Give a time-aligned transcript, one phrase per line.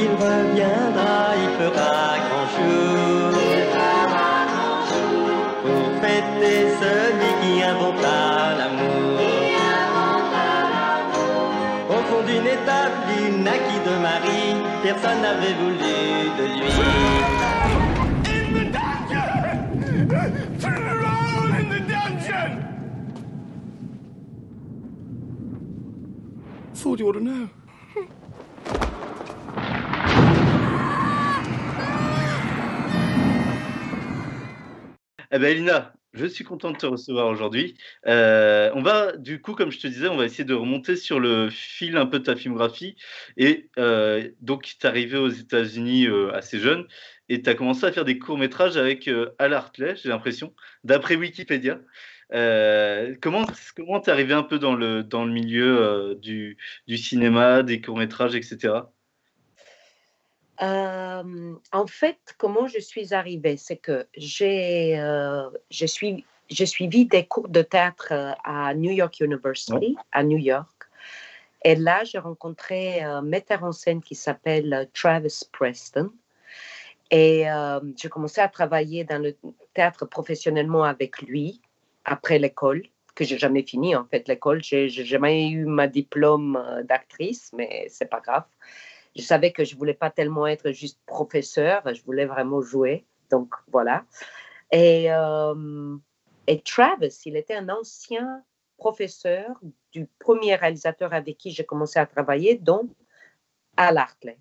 [0.00, 1.92] il reviendra, il fera
[2.24, 3.32] grand jour.
[5.62, 8.20] Pour fêter celui qui inventa
[8.58, 9.20] l'amour.
[11.90, 15.96] Au fond d'une étape, il naquit de Marie, personne n'avait voulu
[16.38, 16.72] de lui.
[26.74, 27.61] Thought you ought to know?
[35.34, 37.74] Eh ben Elina, je suis content de te recevoir aujourd'hui.
[38.06, 41.20] Euh, on va, du coup, comme je te disais, on va essayer de remonter sur
[41.20, 42.96] le fil un peu de ta filmographie.
[43.38, 46.86] Et euh, donc, tu es arrivé aux États-Unis euh, assez jeune
[47.30, 50.54] et tu as commencé à faire des courts-métrages avec Al Hartley, j'ai l'impression,
[50.84, 51.80] d'après Wikipédia.
[53.22, 57.80] comment comment t'es arrivé un peu dans le, dans le milieu du, du cinéma, des
[57.80, 58.82] courts-métrages, etc.
[60.60, 67.06] Euh, en fait, comment je suis arrivée, c'est que j'ai euh, je suis j'ai suivi
[67.06, 68.12] des cours de théâtre
[68.44, 70.68] à New York University, à New York.
[71.64, 76.10] Et là, j'ai rencontré un metteur en scène qui s'appelle Travis Preston.
[77.10, 77.46] Et
[77.96, 79.34] j'ai commencé à travailler dans le
[79.72, 81.62] théâtre professionnellement avec lui
[82.04, 82.82] après l'école,
[83.14, 84.62] que j'ai jamais fini en fait l'école.
[84.62, 88.44] J'ai jamais eu ma diplôme d'actrice, mais c'est pas grave
[89.16, 93.04] je savais que je voulais pas tellement être juste professeur, je voulais vraiment jouer.
[93.30, 94.04] Donc voilà.
[94.70, 95.96] Et, euh,
[96.46, 98.42] et Travis, il était un ancien
[98.78, 99.60] professeur
[99.92, 102.90] du premier réalisateur avec qui j'ai commencé à travailler, donc
[103.76, 104.38] Al Hartley.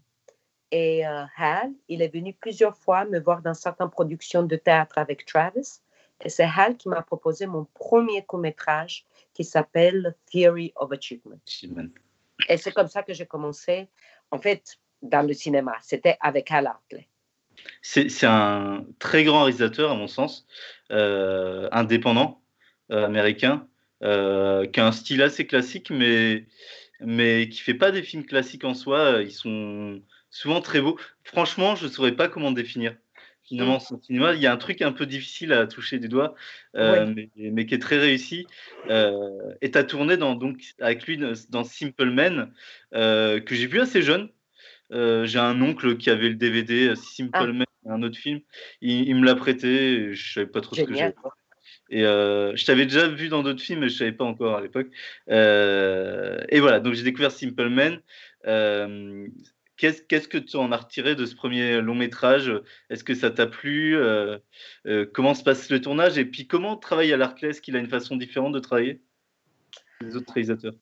[0.71, 4.97] Et euh, Hal, il est venu plusieurs fois me voir dans certaines productions de théâtre
[4.97, 5.81] avec Travis.
[6.23, 11.39] Et c'est Hal qui m'a proposé mon premier court-métrage qui s'appelle Theory of Achievement.
[12.47, 13.89] Et c'est comme ça que j'ai commencé
[14.31, 15.75] en fait, dans le cinéma.
[15.81, 17.07] C'était avec Al Hartley.
[17.81, 20.47] C'est un très grand réalisateur, à mon sens,
[20.91, 22.41] euh, indépendant,
[22.91, 23.67] euh, américain,
[24.03, 26.47] euh, qui a un style assez classique, mais,
[27.01, 29.21] mais qui fait pas des films classiques en soi.
[29.21, 30.97] Ils sont souvent très beaux.
[31.23, 32.95] Franchement, je ne saurais pas comment définir.
[33.51, 36.35] Finalement, son cinéma, il y a un truc un peu difficile à toucher du doigt,
[36.73, 38.47] mais, mais, qui est très réussi.
[38.89, 41.19] et tu as tourné dans, donc, avec lui
[41.49, 42.51] dans Simple Men,
[42.91, 44.29] que j'ai vu assez jeune.
[44.93, 47.47] Euh, j'ai un oncle qui avait le DVD euh, Simple ah.
[47.47, 48.41] Man, un autre film.
[48.81, 50.13] Il, me l'a prêté.
[50.13, 51.15] je savais pas trop ce que j'avais.
[51.89, 54.61] Et euh, je t'avais déjà vu dans d'autres films, mais je savais pas encore à
[54.61, 54.87] l'époque.
[55.27, 57.99] et voilà, donc j'ai découvert Simple Man.
[59.81, 62.51] Qu'est-ce que tu en as retiré de ce premier long métrage?
[62.91, 63.97] Est-ce que ça t'a plu?
[65.13, 66.17] Comment se passe le tournage?
[66.17, 69.01] Et puis comment travaille à l'Arclès qu'il a une façon différente de travailler
[70.01, 70.73] les autres réalisateurs?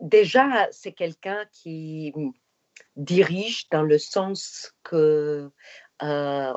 [0.00, 2.12] Déjà, c'est quelqu'un qui
[2.96, 5.50] dirige dans le sens que
[6.02, 6.52] euh,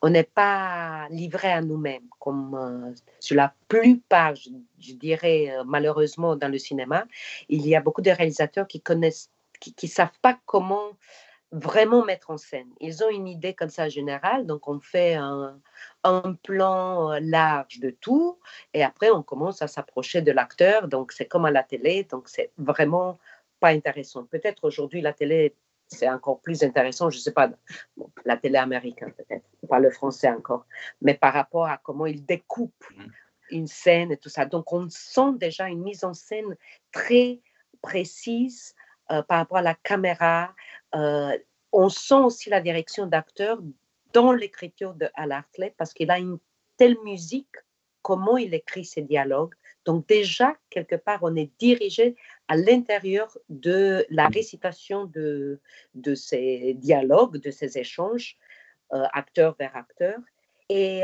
[0.00, 6.36] on n'est pas livré à nous-mêmes, comme euh, sur la plupart, je, dirais euh, malheureusement
[6.36, 7.04] dans le cinéma,
[7.48, 10.92] il y a beaucoup de réalisateurs qui connaissent, qui, ne savent pas comment
[11.52, 12.68] vraiment mettre en scène.
[12.80, 15.60] Ils ont une idée comme ça générale, donc on fait un,
[16.04, 18.38] un plan euh, large de tout
[18.74, 22.28] et après on commence à s'approcher de l'acteur, donc c'est comme à la télé, donc
[22.28, 23.18] c'est vraiment
[23.60, 24.24] pas intéressant.
[24.24, 25.54] Peut-être aujourd'hui la télé
[25.88, 27.50] c'est encore plus intéressant, je sais pas,
[28.24, 30.66] la télé américaine peut-être, pas le français encore,
[31.00, 33.04] mais par rapport à comment il découpe mmh.
[33.50, 34.46] une scène et tout ça.
[34.46, 36.56] Donc on sent déjà une mise en scène
[36.92, 37.40] très
[37.82, 38.74] précise
[39.10, 40.54] euh, par rapport à la caméra,
[40.94, 41.36] euh,
[41.72, 43.58] on sent aussi la direction d'acteur
[44.12, 46.38] dans l'écriture de Al Hartley parce qu'il a une
[46.76, 47.56] telle musique,
[48.02, 49.54] comment il écrit ses dialogues.
[49.84, 52.16] Donc déjà, quelque part, on est dirigé
[52.48, 55.60] à l'intérieur de la récitation de,
[55.94, 58.36] de ces dialogues, de ces échanges,
[58.92, 60.18] euh, acteur vers acteur.
[60.68, 61.02] Et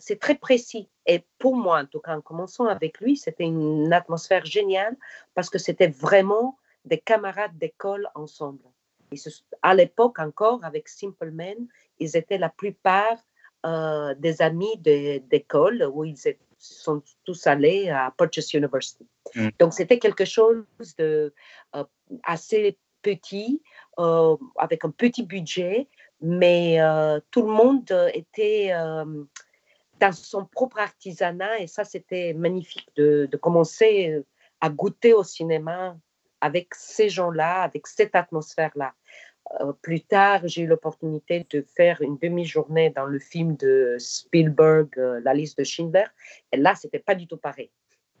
[0.00, 0.88] c'est très précis.
[1.04, 4.96] Et pour moi, en tout cas, en commençant avec lui, c'était une atmosphère géniale
[5.34, 8.62] parce que c'était vraiment des camarades d'école ensemble
[9.62, 11.56] à l'époque encore, avec Simple Men,
[11.98, 13.18] ils étaient la plupart
[13.64, 16.16] euh, des amis d'école où ils
[16.58, 19.06] sont tous allés à Purchase University.
[19.34, 19.48] Mm.
[19.58, 20.64] Donc, c'était quelque chose
[20.98, 21.32] de
[21.76, 21.84] euh,
[22.24, 23.62] assez petit,
[23.98, 25.88] euh, avec un petit budget,
[26.20, 26.78] mais
[27.32, 28.70] tout le monde était
[29.98, 34.22] dans son propre artisanat et ça, c'était magnifique de, de, commencer
[34.60, 35.96] à goûter au cinéma
[36.42, 38.92] avec ces gens-là, avec cette atmosphère-là.
[39.60, 44.88] Euh, plus tard, j'ai eu l'opportunité de faire une demi-journée dans le film de Spielberg,
[44.98, 46.04] euh, La liste de Schindler.
[46.52, 47.70] Et là, c'était pas du tout pareil.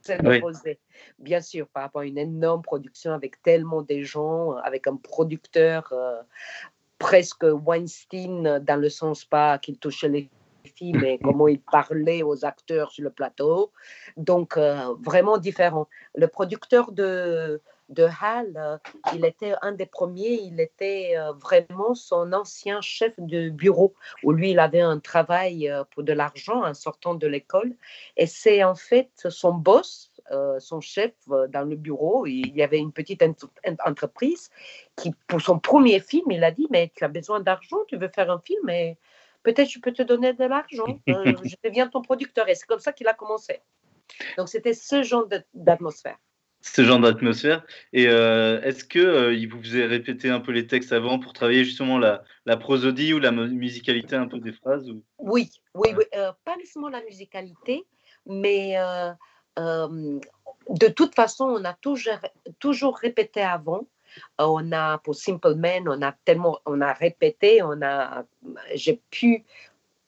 [0.02, 0.78] C'est l'opposé.
[1.18, 5.92] Bien sûr, par rapport à une énorme production avec tellement de gens, avec un producteur
[5.92, 6.20] euh,
[6.98, 10.30] presque Weinstein dans le sens pas qu'il touchait les
[10.74, 13.72] filles, mais comment il parlait aux acteurs sur le plateau.
[14.16, 15.88] Donc, euh, vraiment différent.
[16.16, 18.78] Le producteur de, de Hal, euh,
[19.14, 24.32] il était un des premiers, il était euh, vraiment son ancien chef de bureau, où
[24.32, 27.74] lui, il avait un travail euh, pour de l'argent en sortant de l'école.
[28.16, 30.10] Et c'est en fait son boss,
[30.60, 33.22] son chef dans le bureau, il y avait une petite
[33.84, 34.48] entreprise
[34.96, 38.08] qui, pour son premier film, il a dit, mais tu as besoin d'argent, tu veux
[38.08, 38.96] faire un film, et
[39.42, 42.48] peut-être je peux te donner de l'argent, je deviens ton producteur.
[42.48, 43.60] Et c'est comme ça qu'il a commencé.
[44.38, 46.16] Donc c'était ce genre d'atmosphère
[46.62, 47.64] ce genre d'atmosphère.
[47.92, 51.32] Et euh, est-ce que euh, il vous faisait répéter un peu les textes avant pour
[51.32, 55.02] travailler justement la, la prosodie ou la musicalité un peu des phrases ou...
[55.18, 56.04] Oui, oui, oui.
[56.14, 57.84] Euh, pas nécessairement la musicalité,
[58.26, 58.76] mais
[59.56, 62.18] de toute façon, on a toujours,
[62.58, 63.86] toujours répété avant.
[64.38, 68.24] On a pour Simple Man, on a tellement, on a répété, on a,
[68.74, 69.44] j'ai pu,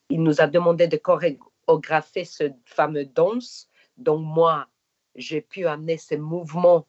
[0.09, 3.67] il nous a demandé de chorégrapher ce fameux danse.
[3.97, 4.67] Donc moi,
[5.15, 6.85] j'ai pu amener ces mouvements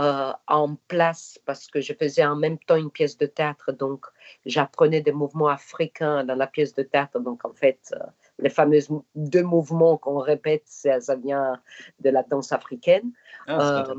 [0.00, 4.06] euh, en place parce que je faisais en même temps une pièce de théâtre, donc
[4.44, 7.20] j'apprenais des mouvements africains dans la pièce de théâtre.
[7.20, 8.04] Donc en fait, euh,
[8.40, 8.80] les fameux
[9.14, 11.60] deux mouvements qu'on répète, ça, vient
[12.00, 13.12] de la danse africaine.
[13.46, 13.94] Ah, euh,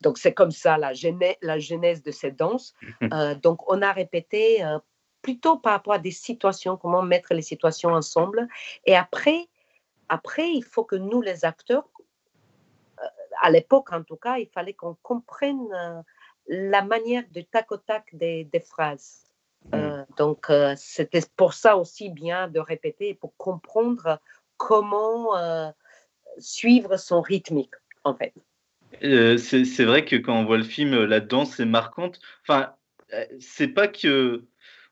[0.00, 2.74] donc c'est comme ça la genèse, la genèse de cette danse.
[3.42, 4.64] donc on a répété
[5.22, 8.46] plutôt par rapport à des situations, comment mettre les situations ensemble.
[8.84, 9.48] Et après,
[10.08, 11.88] après, il faut que nous, les acteurs,
[13.40, 16.02] à l'époque en tout cas, il fallait qu'on comprenne euh,
[16.48, 19.24] la manière de tac au tac des, phrases.
[19.66, 19.74] Mmh.
[19.74, 24.20] Euh, donc, euh, c'était pour ça aussi bien de répéter, pour comprendre
[24.56, 25.72] comment
[26.38, 27.74] suivre son rythmique,
[28.04, 28.32] en fait.
[29.00, 32.20] c'est vrai que quand on voit le film, la danse est marquante.
[32.42, 32.74] Enfin,
[33.40, 34.44] c'est pas que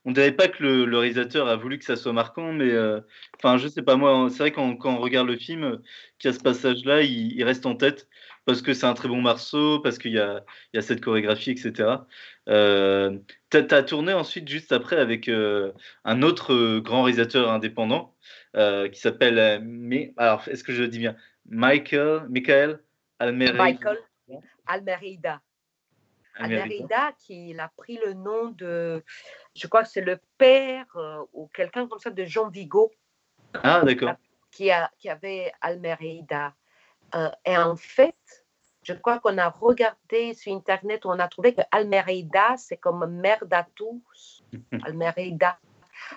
[0.04, 2.72] on dirait pas que le, réalisateur a voulu que ça soit marquant, mais
[3.36, 4.28] enfin, je sais pas moi.
[4.30, 5.80] C'est vrai quand, quand regarde le film,
[6.18, 8.08] qu'il y a ce passage-là, il, reste en tête
[8.44, 10.42] parce que c'est un très bon morceau, parce qu'il y a,
[10.80, 11.88] cette chorégraphie, etc.
[12.48, 13.18] Euh,
[13.50, 15.72] tu as, tourné ensuite, juste après, avec euh,
[16.04, 18.14] un autre euh, grand réalisateur indépendant
[18.56, 19.38] euh, qui s'appelle,
[20.16, 21.16] alors est-ce que je dis bien?
[21.48, 22.80] Michael, Michael
[23.18, 23.52] Almeida.
[23.52, 23.98] Michael
[26.36, 26.62] Almeida.
[26.62, 29.04] Almeida, qui a pris le nom de,
[29.54, 30.86] je crois que c'est le père
[31.32, 32.90] ou quelqu'un comme ça de Jean Vigo.
[33.62, 34.14] Ah, d'accord.
[34.50, 36.54] Qui, a, qui avait Almeida.
[37.44, 38.16] et en fait,
[38.82, 43.44] je crois qu'on a regardé sur Internet, on a trouvé que Almeida, c'est comme mère
[43.74, 44.42] tous.
[44.84, 45.58] Almeida.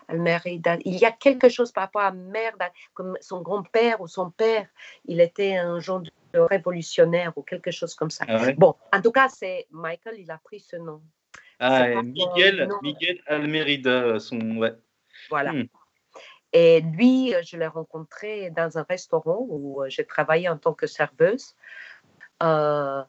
[0.07, 0.77] Almeida.
[0.85, 2.53] Il y a quelque chose par rapport à mère,
[2.93, 4.67] comme son grand-père ou son père,
[5.05, 8.25] il était un genre de révolutionnaire ou quelque chose comme ça.
[8.27, 11.01] Ah bon, en tout cas, c'est Michael, il a pris ce nom.
[11.59, 14.57] Ah, Miguel, Miguel Almerida, son.
[14.57, 14.73] Ouais.
[15.29, 15.53] Voilà.
[15.53, 15.67] Hmm.
[16.51, 21.55] Et lui, je l'ai rencontré dans un restaurant où j'ai travaillé en tant que serveuse.
[22.43, 23.03] Euh,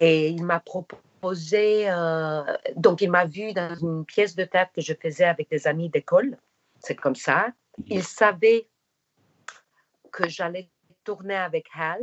[0.00, 2.42] et il m'a proposé, euh,
[2.76, 5.90] donc il m'a vu dans une pièce de théâtre que je faisais avec des amis
[5.90, 6.38] d'école.
[6.80, 7.48] C'est comme ça.
[7.86, 8.68] Il savait
[10.10, 10.70] que j'allais
[11.04, 12.00] tourner avec Hal,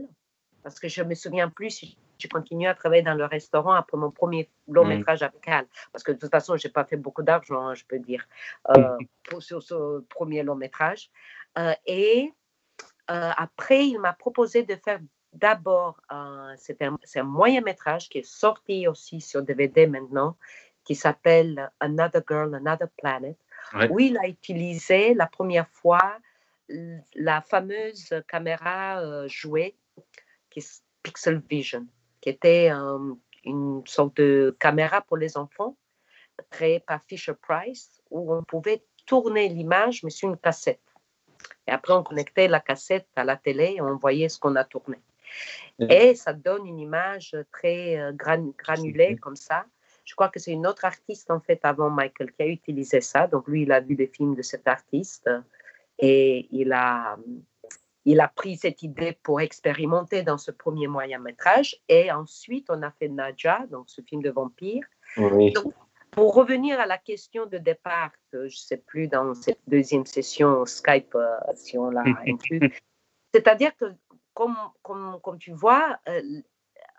[0.63, 3.97] parce que je me souviens plus si j'ai continué à travailler dans le restaurant après
[3.97, 4.89] mon premier long mm.
[4.89, 5.65] métrage avec Hal.
[5.91, 8.25] Parce que de toute façon, je n'ai pas fait beaucoup d'argent, hein, je peux dire,
[8.69, 8.97] euh,
[9.29, 11.09] pour, sur ce premier long métrage.
[11.85, 12.31] et
[13.07, 14.99] après, il m'a proposé de faire
[15.33, 20.37] D'abord, euh, c'est un, moyen métrage qui est sorti aussi sur DVD maintenant,
[20.83, 23.35] qui s'appelle Another Girl, Another Planet,
[23.89, 26.17] où il a utilisé la première fois
[27.15, 29.75] la fameuse caméra euh, jouée,
[30.53, 31.85] qui est Pixel Vision,
[32.21, 35.75] qui était euh, une sorte de caméra pour les enfants,
[36.49, 40.81] créée par Fisher Price, où on pouvait tourner l'image, mais sur une cassette.
[41.67, 44.63] Et après, on connectait la cassette à la télé et on voyait ce qu'on a
[44.63, 44.97] tourné.
[45.79, 49.65] Et ça donne une image très euh, granulée comme ça.
[50.05, 53.25] Je crois que c'est une autre artiste, en fait, avant Michael, qui a utilisé ça.
[53.27, 55.29] Donc, lui, il a vu des films de cet artiste
[55.97, 57.17] et il a,
[58.05, 61.77] il a pris cette idée pour expérimenter dans ce premier moyen métrage.
[61.87, 64.83] Et ensuite, on a fait Nadja, donc ce film de vampire.
[65.17, 65.73] Donc,
[66.11, 70.65] pour revenir à la question de départ, je ne sais plus dans cette deuxième session
[70.65, 72.71] Skype euh, si on l'a inclus,
[73.33, 73.85] c'est-à-dire que
[74.33, 76.21] comme, comme, comme tu vois, euh,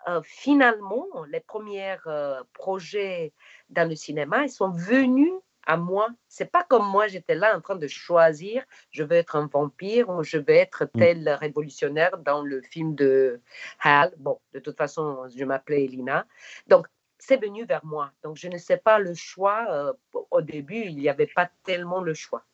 [0.07, 3.33] euh, finalement, les premiers euh, projets
[3.69, 5.33] dans le cinéma, ils sont venus
[5.65, 6.09] à moi.
[6.27, 10.09] C'est pas comme moi, j'étais là en train de choisir, je veux être un vampire
[10.09, 10.99] ou je veux être mm.
[10.99, 13.41] tel révolutionnaire dans le film de
[13.81, 14.13] Hal.
[14.17, 16.25] Bon, de toute façon, je m'appelais Elina.
[16.67, 18.11] Donc, c'est venu vers moi.
[18.23, 19.65] Donc, je ne sais pas le choix.
[19.69, 19.93] Euh,
[20.31, 22.45] au début, il n'y avait pas tellement le choix.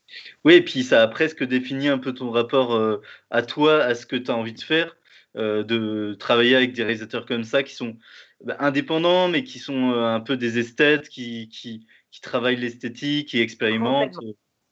[0.44, 3.96] Oui, et puis ça a presque défini un peu ton rapport euh, à toi, à
[3.96, 4.96] ce que tu as envie de faire,
[5.36, 7.98] euh, de travailler avec des réalisateurs comme ça qui sont
[8.44, 13.40] bah, indépendants, mais qui sont un peu des esthètes, qui, qui, qui travaillent l'esthétique, qui
[13.40, 14.18] expérimentent.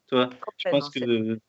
[0.07, 1.39] Toi, je pense que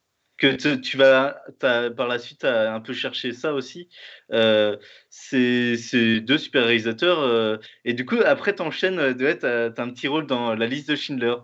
[0.41, 3.89] que tu vas par la suite un peu chercher ça aussi.
[4.33, 4.77] Euh,
[5.11, 7.21] c'est deux super réalisateurs.
[7.21, 10.67] Euh, et du coup, après, tu enchaînes, euh, tu as, un petit rôle dans la
[10.67, 11.37] liste de Schindler.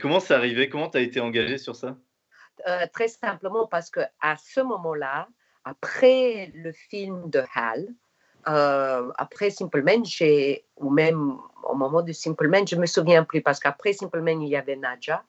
[0.00, 1.98] comment c'est arrivé Comment tu as été engagé sur ça?
[2.92, 5.28] Très simplement parce que à ce moment-là,
[5.64, 7.40] après le film de
[8.48, 10.02] Hal, après Simple Man,
[10.76, 14.48] ou même au moment de Simple je ne me souviens plus parce qu'après Simple il
[14.48, 15.24] y avait Nadja.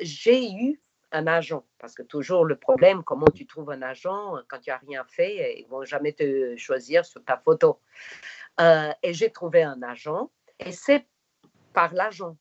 [0.00, 0.80] j'ai eu
[1.12, 1.64] un agent.
[1.78, 5.58] Parce que toujours le problème, comment tu trouves un agent quand tu n'as rien fait,
[5.58, 7.80] ils vont jamais te choisir sur ta photo.
[8.60, 11.06] Euh, et j'ai trouvé un agent, et c'est
[11.72, 12.36] par l'agent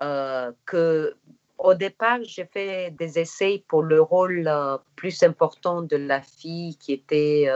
[0.00, 1.16] euh, que,
[1.58, 6.76] au départ, j'ai fait des essais pour le rôle euh, plus important de la fille
[6.76, 7.48] qui était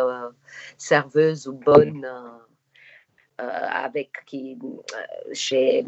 [0.76, 2.06] serveuse ou bonne,
[3.38, 4.58] avec qui,
[5.32, 5.84] chez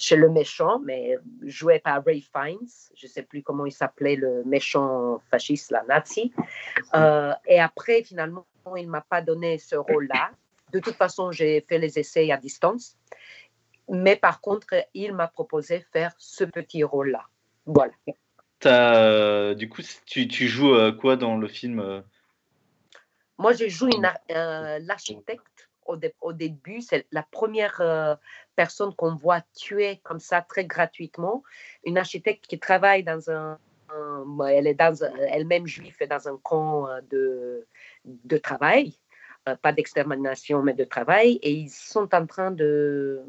[0.00, 2.66] chez le méchant, mais joué par Ray Fiennes.
[2.96, 6.32] Je ne sais plus comment il s'appelait, le méchant fasciste, la nazi.
[6.94, 8.46] Euh, et après, finalement,
[8.76, 10.30] il ne m'a pas donné ce rôle-là.
[10.72, 12.96] De toute façon, j'ai fait les essais à distance.
[13.90, 17.24] Mais par contre, il m'a proposé faire ce petit rôle-là.
[17.66, 17.92] Voilà.
[18.64, 22.00] As, du coup, tu, tu joues euh, quoi dans le film euh?
[23.38, 23.88] Moi, je joue
[24.28, 25.70] l'architecte
[26.20, 28.14] au, début, c'est la première euh,
[28.56, 31.42] personne qu'on voit tuer comme ça très gratuitement.
[31.84, 33.58] Une architecte qui travaille dans un,
[34.48, 34.94] elle est dans
[35.30, 37.66] elle-même juive dans un camp euh, de,
[38.04, 38.94] de travail,
[39.48, 43.20] euh, pas d'extermination mais de travail, et ils sont en train de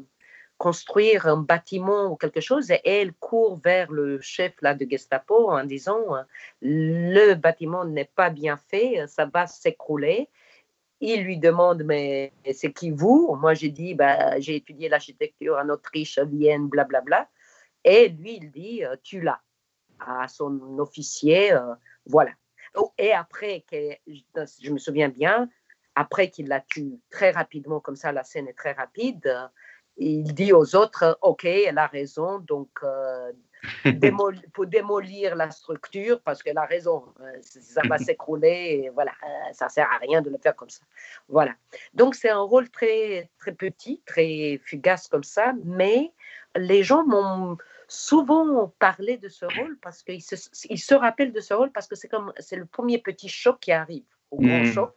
[0.66, 5.50] construire un bâtiment ou quelque chose et elle court vers le chef là de Gestapo
[5.50, 6.02] en disant
[6.60, 10.28] le bâtiment n'est pas bien fait, ça va s'écrouler
[11.02, 13.34] il lui demande, mais c'est qui vous?
[13.34, 17.28] Moi, j'ai dit, bah, j'ai étudié l'architecture en Autriche, à Vienne, blablabla.
[17.82, 19.40] Et lui, il dit, euh, tu l'as
[19.98, 21.74] à son officier, euh,
[22.06, 22.30] voilà.
[22.76, 23.64] Oh, et après,
[24.06, 25.50] je me souviens bien,
[25.96, 29.50] après qu'il l'a tué très rapidement, comme ça, la scène est très rapide,
[29.96, 33.32] il dit aux autres, OK, elle a raison, donc euh,
[34.52, 37.04] pour démolir la structure parce qu'elle a raison.
[37.20, 40.82] Euh, ça va s'écrouler voilà, euh, ça sert à rien de le faire comme ça.
[41.28, 41.54] Voilà.
[41.94, 46.12] Donc c'est un rôle très très petit, très fugace comme ça, mais
[46.56, 47.56] les gens m'ont
[47.88, 50.36] souvent parlé de ce rôle parce qu'ils se,
[50.70, 53.60] ils se rappellent de ce rôle parce que c'est comme c'est le premier petit choc
[53.60, 54.72] qui arrive au grand mmh.
[54.72, 54.94] choc.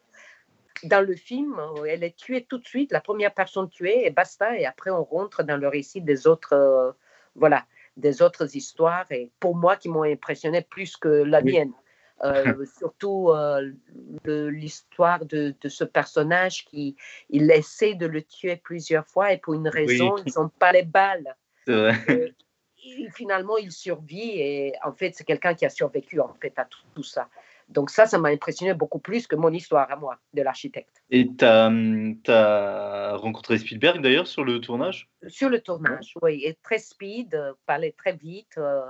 [0.83, 4.57] Dans le film, elle est tuée tout de suite, la première personne tuée et basta.
[4.57, 6.95] Et après, on rentre dans le récit des autres,
[7.35, 7.65] voilà,
[7.97, 11.73] des autres histoires et pour moi qui m'ont impressionné plus que la mienne.
[12.23, 13.71] Euh, surtout euh,
[14.25, 16.95] l'histoire de, de, ce personnage qui
[17.29, 20.83] il essaie de le tuer plusieurs fois et pour une raison, ils n'ont pas les
[20.83, 21.35] balles.
[21.67, 22.33] Et,
[23.15, 27.03] finalement, il survit et en fait, c'est quelqu'un qui a survécu en fait à tout
[27.03, 27.27] ça.
[27.67, 31.01] Donc ça, ça m'a impressionné beaucoup plus que mon histoire à moi de l'architecte.
[31.09, 35.09] Et tu as, rencontré Spielberg d'ailleurs sur le tournage?
[35.27, 36.41] Sur le tournage, oui.
[36.43, 38.57] Et très speed, euh, parlait très vite.
[38.57, 38.85] Euh,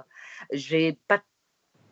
[0.52, 1.22] j'ai pas,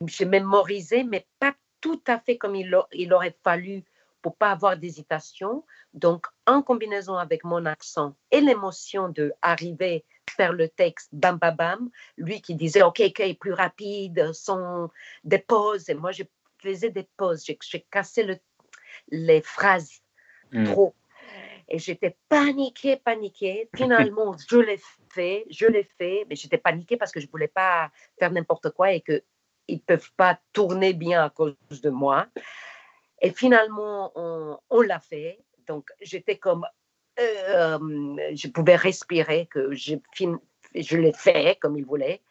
[0.06, 3.84] j'ai mémorisé, mais pas tout à fait comme il, il aurait fallu
[4.22, 5.64] pour pas avoir d'hésitation.
[5.94, 11.56] Donc, en combinaison avec mon accent et l'émotion de arriver faire le texte, bam, bam,
[11.56, 14.90] bam, lui qui disait, OK, OK, plus rapide, sans
[15.24, 16.28] des pauses, et moi, j'ai
[16.64, 18.38] faisais des pauses, j'ai cassé le,
[19.10, 20.02] les phrases
[20.52, 20.66] hmm.
[20.66, 20.96] trop.
[21.70, 23.70] Et j'étais paniquée, paniquée.
[23.76, 24.80] Finalement, je l'ai
[25.10, 28.70] fait, je l'ai fait, mais j'étais paniquée parce que je ne voulais pas faire n'importe
[28.72, 29.22] quoi et qu'ils
[29.70, 32.28] ne peuvent pas tourner bien à cause de moi.
[33.22, 35.40] Et finalement, on, on l'a fait.
[35.68, 36.66] Donc, j'étais comme.
[37.20, 37.78] Euh,
[38.34, 39.96] je pouvais respirer, que je,
[40.76, 42.22] je l'ai fait comme il voulait.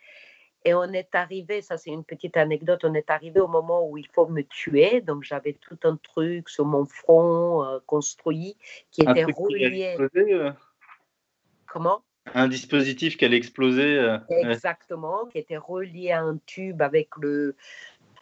[0.64, 3.98] Et on est arrivé, ça c'est une petite anecdote, on est arrivé au moment où
[3.98, 5.00] il faut me tuer.
[5.00, 8.56] Donc j'avais tout un truc sur mon front euh, construit
[8.90, 9.96] qui était relié.
[10.16, 10.52] Euh?
[11.66, 12.02] Comment?
[12.34, 13.98] Un dispositif qui allait exploser.
[13.98, 17.56] Euh, Exactement, qui était relié à un tube avec le,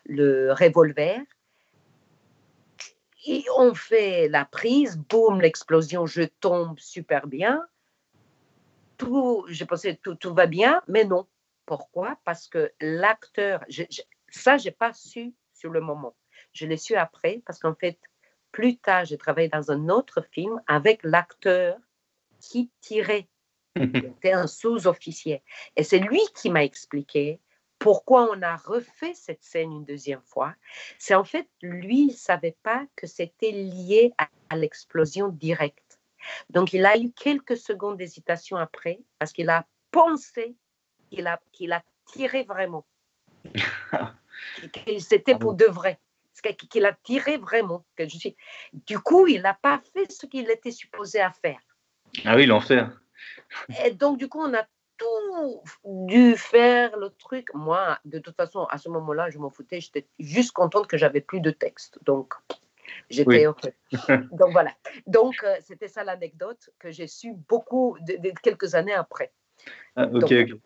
[0.07, 1.21] le revolver.
[3.27, 7.63] Et on fait la prise, boum, l'explosion, je tombe super bien
[9.01, 11.27] tout, je pensais tout, tout va bien, mais non.
[11.71, 12.19] Pourquoi?
[12.25, 13.65] Parce que l'acteur,
[14.29, 16.17] ça, je n'ai pas su sur le moment.
[16.53, 17.97] Je l'ai su après parce qu'en fait,
[18.51, 21.79] plus tard, j'ai travaillé dans un autre film avec l'acteur
[22.41, 23.29] qui tirait.
[23.77, 25.45] Il était un sous-officier.
[25.77, 27.39] Et c'est lui qui m'a expliqué
[27.79, 30.57] pourquoi on a refait cette scène une deuxième fois.
[30.99, 36.01] C'est en fait, lui, il ne savait pas que c'était lié à, l'explosion directe.
[36.49, 40.57] Donc, il a eu quelques secondes d'hésitation après parce qu'il a pensé
[41.11, 42.85] qu'il a, qu'il a tiré vraiment.
[44.99, 45.99] C'était pour de vrai
[46.43, 47.85] qu'il a tiré vraiment.
[47.97, 48.37] Que je suis...
[48.73, 51.61] Du coup, il n'a pas fait ce qu'il était supposé à faire.
[52.25, 52.91] Ah oui, l'enfer.
[53.85, 57.49] Et donc, du coup, on a tout dû faire le truc.
[57.55, 59.81] Moi, de toute façon, à ce moment-là, je m'en foutais.
[59.81, 61.99] J'étais juste contente que j'avais plus de texte.
[62.05, 62.35] Donc,
[63.09, 63.73] j'étais OK.
[64.33, 64.73] donc, voilà.
[65.07, 69.33] Donc, euh, c'était ça l'anecdote que j'ai su beaucoup, de, quelques années après.
[69.97, 70.61] Ah, ok, ok.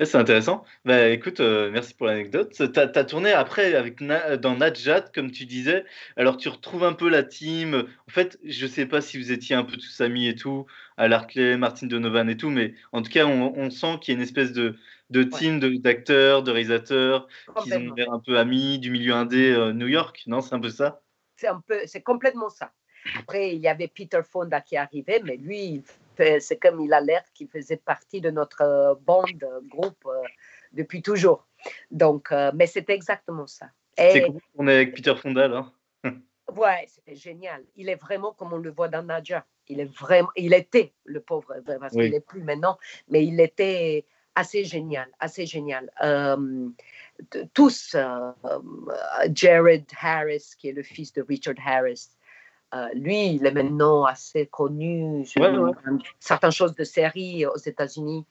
[0.00, 0.64] C'est intéressant.
[0.84, 2.52] Bah, écoute, euh, merci pour l'anecdote.
[2.52, 4.02] Tu as, tourné après avec
[4.40, 5.84] dans Nadjat, comme tu disais.
[6.16, 7.86] Alors, tu retrouves un peu la team.
[8.08, 11.08] En fait, je sais pas si vous étiez un peu tous amis et tout, à
[11.08, 14.22] l'Arclay, Martine Donovan et tout, mais en tout cas, on, sent qu'il y a une
[14.22, 14.76] espèce de,
[15.10, 17.28] de team d'acteurs, de, réalisateurs
[17.62, 20.24] qui ont l'air un peu amis du milieu indé euh, New York.
[20.26, 21.00] Non, c'est un peu ça?
[21.86, 22.72] C'est complètement ça.
[23.18, 25.82] Après, il y avait Peter Fonda qui arrivait, mais lui,
[26.16, 30.22] c'est comme il a l'air qu'il faisait partie de notre euh, bande, euh, groupe euh,
[30.72, 31.46] depuis toujours.
[31.90, 33.66] Donc, mais c'est exactement ça.
[33.96, 35.70] C'est cool on est avec Peter Fonda là.
[36.56, 37.62] ouais, c'était génial.
[37.76, 39.46] Il est vraiment comme on le voit dans Nadja.
[39.68, 42.78] Il est vraiment, il était le pauvre parce qu'il n'est plus maintenant,
[43.08, 45.90] mais il était assez génial, assez génial.
[47.54, 47.96] tous,
[49.32, 52.08] Jared Harris, qui est le fils de Richard Harris,
[52.74, 55.74] euh, lui, il est maintenant assez connu sur
[56.18, 58.24] certaines choses de série aux États-Unis.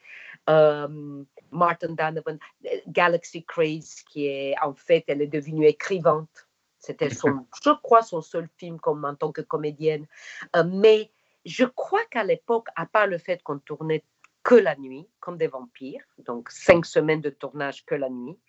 [0.50, 2.40] Euh, Martin Donovan,
[2.88, 6.48] Galaxy Craze, qui est en fait, elle est devenue écrivante.
[6.80, 10.08] C'était son, je crois, son seul film comme en tant que comédienne.
[10.56, 11.12] Euh, mais
[11.46, 14.04] je crois qu'à l'époque, à part le fait qu'on tournait
[14.44, 18.40] que la nuit, comme des vampires, donc cinq semaines de tournage que la nuit,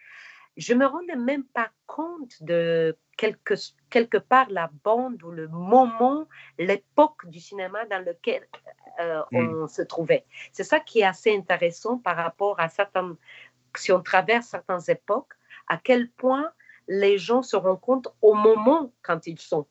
[0.57, 3.55] je me rendais même pas compte de quelque,
[3.91, 6.27] quelque part la bande ou le moment,
[6.59, 8.47] l'époque du cinéma dans lequel
[9.01, 9.63] euh, mm.
[9.63, 10.25] on se trouvait.
[10.53, 13.17] C'est ça qui est assez intéressant par rapport à certaines,
[13.77, 15.33] si on traverse certaines époques,
[15.69, 16.51] à quel point
[16.89, 19.67] les gens se rendent compte au moment quand ils sont.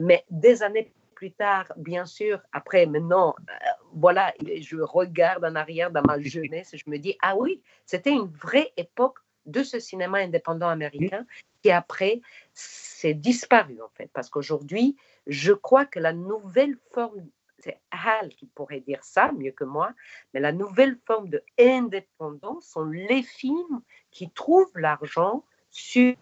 [0.00, 3.52] Mais des années plus tard, bien sûr, après, maintenant, euh,
[3.94, 8.12] voilà, je regarde en arrière dans ma jeunesse et je me dis, ah oui, c'était
[8.12, 11.26] une vraie époque de ce cinéma indépendant américain
[11.62, 12.20] qui après
[12.52, 14.10] s'est disparu en fait.
[14.12, 17.26] Parce qu'aujourd'hui, je crois que la nouvelle forme,
[17.58, 19.92] c'est Hal qui pourrait dire ça mieux que moi,
[20.34, 26.14] mais la nouvelle forme de indépendance sont les films qui trouvent l'argent sur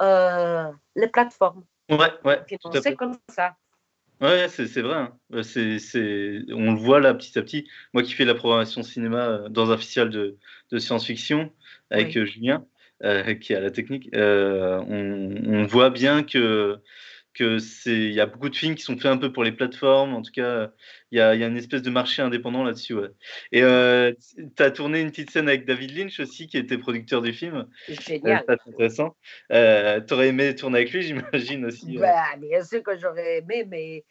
[0.00, 1.64] euh, les plateformes.
[1.88, 2.44] Ouais, ouais.
[2.82, 3.56] C'est comme ça.
[4.22, 5.08] Ouais, c'est vrai.
[5.32, 5.42] Hein.
[5.42, 7.68] C'est on le voit là petit à petit.
[7.92, 10.38] Moi qui fais la programmation cinéma euh, dans un festival de,
[10.70, 11.52] de science-fiction
[11.90, 12.64] avec euh, Julien,
[13.02, 16.78] euh, qui est à la technique, on, on, voit bien que
[17.34, 19.52] que c'est il y a beaucoup de films qui sont faits un peu pour les
[19.52, 20.14] plateformes.
[20.14, 20.70] En tout cas
[21.10, 23.08] il y a, y a une espèce de marché indépendant là-dessus ouais.
[23.52, 24.12] et euh,
[24.56, 27.66] tu as tourné une petite scène avec David Lynch aussi qui était producteur du film
[27.88, 28.44] génial.
[28.48, 29.16] Euh, intéressant.
[29.52, 33.66] Euh, tu aurais aimé tourner avec lui j'imagine aussi bah, bien sûr que j'aurais aimé
[33.68, 34.04] mais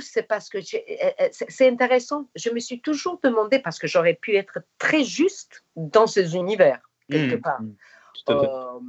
[0.00, 2.28] c'est parce que c'est intéressant.
[2.34, 6.80] Je me suis toujours demandé parce que j'aurais pu être très juste dans ces univers
[7.10, 7.60] quelque mmh, part.
[7.60, 7.76] mmh.
[8.30, 8.80] Euh,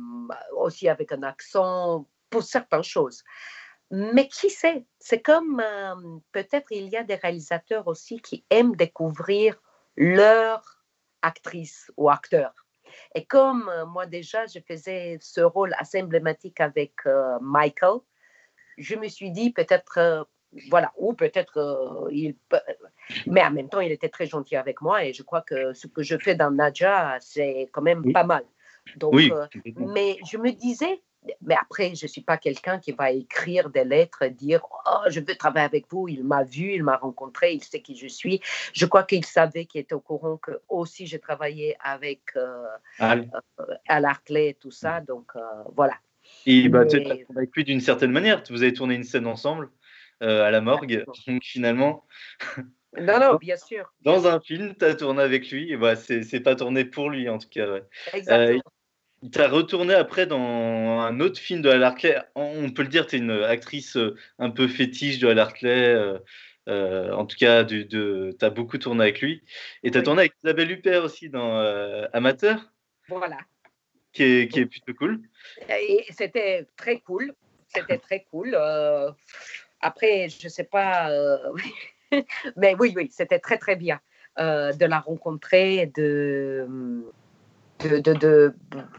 [0.56, 3.24] aussi avec un accent pour certaines choses.
[3.92, 8.76] Mais qui sait, c'est comme euh, peut-être il y a des réalisateurs aussi qui aiment
[8.76, 9.62] découvrir
[9.96, 10.82] leur
[11.22, 12.54] actrice ou acteur.
[13.14, 16.94] Et comme euh, moi déjà, je faisais ce rôle assez emblématique avec
[17.42, 18.00] Michael,
[18.78, 20.28] je me suis dit peut-être,
[20.70, 22.36] voilà, ou peut-être il
[23.28, 25.88] Mais en même temps, il était très gentil avec moi et je crois que ce
[25.88, 28.46] que je fais dans Nadja, c'est quand même pas mal.
[28.98, 29.46] Donc, oui, euh,
[29.76, 31.02] mais je me disais,
[31.42, 35.10] mais après, je ne suis pas quelqu'un qui va écrire des lettres et dire Oh,
[35.10, 36.08] je veux travailler avec vous.
[36.08, 38.42] Il m'a vu, il m'a rencontré, il sait qui je suis.
[38.74, 42.66] Je crois qu'il savait qu'il était au courant que aussi j'ai travaillé avec euh,
[43.00, 43.30] Al.
[43.90, 45.02] Euh, et tout ça.
[45.02, 45.40] Donc euh,
[45.76, 45.96] voilà.
[46.46, 48.44] Et bah, tu as avec lui d'une certaine manière.
[48.50, 49.70] Vous avez tourné une scène ensemble
[50.22, 51.04] à la morgue.
[51.06, 52.04] Donc finalement.
[53.02, 53.94] Non, non, bien sûr.
[54.02, 55.76] Dans un film, tu as tourné avec lui.
[55.76, 57.80] Bah, c'est pas tourné pour lui, en tout cas.
[58.14, 58.62] Exactement.
[59.32, 61.96] Tu as retourné après dans un autre film de Al
[62.36, 66.20] On peut le dire, tu es une actrice euh, un peu fétiche de Al Hartley.
[66.68, 69.44] Euh, en tout cas, tu as beaucoup tourné avec lui.
[69.84, 71.58] Et tu as tourné avec Isabelle Huppert aussi dans
[72.14, 72.72] Amateur.
[73.08, 73.38] Voilà.
[74.12, 75.22] Qui est, qui est plutôt cool.
[75.70, 77.34] Et c'était très cool.
[77.68, 78.56] C'était très cool.
[79.82, 81.10] après, je ne sais pas.
[82.56, 84.00] mais oui, oui, c'était très, très bien
[84.38, 86.68] de la rencontrer, de
[87.80, 88.54] de, de,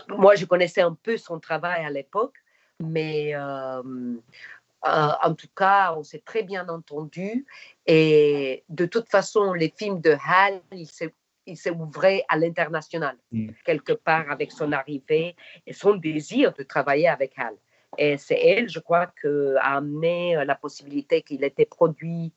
[0.09, 2.35] Moi, je connaissais un peu son travail à l'époque,
[2.81, 7.47] mais euh, euh, en tout cas, on s'est très bien entendu.
[7.87, 11.13] Et de toute façon, les films de Hal, il s'est
[11.49, 13.51] il s'est ouvert à l'international, mm.
[13.65, 17.55] quelque part avec son arrivée et son désir de travailler avec Hal.
[17.99, 19.29] Et c'est elle, je crois, qui
[19.61, 22.33] a amené la possibilité qu'il était produit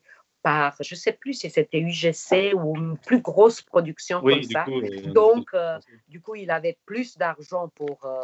[0.49, 4.65] par, je ne sais plus si c'était UGC ou une plus grosse production comme ça.
[4.67, 8.19] Euh, Donc, euh, du coup, il avait plus d'argent pour, euh,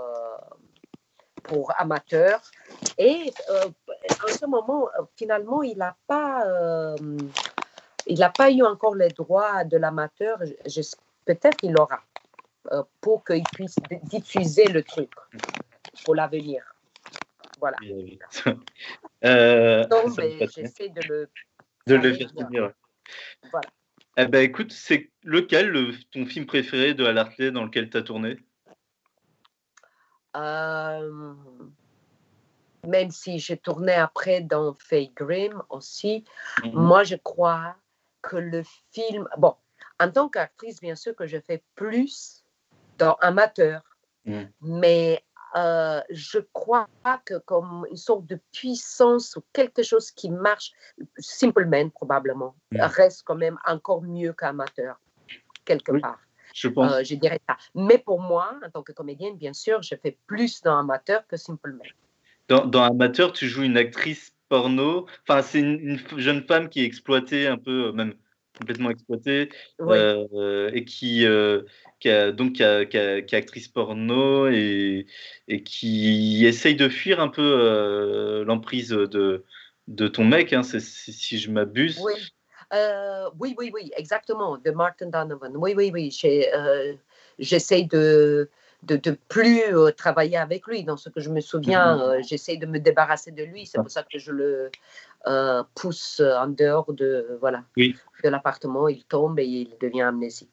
[1.44, 2.42] pour amateurs.
[2.98, 3.32] Et
[4.10, 6.96] en ce moment, finalement, il n'a pas,
[8.08, 10.40] il pas eu encore les droits de l'amateur.
[11.26, 12.02] Peut-être qu'il l'aura
[13.02, 15.12] pour qu'il puisse diffuser le truc
[16.04, 16.64] pour l'avenir.
[17.60, 17.78] Voilà.
[19.90, 20.20] Donc,
[20.56, 21.30] j'essaie de le
[21.88, 22.72] de le faire finir.
[23.52, 23.70] Voilà.
[24.18, 27.16] Eh ben, écoute, c'est lequel le, ton film préféré de Al
[27.52, 28.38] dans lequel tu as tourné?
[30.38, 31.34] Euh,
[32.88, 36.24] Même si j'ai tourné après dans Faye Grimm aussi,
[36.64, 36.72] mhm.
[36.74, 37.76] moi je crois
[38.22, 39.28] que le film.
[39.38, 39.56] Bon,
[40.00, 42.44] en tant qu'actrice, bien sûr que je fais plus
[42.98, 43.82] dans amateur,
[44.26, 44.50] mhm.
[44.62, 45.24] mais
[45.56, 46.88] euh, je crois
[47.26, 50.72] que comme une sorte de puissance ou quelque chose qui marche,
[51.18, 52.82] simplement probablement, mm.
[52.82, 55.00] reste quand même encore mieux qu'amateur,
[55.64, 56.20] quelque part.
[56.54, 56.92] Je pense.
[56.92, 57.58] Euh, je dirais ça.
[57.74, 61.36] Mais pour moi, en tant que comédienne, bien sûr, je fais plus dans amateur que
[61.36, 61.84] simplement.
[62.48, 65.06] Dans, dans amateur, tu joues une actrice porno.
[65.28, 68.14] Enfin, c'est une, jeune femme qui est exploitée un peu, même
[68.58, 69.50] complètement exploitée,
[69.82, 71.26] euh, et qui,
[72.00, 75.06] qui, donc, qui, est actrice porno et,
[75.48, 79.44] et, qui essaye de fuir un peu euh, l'emprise de,
[79.88, 82.00] de ton mec, hein, si je m'abuse.
[82.04, 82.14] Oui.
[82.74, 85.56] Euh, oui, oui, oui, exactement, de Martin Donovan.
[85.56, 86.18] Oui, oui, oui.
[86.26, 86.94] Euh,
[87.38, 88.50] j'essaye de,
[88.84, 89.62] de, de, plus
[89.96, 90.84] travailler avec lui.
[90.84, 92.28] Dans ce que je me souviens, mm-hmm.
[92.28, 93.66] j'essaye de me débarrasser de lui.
[93.68, 94.72] C'est pour ça que je le
[95.74, 97.96] pousse en dehors de voilà oui.
[98.24, 98.88] de l'appartement.
[98.88, 100.50] Il tombe et il devient amnésique.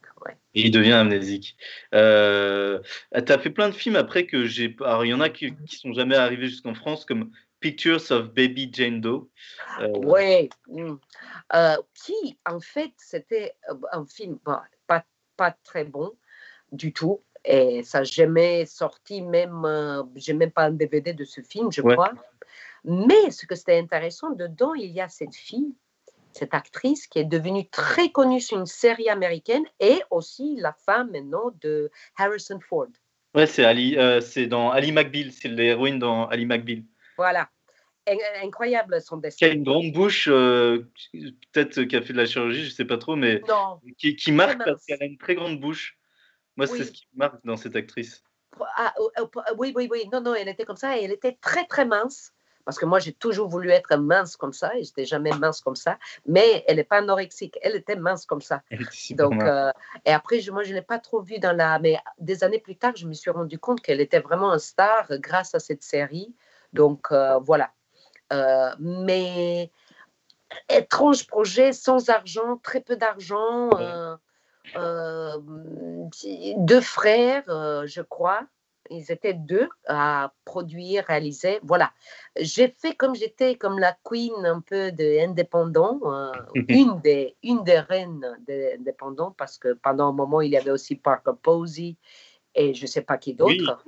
[0.54, 1.56] Et il devient amnésique.
[1.94, 2.80] Euh,
[3.14, 4.76] tu as fait plein de films après que j'ai.
[4.80, 7.30] Alors, il y en a qui, qui sont jamais arrivés jusqu'en France, comme
[7.60, 9.28] Pictures of Baby Jane Doe.
[9.80, 10.50] Euh, oui.
[10.68, 10.96] Mm.
[11.54, 13.54] Euh, qui, en fait, c'était
[13.92, 15.04] un film pas,
[15.36, 16.12] pas très bon
[16.70, 17.22] du tout.
[17.44, 19.66] Et ça n'a jamais sorti, même.
[20.14, 22.12] j'ai même pas un DVD de ce film, je crois.
[22.84, 25.74] Mais ce que c'était intéressant, dedans, il y a cette fille
[26.32, 31.10] cette actrice qui est devenue très connue sur une série américaine et aussi la femme
[31.10, 32.88] maintenant de Harrison Ford.
[33.34, 36.82] Ouais, c'est Ali, euh, c'est dans Ali McBeal, c'est l'héroïne dans Ali McBeal.
[37.16, 37.48] Voilà.
[38.42, 39.46] Incroyable son destin.
[39.46, 40.90] Qui a une grande bouche, euh,
[41.52, 43.40] peut-être qui a fait de la chirurgie, je sais pas trop, mais
[43.96, 45.96] qui, qui marque parce qu'elle a une très grande bouche.
[46.56, 48.24] Moi, c'est ce qui marque dans cette actrice.
[48.76, 50.04] Ah, oh, oh, oui, oui, oui.
[50.12, 52.98] Non, non, elle était comme ça et elle était très, très mince parce que moi,
[52.98, 56.76] j'ai toujours voulu être mince comme ça, et j'étais jamais mince comme ça, mais elle
[56.76, 58.62] n'est pas anorexique, elle était mince comme ça.
[59.10, 59.72] Donc, euh,
[60.04, 61.78] et après, je, moi, je ne l'ai pas trop vue dans la...
[61.78, 65.06] Mais des années plus tard, je me suis rendu compte qu'elle était vraiment un star
[65.18, 66.34] grâce à cette série.
[66.72, 67.70] Donc, euh, voilà.
[68.32, 69.70] Euh, mais
[70.68, 73.70] étrange projet, sans argent, très peu d'argent.
[76.56, 78.46] deux frères, je crois
[78.90, 81.60] ils étaient deux à produire, réaliser.
[81.62, 81.92] Voilà.
[82.38, 86.32] J'ai fait comme j'étais comme la queen un peu de indépendant, euh,
[86.68, 90.96] une, des, une des reines d'indépendant, parce que pendant un moment, il y avait aussi
[90.96, 91.96] Parker Posey
[92.54, 93.84] et je ne sais pas qui d'autre.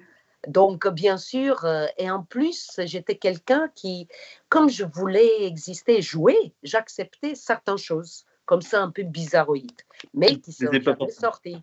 [0.47, 4.09] Donc, bien sûr, euh, et en plus, j'étais quelqu'un qui,
[4.49, 10.53] comme je voulais exister, jouer, j'acceptais certaines choses, comme ça un peu bizarroïdes, mais qui
[10.53, 11.63] sont jamais sorties.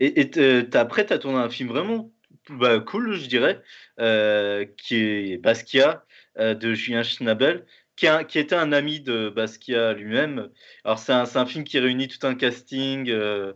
[0.00, 2.10] Et, et après, tu as tourné un film vraiment
[2.48, 3.62] bah, cool, je dirais,
[4.00, 6.04] euh, qui est Basquiat
[6.38, 10.50] euh, de Julien Schnabel, qui, qui, était un ami de Basquiat lui-même.
[10.84, 13.52] Alors, c'est un, un, film qui réunit tout un casting euh,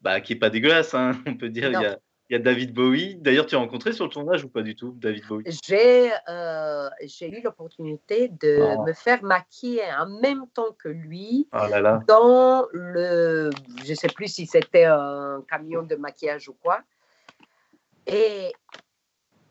[0.00, 1.70] bah, qui est pas dégueulasse, hein, on peut dire.
[1.70, 1.98] Il y a,
[2.30, 3.16] il y a David Bowie.
[3.16, 5.44] D'ailleurs, tu as rencontré sur le tournage ou pas du tout, David Bowie?
[5.66, 6.88] J'ai euh,
[7.20, 8.84] eu l'opportunité de oh.
[8.84, 12.00] me faire maquiller en même temps que lui oh là là.
[12.06, 13.50] dans le.
[13.84, 16.80] Je ne sais plus si c'était un camion de maquillage ou quoi.
[18.06, 18.52] Et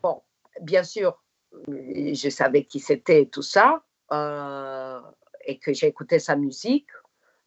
[0.02, 0.22] bon,
[0.62, 1.22] bien sûr,
[1.68, 3.82] je savais qui c'était tout ça.
[4.12, 5.00] Euh,
[5.44, 6.88] et que j'ai écouté sa musique.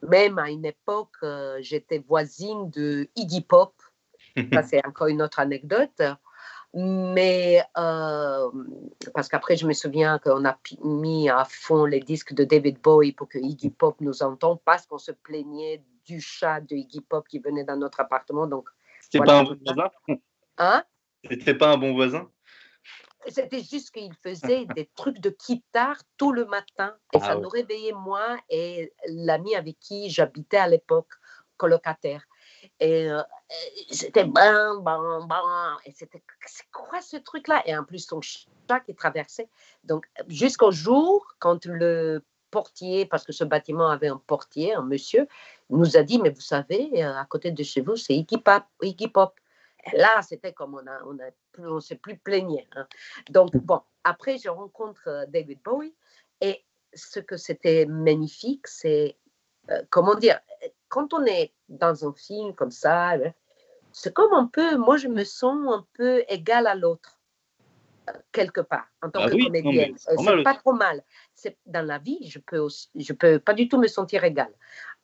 [0.02, 3.74] Même à une époque, euh, j'étais voisine de Iggy Pop.
[4.54, 6.02] Ça, c'est encore une autre anecdote.
[6.76, 8.50] Mais euh,
[9.14, 13.12] parce qu'après, je me souviens qu'on a mis à fond les disques de David Bowie
[13.12, 17.28] pour que Iggy Pop nous entende parce qu'on se plaignait du chat de Iggy Pop
[17.28, 18.48] qui venait dans notre appartement.
[18.48, 18.70] Donc,
[19.02, 19.92] c'était pas un bon voisin?
[20.58, 20.84] Hein?
[21.30, 22.28] C'était pas un bon voisin?
[23.28, 27.50] C'était juste qu'il faisait des trucs de guitare tout le matin et ça ah nous
[27.50, 31.10] réveillait moi et l'ami avec qui j'habitais à l'époque,
[31.58, 32.26] colocataire.
[32.80, 33.22] Et euh,
[33.90, 35.78] c'était bon, bon, bon.
[35.86, 37.62] Et c'était, c'est quoi ce truc-là?
[37.66, 39.50] Et en plus, son chat qui traversait.
[39.84, 45.28] Donc, jusqu'au jour, quand le portier, parce que ce bâtiment avait un portier, un monsieur,
[45.70, 48.64] nous a dit, mais vous savez, euh, à côté de chez vous, c'est Iggy Pop.
[48.82, 49.40] Iggy Pop.
[49.92, 52.68] Et là, c'était comme on a, on a on s'est plus plaigné.
[52.76, 52.88] Hein.
[53.30, 55.96] Donc, bon, après, je rencontre euh, David Bowie
[56.42, 59.18] et ce que c'était magnifique, c'est,
[59.90, 60.40] comment dire,
[60.94, 63.34] quand on est dans un film comme ça, hein,
[63.92, 67.20] c'est comme un peu, moi je me sens un peu égal à l'autre,
[68.32, 69.96] quelque part, en tant ah que comédienne.
[70.10, 71.04] Euh, c'est pas trop mal.
[71.34, 74.54] C'est, dans la vie, je peux, je peux pas du tout me sentir égale,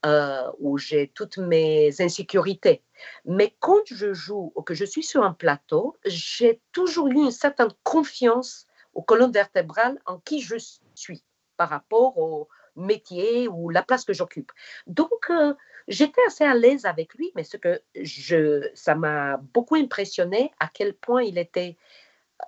[0.06, 2.84] euh, où j'ai toutes mes insécurités.
[3.26, 7.32] Mais quand je joue ou que je suis sur un plateau, j'ai toujours eu une
[7.32, 10.58] certaine confiance aux colonnes vertébrales en qui je
[10.94, 11.24] suis
[11.58, 14.52] par rapport au métier ou la place que j'occupe.
[14.88, 15.54] Donc, euh,
[15.90, 20.68] J'étais assez à l'aise avec lui, mais ce que je, ça m'a beaucoup impressionné à
[20.72, 21.78] quel point il était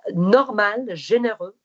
[0.08, 1.56] euh, normal, généreux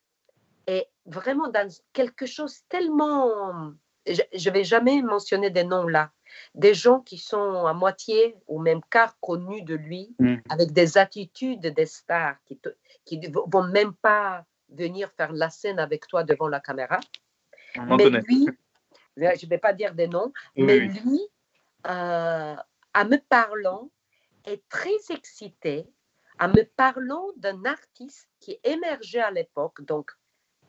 [0.65, 3.71] et vraiment dans quelque chose tellement...
[4.07, 6.11] Je ne vais jamais mentionner des noms là.
[6.55, 10.35] Des gens qui sont à moitié ou même quart connus de lui, mmh.
[10.49, 12.37] avec des attitudes des stars
[13.05, 16.99] qui ne vont même pas venir faire la scène avec toi devant la caméra.
[17.75, 18.47] mais lui,
[19.15, 21.21] je ne vais pas dire des noms, mais lui,
[21.87, 22.55] euh,
[22.95, 23.89] en me parlant,
[24.45, 25.87] est très excité
[26.39, 29.81] en me parlant d'un artiste qui émergeait à l'époque.
[29.81, 30.11] Donc,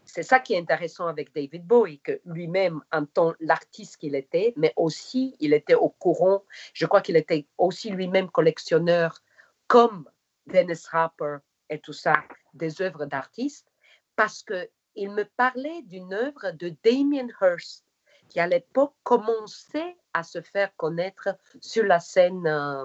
[0.05, 4.55] c'est ça qui est intéressant avec David Bowie, que lui-même, en tant l'artiste qu'il était,
[4.57, 9.23] mais aussi il était au courant, je crois qu'il était aussi lui-même collectionneur,
[9.67, 10.09] comme
[10.47, 12.15] Dennis Harper et tout ça,
[12.55, 13.71] des œuvres d'artistes,
[14.17, 17.85] parce qu'il me parlait d'une œuvre de Damien Hirst,
[18.31, 21.29] qui à l'époque commençait à se faire connaître
[21.61, 22.47] sur la scène.
[22.47, 22.85] Euh,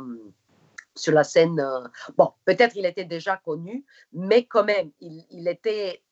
[0.96, 6.04] sur la scène, euh, bon, peut-être il était déjà connu, mais quand même, il, était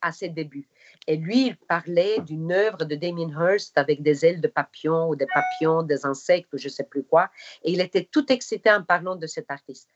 [0.00, 0.66] à ses débuts.
[1.06, 5.16] Et lui, il parlait d'une œuvre de Damien Hirst avec des ailes de papillon ou
[5.16, 7.30] des papillons, des insectes ou je ne sais plus quoi.
[7.62, 9.90] Et il était tout excité en parlant de cet artiste.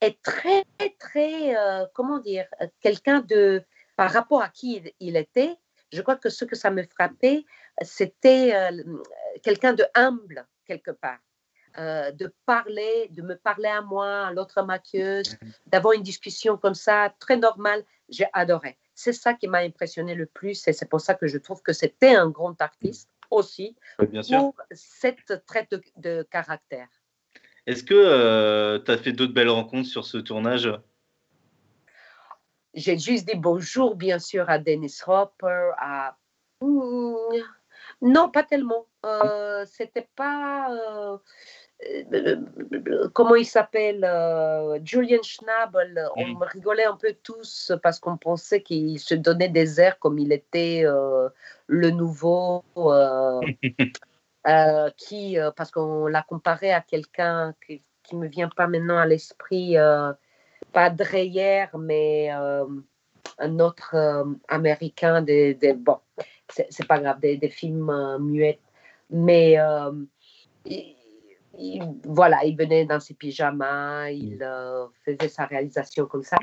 [0.00, 0.64] Et très,
[0.98, 2.46] très, euh, comment dire,
[2.80, 3.62] quelqu'un de,
[3.94, 5.56] par rapport à qui il était,
[5.92, 7.44] je crois que ce que ça me frappait,
[7.82, 8.82] c'était euh,
[9.42, 11.18] quelqu'un de humble quelque part.
[11.78, 15.52] Euh, de parler, de me parler à moi, à l'autre maquilleuse, mhm.
[15.66, 18.78] d'avoir une discussion comme ça, très normale, j'ai adoré.
[18.94, 21.72] C'est ça qui m'a impressionné le plus et c'est pour ça que je trouve que
[21.72, 23.76] c'était un grand artiste aussi
[24.10, 24.38] Bien sûr.
[24.38, 26.88] pour cette traite de, caractère.
[27.66, 30.72] Est-ce que euh, tu as fait d'autres belles rencontres sur ce tournage?
[32.74, 36.16] J'ai juste dit bonjour, bien sûr, à Dennis Hopper, à
[38.00, 38.86] non, pas tellement.
[39.04, 40.70] Euh, C'était pas.
[40.70, 41.18] Euh,
[42.12, 44.06] euh, comment il s'appelle
[44.84, 46.08] Julian Schnabel.
[46.16, 46.42] On mm.
[46.42, 50.84] rigolait un peu tous parce qu'on pensait qu'il se donnait des airs comme il était
[51.66, 52.64] le nouveau.
[54.96, 57.82] qui, parce qu'on l'a comparé à quelqu'un qui,
[58.12, 59.76] ne me vient pas maintenant à l'esprit,
[60.72, 63.94] pas Dreyer, mais un autre
[64.48, 65.98] américain des, des bon
[66.48, 68.60] c'est pas grave, des, des films euh, muets.
[69.10, 69.92] Mais euh,
[70.64, 76.36] il, voilà, il venait dans ses pyjamas, il euh, faisait sa réalisation comme ça.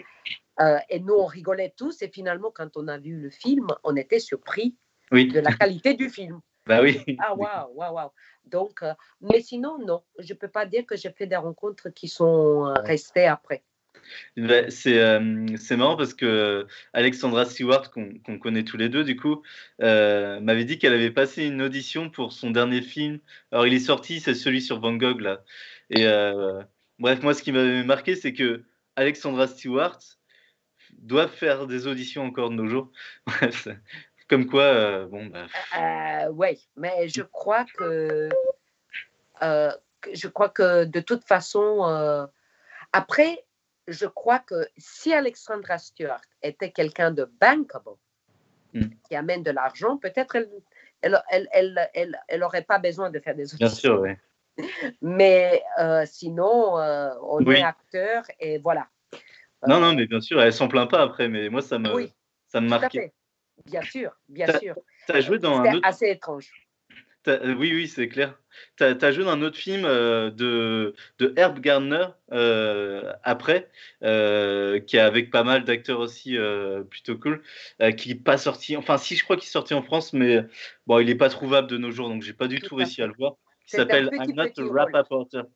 [0.90, 2.02] et nous, on rigolait tous.
[2.02, 4.76] Et finalement, quand on a vu le film, on était surpris
[5.12, 6.40] de la qualité du film.
[6.68, 7.00] Bah oui.
[7.20, 8.10] Ah, waouh, waouh, waouh.
[8.46, 8.84] Donc,
[9.22, 12.74] mais sinon, non, je ne peux pas dire que j'ai fait des rencontres qui sont
[12.84, 13.64] restées après.
[14.38, 19.44] Bah, c'est marrant parce que Alexandra Stewart, qu'on connaît tous les deux, du coup,
[19.82, 23.20] euh, m'avait dit qu'elle avait passé une audition pour son dernier film.
[23.52, 25.44] Alors, il est sorti, c'est celui sur Van Gogh, là.
[25.90, 26.62] Et euh,
[27.00, 28.64] bref, moi, ce qui m'avait marqué, c'est que
[28.96, 30.00] Alexandra Stewart
[31.00, 32.92] doit faire des auditions encore de nos jours.
[34.28, 36.30] comme quoi, bon, bah...
[36.32, 38.30] oui, mais je crois que.
[39.42, 42.28] je crois que de toute façon,
[42.96, 43.45] après,
[43.88, 47.92] je crois que si Alexandra Stewart était quelqu'un de bankable,
[48.74, 48.88] hmm.
[49.08, 50.50] qui amène de l'argent, peut-être elle,
[51.02, 51.22] elle
[51.52, 53.68] elle, elle, elle, pas besoin de faire des auditions.
[53.68, 54.12] Bien sûr, oui.
[55.02, 57.56] Mais euh, sinon, euh, on Oui.
[57.56, 58.88] est acteur et voilà.
[59.68, 62.14] Non, non, mais bien sûr, elle s'en plaint pas après, mais moi, ça me, Oui,
[62.48, 63.14] ça me marquait.
[63.66, 64.76] Bien sûr, bien sûr.
[65.08, 65.88] T'as joué dans un autre.
[65.88, 66.52] assez étrange.
[67.28, 68.38] Euh, Oui, oui, c'est clair.
[68.78, 73.70] T'as as joué dans un autre film euh, de, de Herb Gardner euh, après,
[74.04, 76.38] euh, qui est avec pas mal d'acteurs aussi
[76.90, 77.42] plutôt cool,
[77.98, 78.78] qui n'est pas sorti.
[78.78, 80.46] Enfin, si, je crois qu'il est sorti en France, mais
[80.88, 83.08] bon, il n'est pas trouvable de nos jours, donc j'ai pas du Tout réussi à
[83.08, 83.36] le voir.
[83.68, 85.04] Qui s'appelle I'm Not a.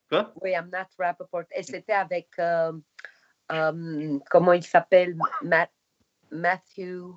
[0.10, 0.34] Quoi?
[0.42, 1.44] Oui, I'm not Rappaport.
[1.56, 2.30] Et c'était avec,
[3.48, 5.16] comment il s'appelle?
[5.44, 5.72] Matt,
[6.32, 7.16] Matthew?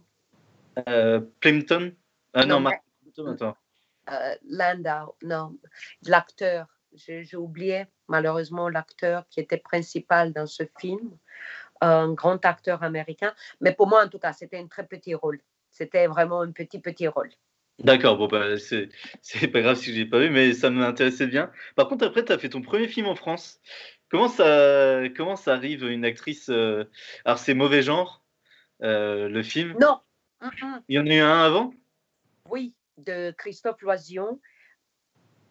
[1.41, 1.93] Plimpton?
[2.35, 3.57] Ah non, Non, Mark Plimpton, attends.
[4.11, 5.57] Euh, Landau, non,
[6.07, 6.67] l'acteur.
[6.95, 11.17] J'ai oublié malheureusement l'acteur qui était principal dans ce film,
[11.81, 13.33] un grand acteur américain.
[13.61, 15.41] Mais pour moi, en tout cas, c'était un très petit rôle.
[15.71, 17.31] C'était vraiment un petit, petit rôle.
[17.79, 21.51] D'accord, bon, bah, c'est pas grave si je l'ai pas vu, mais ça m'intéressait bien.
[21.75, 23.61] Par contre, après, tu as fait ton premier film en France.
[24.11, 26.85] Comment ça, comment ça arrive, une actrice euh,
[27.25, 28.23] Alors, c'est mauvais genre,
[28.83, 29.75] euh, le film?
[29.81, 30.01] Non.
[30.89, 31.73] Il y en a eu un avant?
[32.51, 34.41] Oui, de Christophe Loision.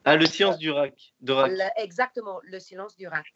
[0.05, 1.13] Ah, Le silence du rack.
[1.21, 1.51] De rack.
[1.51, 3.27] Le- exactement, Le silence du rack.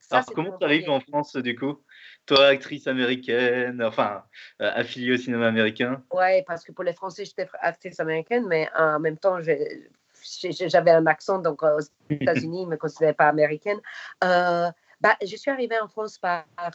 [0.00, 1.82] Ça, Alors, comment mon ça arrive premier en France, du coup?
[2.24, 4.24] Toi, actrice américaine, enfin,
[4.62, 6.02] euh, affiliée au cinéma américain.
[6.12, 11.06] Oui, parce que pour les Français, j'étais actrice américaine, mais en même temps, j'avais un
[11.06, 13.80] accent, donc euh, aux États-Unis, ils ne me considéraient pas américaine.
[14.24, 16.20] Euh, bah, je suis arrivée en France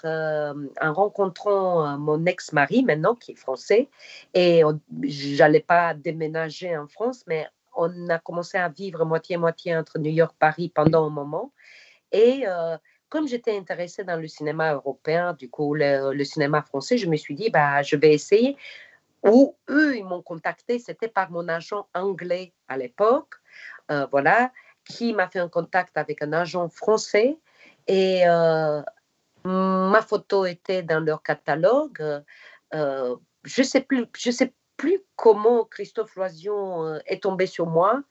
[0.06, 3.90] euh, en rencontrant euh, mon ex-mari, maintenant, qui est français,
[4.34, 4.62] et
[5.04, 10.34] j'allais pas déménager en France, mais on a commencé à vivre moitié-moitié entre New York
[10.36, 11.52] et Paris pendant un moment.
[12.14, 12.78] Et euh,
[13.10, 17.36] comme j'étais intéressée dans le cinéma européen, du coup, le, cinéma français, je me suis
[17.36, 18.56] dit, bah, je vais essayer
[19.24, 23.36] où eux, ils m'ont contacté, c'était par mon agent anglais à l'époque,
[24.12, 24.52] voilà,
[24.86, 27.38] qui m'a fait un contact avec un agent français
[27.88, 28.82] et euh,
[29.46, 32.24] ma photo était dans leur catalogue.
[32.74, 37.68] Euh, je ne sais plus, je sais plus comment Christophe Loision euh, est tombé sur
[37.68, 38.02] moi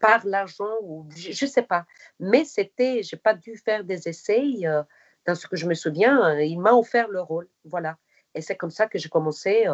[0.00, 1.84] par l'agent ou je ne sais pas,
[2.20, 4.64] mais c'était, j'ai pas dû faire des essais.
[4.64, 4.82] euh,
[5.26, 7.98] dans ce que je me souviens, il m'a offert le rôle, voilà.
[8.34, 9.66] Et c'est comme ça que j'ai commencé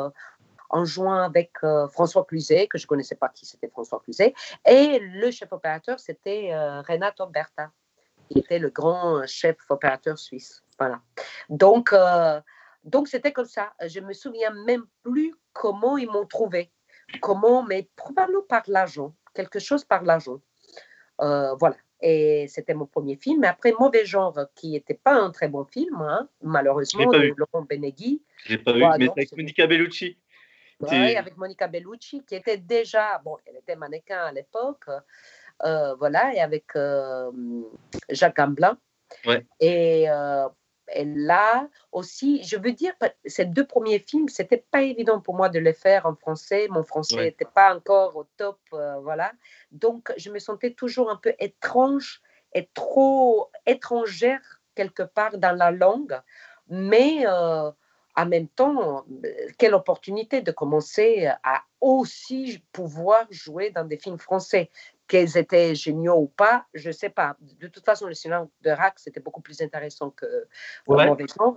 [0.69, 1.53] en jouant avec
[1.93, 4.35] François Cluzet, que je ne connaissais pas qui c'était François Cluzet.
[4.67, 7.71] Et le chef opérateur, c'était euh, Renato Berta,
[8.31, 10.63] qui était le grand chef opérateur suisse.
[10.79, 11.01] Voilà.
[11.49, 12.41] Donc, euh,
[12.85, 13.73] donc c'était comme ça.
[13.87, 16.71] Je me souviens même plus comment ils m'ont trouvé.
[17.21, 19.15] Comment, mais probablement par l'agent.
[19.35, 20.41] Quelque chose par l'agent.
[21.21, 21.77] Euh, voilà.
[22.01, 23.41] Et c'était mon premier film.
[23.41, 27.35] Mais après, Mauvais Genre, qui n'était pas un très bon film, hein, malheureusement, de vu.
[27.37, 28.23] Laurent Benegui.
[28.45, 30.19] Je l'ai pas vu, mais avec Monica Bellucci.
[30.87, 34.87] C'est- avec Monica Bellucci, qui était déjà, bon, elle était mannequin à l'époque,
[35.63, 37.31] voilà, et avec euh,
[38.11, 38.79] Jacques Gamblin.
[39.27, 39.47] Ouais.
[39.61, 40.49] Et, euh,
[40.93, 42.93] et là aussi, je veux dire,
[43.25, 46.69] ces deux premiers films, c'était pas évident pour moi de les faire en français.
[46.71, 47.25] Mon français Ouais.
[47.27, 49.33] n'était pas encore au top, euh, voilà.
[49.71, 52.21] Donc, je me sentais toujours un peu étrange
[52.53, 56.21] et trop étrangère quelque part dans la langue,
[56.69, 57.71] mais euh,
[58.17, 64.19] en même temps, euh, quelle opportunité de commencer à aussi pouvoir jouer dans des films
[64.19, 64.71] français.
[65.07, 67.37] Qu'ils étaient géniaux ou pas, je ne sais pas.
[67.41, 70.27] De toute façon, le cinéma de Rack, c'était beaucoup plus intéressant que
[70.87, 71.07] Ouais.
[71.07, 71.55] Mauvais Genre.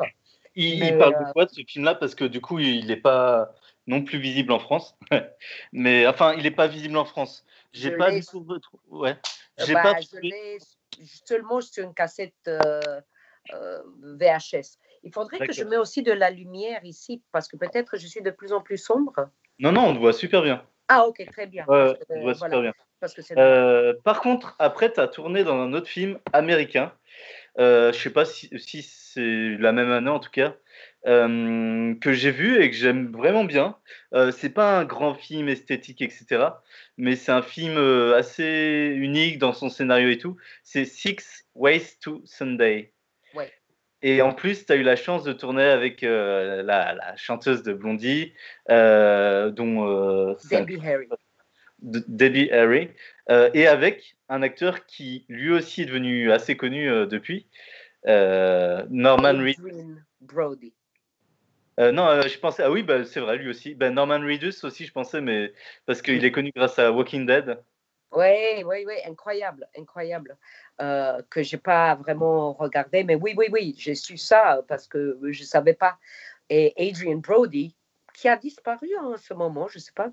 [0.55, 2.87] Il, Mais, il parle euh, de quoi de ce film-là Parce que du coup, il
[2.87, 3.53] n'est pas
[3.85, 4.97] non plus visible en France.
[5.71, 7.45] mais enfin, il n'est pas visible en France.
[7.73, 8.43] J'ai pas du tout.
[8.89, 9.11] Ouais.
[9.59, 10.57] Euh, J'ai bah, pas je l'ai
[11.25, 12.81] seulement sur une cassette euh,
[13.53, 13.81] euh,
[14.19, 14.77] VHS.
[15.03, 18.21] Il faudrait que je mette aussi de la lumière ici, parce que peut-être je suis
[18.21, 19.29] de plus en plus sombre.
[19.59, 20.65] Non, non, on te voit super bien.
[20.87, 21.65] Ah, ok, très bien.
[21.67, 22.73] Ouais, on te voit super bien.
[22.99, 26.93] Parce que c'est Euh, par contre, après, tu as tourné dans un autre film américain.
[27.59, 30.55] Euh, je sais pas si, si c'est la même année en tout cas,
[31.07, 33.77] euh, que j'ai vu et que j'aime vraiment bien.
[34.13, 36.49] Euh, c'est pas un grand film esthétique, etc.
[36.97, 37.77] Mais c'est un film
[38.13, 40.37] assez unique dans son scénario et tout.
[40.63, 42.93] C'est Six Ways to Sunday.
[43.33, 43.51] Ouais.
[44.03, 47.63] Et en plus, tu as eu la chance de tourner avec euh, la, la chanteuse
[47.63, 48.33] de Blondie,
[48.69, 51.07] euh, dont euh, Debbie Harry.
[51.79, 52.89] De- Debbie Harry,
[53.29, 57.47] euh, et avec un acteur qui lui aussi est devenu assez connu euh, depuis,
[58.07, 59.61] euh, Norman Reedus.
[59.65, 60.73] Adrian Brody.
[61.79, 63.75] Non, je pensais, ah oui, bah, c'est vrai, lui aussi.
[63.75, 65.53] Ben, Norman Reedus aussi, je pensais, mais
[65.85, 67.59] parce qu'il est connu grâce à Walking Dead.
[68.11, 70.37] Oui, oui, oui, incroyable, incroyable.
[70.81, 74.87] Euh, que je n'ai pas vraiment regardé, mais oui, oui, oui, j'ai su ça parce
[74.87, 75.99] que je ne savais pas.
[76.49, 77.75] Et Adrian Brody,
[78.13, 80.09] qui a disparu en ce moment, je ne sais pas.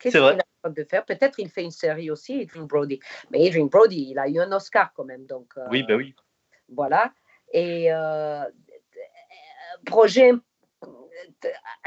[0.00, 0.38] C'est vrai.
[0.64, 1.04] De faire.
[1.04, 3.00] Peut-être il fait une série aussi, Adrian Brody.
[3.30, 5.26] Mais Adrian Brody, il a eu un Oscar quand même.
[5.26, 6.14] Donc, oui, ben oui.
[6.68, 7.12] Voilà.
[7.52, 7.90] Et
[9.86, 10.32] projet,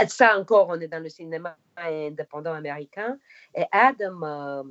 [0.07, 3.17] ça encore, on est dans le cinéma indépendant américain.
[3.55, 4.63] Et Adam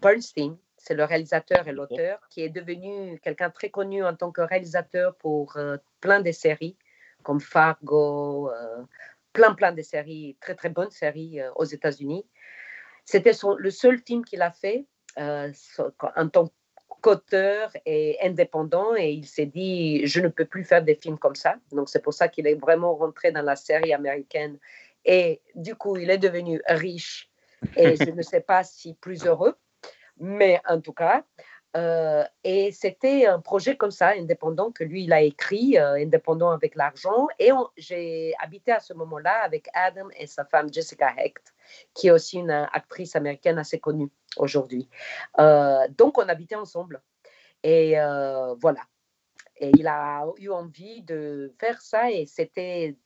[0.00, 4.40] Bernstein, c'est le réalisateur et l'auteur, qui est devenu quelqu'un très connu en tant que
[4.40, 6.76] réalisateur pour euh, plein de séries,
[7.22, 8.82] comme Fargo, euh,
[9.32, 12.26] plein, plein de séries, très, très bonnes séries euh, aux États-Unis.
[13.04, 14.86] C'était le seul film qu'il a fait
[15.16, 16.50] en tant
[17.00, 21.34] qu'auteur et indépendant, et il s'est dit, je ne peux plus faire des films comme
[21.34, 21.56] ça.
[21.72, 24.58] Donc, c'est pour ça qu'il est vraiment rentré dans la série américaine.
[25.04, 27.28] Et du coup, il est devenu riche
[27.76, 29.56] et je ne sais pas si plus heureux
[30.18, 31.24] mais en tout cas,
[31.76, 36.50] euh, et c'était un projet comme ça, indépendant, que lui, il a écrit, euh, indépendant
[36.50, 37.28] avec l'argent.
[37.38, 41.51] Et j'ai habité à ce moment-là avec Adam et sa femme Jessica Hecht,
[41.94, 44.88] qui est aussi une actrice américaine assez connue aujourd'hui.
[45.38, 47.02] Euh, donc, on habitait ensemble.
[47.62, 47.94] Et
[48.60, 48.80] voilà.
[49.58, 52.10] Et il a eu envie de faire ça.
[52.10, 52.96] Et c'était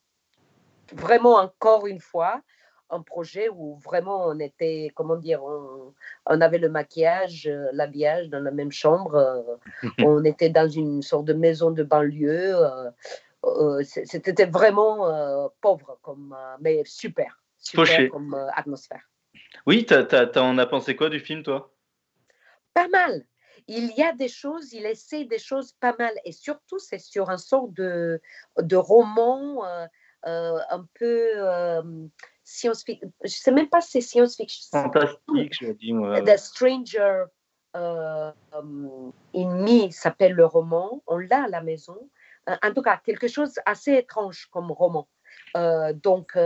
[0.92, 2.42] vraiment, encore une fois,
[2.90, 5.92] un projet où vraiment on était, comment dire, on,
[6.26, 9.14] on avait le maquillage, euh, l'habillage dans la même chambre.
[9.14, 9.42] Euh,
[10.04, 12.56] on était dans une sorte de maison de banlieue.
[13.44, 17.40] Euh, c'était vraiment pauvre, comme, mais super,
[17.70, 19.02] super comme atmosphère.
[19.66, 21.72] Oui, on a pensé quoi du film, toi?
[22.74, 23.24] Pas mal.
[23.68, 26.12] Il y a des choses, il essaie des choses pas mal.
[26.24, 28.20] Et surtout, c'est sur un sort de,
[28.58, 29.64] de roman
[30.24, 31.32] un peu
[32.44, 33.12] science-fiction.
[33.22, 34.68] Je ne sais même pas si c'est science-fiction.
[34.70, 36.20] Fantastique, je dis moi.
[36.22, 37.24] The Stranger
[37.76, 38.30] euh,
[39.34, 41.02] in Me s'appelle le roman.
[41.06, 42.08] On l'a à la maison.
[42.48, 45.08] Euh, en tout cas, quelque chose assez étrange comme roman.
[45.56, 46.38] Euh, donc,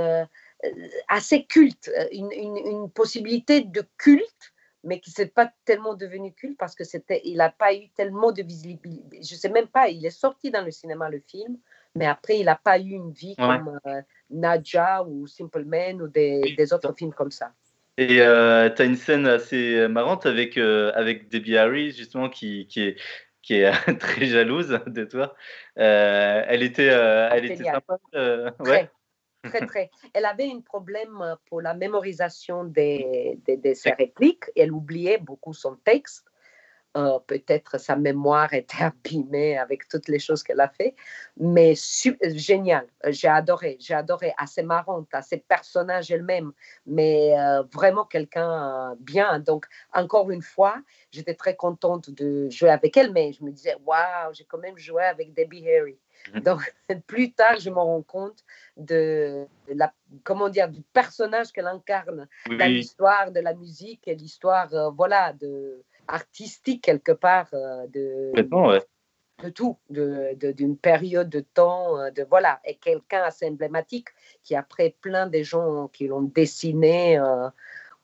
[1.08, 1.90] assez culte.
[2.12, 4.52] Une, une, une, possibilité de culte
[4.82, 8.32] mais qui s'est pas tellement devenu culte parce que c'était, il n'a pas eu tellement
[8.32, 9.20] de visibilité.
[9.22, 11.58] Je sais même pas, il est sorti dans le cinéma le film,
[11.94, 13.78] mais après il n'a pas eu une vie comme
[14.30, 17.52] Nadja ou Simple Man ou des, des autres films comme ça.
[17.98, 22.66] Et euh, tu as une scène assez marrante avec, euh, avec Debbie Harry, justement, qui,
[22.66, 22.96] qui est,
[23.42, 25.34] qui est très jalouse de toi.
[25.78, 27.98] Euh, elle était, elle était sympa.
[28.60, 28.88] ouais.
[29.42, 29.90] Très, très.
[30.12, 34.44] Elle avait un problème pour la mémorisation des, de ses répliques.
[34.56, 36.30] Elle oubliait beaucoup son texte.
[36.96, 40.96] Euh, peut-être sa mémoire était abîmée avec toutes les choses qu'elle a fait,
[41.36, 41.74] mais
[42.20, 46.50] génial, j'ai adoré, j'ai adoré, assez marrante, assez personnage elle-même,
[46.86, 49.38] mais euh, vraiment quelqu'un bien.
[49.38, 50.82] Donc, encore une fois,
[51.12, 54.76] j'étais très contente de jouer avec elle, mais je me disais, waouh, j'ai quand même
[54.76, 55.96] joué avec Debbie Harry.
[56.32, 56.40] Mmh.
[56.40, 56.74] Donc,
[57.06, 58.44] plus tard, je me rends compte
[58.76, 59.92] de la,
[60.24, 65.32] comment dire, du personnage qu'elle incarne dans l'histoire de la musique et l'histoire, euh, voilà,
[65.32, 68.32] de, artistique quelque part euh, de,
[69.42, 74.08] de tout, d'une de, période de temps, euh, de voilà, et quelqu'un assez emblématique
[74.42, 77.48] qui après plein de gens qui l'ont dessiné euh,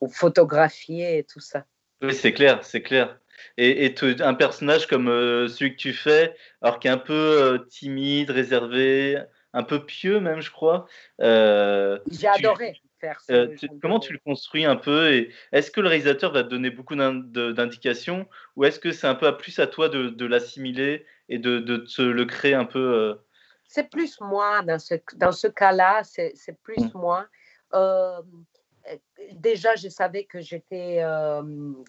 [0.01, 1.65] ou photographié et tout ça.
[2.03, 3.19] Oui, c'est clair, c'est clair.
[3.57, 5.07] Et, et un personnage comme
[5.49, 9.19] celui que tu fais, alors qui est un peu timide, réservé,
[9.53, 10.87] un peu pieux même, je crois.
[11.19, 12.81] J'ai adoré.
[13.31, 16.71] Euh, comment tu le construis un peu et Est-ce que le réalisateur va te donner
[16.71, 18.27] beaucoup d'indications
[18.57, 21.77] ou est-ce que c'est un peu à plus à toi de, l'assimiler et de, de,
[21.77, 23.15] te le créer un peu euh?
[23.69, 26.91] C'est plus moi, dans ce, dans ce cas-là, c'est plus mmh.
[26.95, 27.27] moi.
[28.89, 28.97] Euh,
[29.33, 31.03] déjà, je savais que j'étais,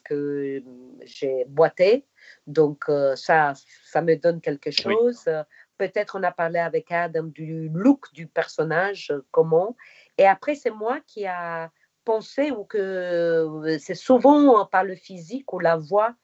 [0.04, 0.64] que
[1.04, 2.06] j'ai boité,
[2.48, 2.86] donc
[3.16, 5.30] ça, ça me donne quelque chose.
[5.78, 9.76] Peut-être on a parlé avec Adam du look du personnage, comment.
[10.18, 11.72] Et après, c'est moi qui a
[12.08, 16.16] pensé ou que euh, c'est souvent par le physique ou la voix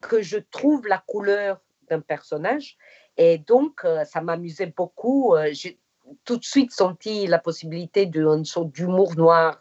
[0.00, 2.76] que je trouve la couleur d'un personnage.
[3.16, 5.34] Et donc, euh, ça m'amusait beaucoup.
[5.34, 5.80] Euh, j'ai
[6.24, 9.58] tout de suite senti la possibilité d'une sorte d'humour noir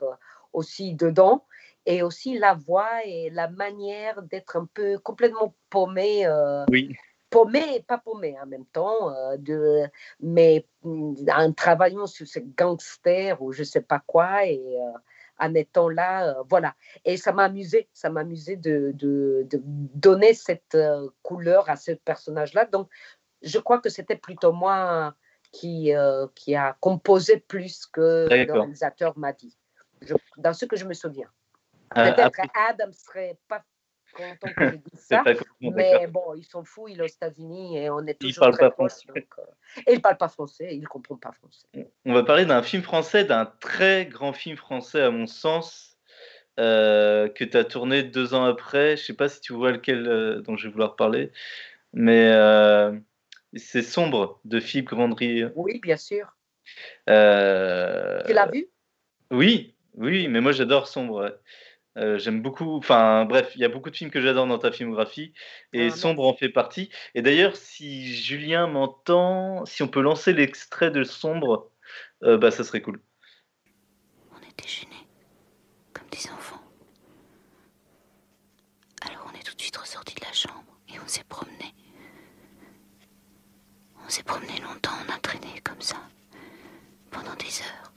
[0.53, 1.45] aussi dedans.
[1.87, 6.27] Et aussi la voix et la manière d'être un peu complètement paumé.
[6.69, 6.95] oui
[7.31, 9.83] paumé et pas paumé en même temps, euh, de,
[10.19, 14.97] mais mm, en travaillant sur ce gangster ou je sais pas quoi et euh,
[15.39, 16.75] en étant là, euh, voilà.
[17.03, 20.77] Et ça m'a amusé, ça m'a amusé de, de, de, donner cette
[21.23, 22.65] couleur à ce personnage-là.
[22.65, 22.89] Donc,
[23.41, 25.15] je crois que c'était plutôt moi
[25.51, 25.93] qui,
[26.35, 29.57] qui a composé plus que le réalisateur m'a dit,
[30.37, 31.29] dans ce que je me souviens.
[31.93, 33.63] Peut-être Adam serait pas
[34.13, 35.23] content que je dise ça.
[35.61, 38.71] mais bon, ils sont fous, il est aux États-Unis et on est toujours il très
[38.71, 39.05] proches.
[39.07, 39.43] Donc, euh,
[39.87, 41.67] et il ne parle pas français, il ne comprend pas français.
[42.05, 45.97] On va parler d'un film français, d'un très grand film français à mon sens.
[46.57, 48.97] que tu as tourné deux ans après.
[48.97, 51.31] Je sais pas si tu vois lequel dont je vais vouloir parler,
[51.93, 52.31] mais
[53.55, 55.45] c'est Sombre de Philippe Grandry.
[55.55, 56.35] Oui, bien sûr.
[57.07, 58.67] tu l'as vu?
[59.31, 61.37] Oui, oui, mais moi j'adore Sombre.
[61.97, 64.71] Euh, j'aime beaucoup, enfin bref, il y a beaucoup de films que j'adore dans ta
[64.71, 65.33] filmographie
[65.73, 66.89] et ah, Sombre en fait partie.
[67.15, 71.69] Et d'ailleurs, si Julien m'entend, si on peut lancer l'extrait de Sombre,
[72.23, 73.01] euh, bah ça serait cool.
[74.31, 75.07] On était gênés,
[75.93, 76.61] comme des enfants.
[79.05, 81.75] Alors on est tout de suite ressorti de la chambre et on s'est promené.
[84.05, 85.97] On s'est promené longtemps, on a traîné comme ça,
[87.11, 87.90] pendant des heures.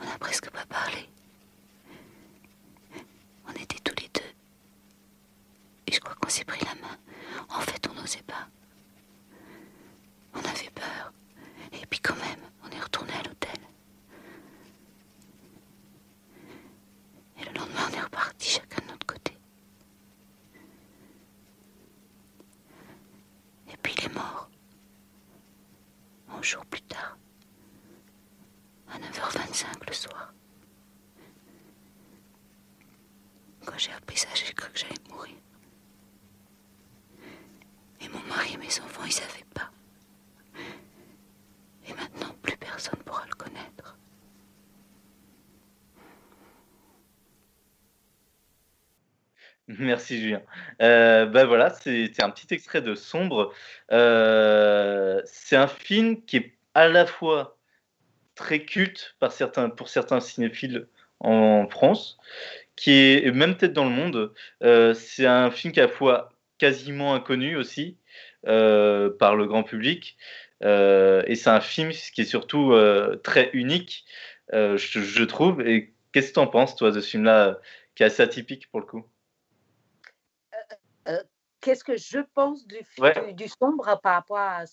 [0.00, 1.08] On n'a presque pas parlé.
[3.48, 4.32] On était tous les deux.
[5.86, 6.96] Et je crois qu'on s'est pris la main.
[7.48, 8.48] En fait, on n'osait pas.
[10.34, 11.12] On avait peur.
[11.72, 13.60] Et puis quand même, on est retourné à l'hôtel.
[17.40, 19.36] Et le lendemain, on est reparti chacun de notre côté.
[23.72, 24.48] Et puis il est mort.
[26.28, 26.85] Un jour plus tard.
[29.56, 30.32] 9h25 le soir.
[33.64, 35.34] Quand j'ai appris ça, j'ai cru que j'allais mourir.
[38.00, 39.70] Et mon mari et mes enfants, ils savaient pas.
[41.88, 43.96] Et maintenant, plus personne pourra le connaître.
[49.68, 50.42] Merci Julien.
[50.80, 53.52] Euh, ben voilà, c'était un petit extrait de Sombre.
[53.90, 57.55] Euh, c'est un film qui est à la fois
[58.36, 60.86] très culte par certains, pour certains cinéphiles
[61.18, 62.18] en France,
[62.76, 64.32] qui est même peut-être dans le monde.
[64.62, 67.96] Euh, c'est un film qui est à la fois quasiment inconnu aussi
[68.46, 70.16] euh, par le grand public.
[70.62, 72.74] Euh, et c'est un film qui est surtout
[73.24, 74.04] très unique,
[74.52, 75.60] je, je, trouve.
[75.62, 77.58] Et qu'est-ce que tu en penses, toi, de ce film-là,
[77.94, 79.04] qui est assez atypique pour le coup?
[81.60, 82.78] Qu'est-ce que je pense du,
[83.34, 84.64] du, sombre par rapport à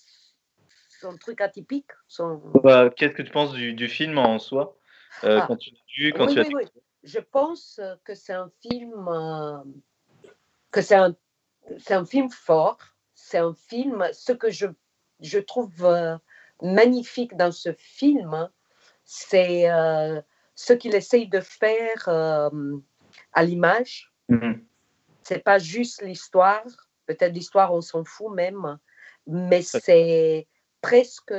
[1.03, 2.41] son truc atypique son...
[2.63, 4.77] Bah, qu'est-ce que tu penses du, du film en soi
[5.21, 5.45] ah.
[5.47, 6.45] quand tu l'as vu, quand tu as
[7.03, 9.57] je pense que c'est un film euh,
[10.71, 11.15] que c'est un,
[11.89, 12.79] un, film fort.
[13.13, 14.07] C'est un film.
[14.13, 14.67] Ce que je,
[15.19, 16.17] je trouve euh,
[16.61, 18.49] magnifique dans ce film,
[19.03, 20.21] c'est euh,
[20.55, 24.13] ce qu'il essaye de faire à l'image.
[24.29, 24.63] Mm-hmm.
[25.23, 26.63] C'est pas juste l'histoire.
[27.05, 28.79] Peut-être l'histoire, on s'en fout même,
[29.27, 30.47] mais c'est
[30.83, 31.33] presque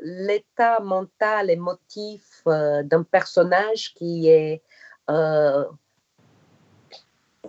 [0.00, 4.62] l'état mental, émotif d'un personnage qui est
[5.10, 5.64] euh,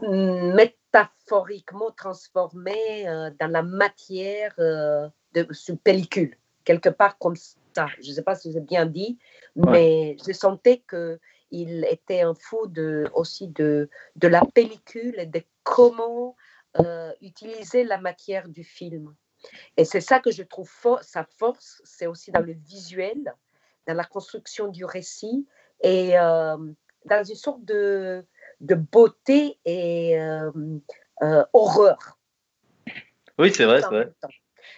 [0.01, 7.87] métaphoriquement transformé euh, dans la matière euh, de, sur pellicule, quelque part comme ça.
[8.01, 9.17] Je ne sais pas si j'ai bien dit,
[9.55, 15.41] mais je sentais qu'il était un fou de, aussi de, de la pellicule et de
[15.63, 16.35] comment
[17.21, 19.15] utiliser la matière du film.
[19.77, 20.71] Et c'est ça que je trouve
[21.01, 23.33] sa force, c'est aussi dans le visuel,
[23.87, 25.47] dans la construction du récit
[25.81, 26.15] et
[27.05, 28.25] dans une sorte de,
[28.61, 30.51] de beauté et euh,
[31.21, 32.19] euh, horreur.
[33.37, 34.11] Oui, c'est vrai, c'est vrai.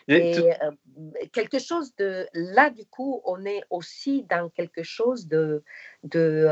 [0.08, 5.64] Et quelque chose de là, du coup, on est aussi dans quelque chose de,
[6.04, 6.48] de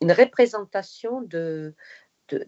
[0.00, 1.74] une représentation de,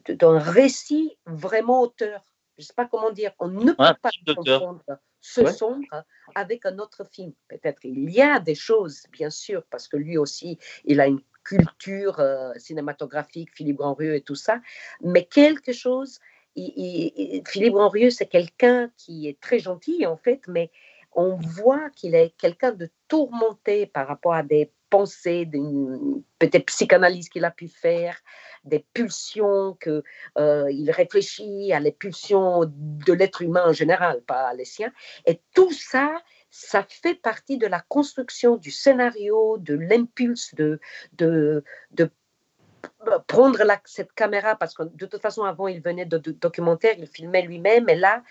[0.09, 2.32] d'un récit vraiment auteur.
[2.63, 3.33] Je ne sais pas comment dire.
[3.41, 4.85] On ne peut pas confondre
[5.21, 6.05] ce sombre
[6.37, 7.33] avec un autre film.
[7.49, 11.21] Peut-être il y a des choses, bien sûr, parce que lui aussi, il a une
[11.43, 14.61] culture euh, cinématographique, Philippe Grandrieux et tout ça,
[15.01, 16.21] mais quelque chose.
[16.55, 20.71] Philippe Grandrieux, c'est quelqu'un qui est très gentil en fait, mais
[21.11, 25.49] on voit qu'il est quelqu'un de tourmenté par rapport à des pensées,
[26.39, 28.15] peut-être psychanalyse qu'il a pu faire,
[28.65, 30.03] des pulsions que
[30.37, 34.93] euh, il réfléchit à les pulsions de l'être humain en général, pas les siens,
[35.25, 36.23] et tout ça
[36.55, 40.79] ça fait partie de la construction du scénario, de l'impulse de,
[41.15, 42.11] de, de
[43.27, 47.43] prendre cette caméra, parce que de toute façon, avant, il venait de, documentaire, il filmait
[47.43, 48.23] lui-même, et là,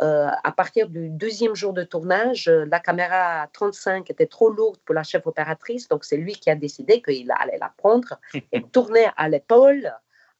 [0.00, 4.78] euh, à partir du deuxième jour de tournage, euh, la caméra 35 était trop lourde
[4.84, 8.18] pour la chef opératrice, donc c'est lui qui a décidé qu'il allait la prendre
[8.52, 9.92] et tourner à l'épaule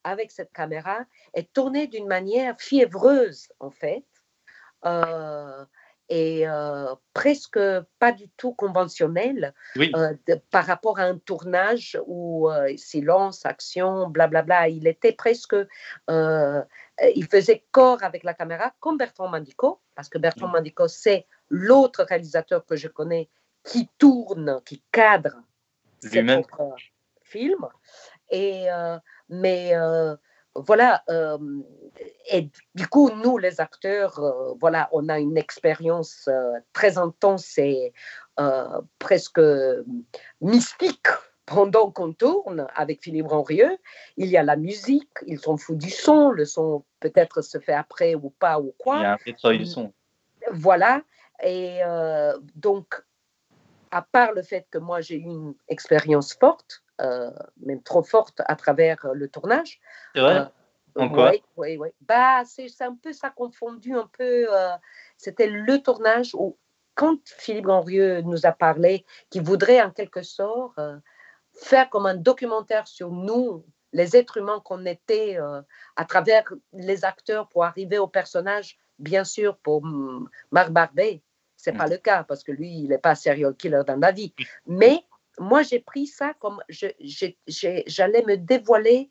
[0.05, 1.01] avec cette caméra,
[1.35, 4.05] et tourner d'une manière fiévreuse, en fait.
[4.87, 5.65] Euh,
[6.09, 7.61] et euh, presque
[8.01, 10.15] pas du tout conventionnel euh,
[10.51, 14.71] par rapport à un tournage où silence, action, blablabla.
[14.71, 15.55] Il était presque,
[17.15, 20.53] il faisait corps avec la caméra comme Bertrand Mandico, parce que Bertrand mmh.
[20.53, 23.29] Mandico, c'est l'autre réalisateur que je connais
[23.65, 25.43] qui tourne, qui cadre
[26.01, 26.75] ses propres
[27.23, 27.69] films.
[28.31, 28.67] Et,
[29.29, 29.73] mais
[30.55, 31.05] voilà,
[32.31, 34.21] et du coup, nous, les acteurs,
[34.61, 36.29] voilà, on a une expérience
[36.73, 37.93] très intense et
[38.99, 39.41] presque
[40.41, 41.09] mystique
[41.51, 43.77] pendant qu'on tourne avec Philippe Ranrieux,
[44.17, 47.73] il y a la musique, ils sont fous du son, le son peut-être se fait
[47.73, 48.99] après ou pas ou quoi.
[48.99, 49.93] Il y a un pétrole du son.
[50.53, 51.03] Voilà,
[51.43, 53.03] et euh, donc,
[53.91, 57.33] à part le fait que moi j'ai eu une expérience forte, euh,
[57.67, 59.81] même trop forte à travers le tournage.
[60.15, 60.37] C'est vrai?
[60.37, 61.31] Euh, en quoi?
[61.31, 61.89] Oui, oui, oui.
[62.03, 64.47] Bah, c'est un peu ça confondu, un peu.
[65.17, 66.57] C'était le tournage où,
[66.95, 70.79] quand Philippe Ganrieux nous a parlé qu'il voudrait en quelque sorte
[71.55, 75.63] faire comme un documentaire sur nous, les êtres humains qu'on était euh,
[75.97, 78.79] à travers les acteurs pour arriver au personnage.
[78.99, 79.83] Bien sûr, pour
[80.51, 81.23] Marc Barbet,
[81.57, 81.91] c'est pas mm.
[81.91, 84.35] le cas parce que lui, il n'est pas serial killer dans la vie.
[84.67, 85.05] Mais
[85.39, 89.09] moi, j'ai pris ça comme j'allais me dévoiler.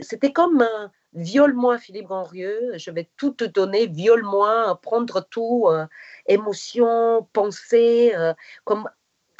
[0.00, 5.86] C'était comme un viole-moi, Philippe Ganrieux, je vais tout te donner, viole-moi, prendre tout, euh,
[6.26, 8.32] émotion, pensée, euh,
[8.64, 8.88] comme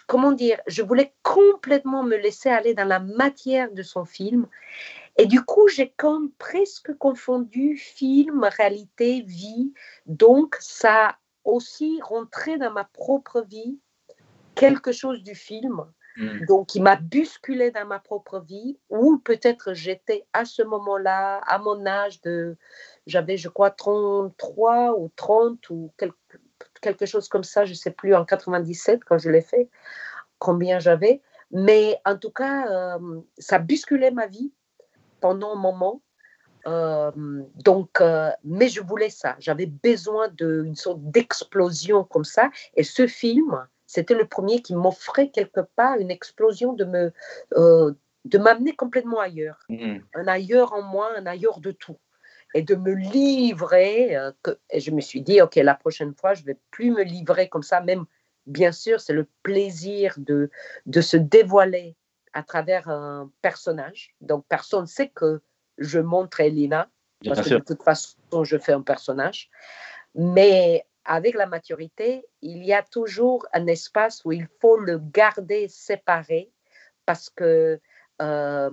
[0.07, 4.47] comment dire, je voulais complètement me laisser aller dans la matière de son film.
[5.19, 9.73] Et du coup, j'ai comme presque confondu film, réalité, vie.
[10.07, 13.79] Donc, ça a aussi rentré dans ma propre vie
[14.55, 15.85] quelque chose du film.
[16.17, 16.45] Hmm.
[16.47, 21.59] Donc, il m'a bousculé dans ma propre vie, où peut-être j'étais à ce moment-là, à
[21.59, 22.57] mon âge de,
[23.07, 26.17] j'avais, je crois, 33 ou 30 ou quelque,
[26.83, 29.71] quelque chose comme ça, je ne sais plus, en 97 quand je l'ai fait,
[30.39, 31.23] combien j'avais.
[31.51, 34.53] Mais en tout cas, euh, ça bousculait ma vie
[35.21, 36.03] pendant un moment.
[36.67, 37.11] Euh,
[37.57, 39.37] donc, euh, mais je voulais ça.
[39.39, 42.51] J'avais besoin d'une sorte d'explosion comme ça.
[42.75, 47.13] Et ce film, c'était le premier qui m'offrait quelque part une explosion de me,
[48.25, 49.99] de m'amener complètement ailleurs, mmh.
[50.15, 51.99] un ailleurs en moi, un ailleurs de tout
[52.55, 54.17] et de me livrer.
[54.17, 57.03] Euh, que, et je me suis dit, OK, la prochaine fois, je vais plus me
[57.03, 57.81] livrer comme ça.
[57.81, 58.05] Même,
[58.47, 60.51] bien sûr, c'est le plaisir de,
[60.87, 61.97] de se dévoiler
[62.33, 64.15] à travers un personnage.
[64.21, 65.43] Donc, personne ne sait que
[65.79, 66.89] je montre Elina,
[67.25, 69.51] parce que de toute façon, je fais un personnage.
[70.15, 75.69] Mais avec la maturité, il y a toujours un espace où il faut le garder
[75.69, 76.51] séparé
[77.07, 77.81] parce que
[78.21, 78.71] euh,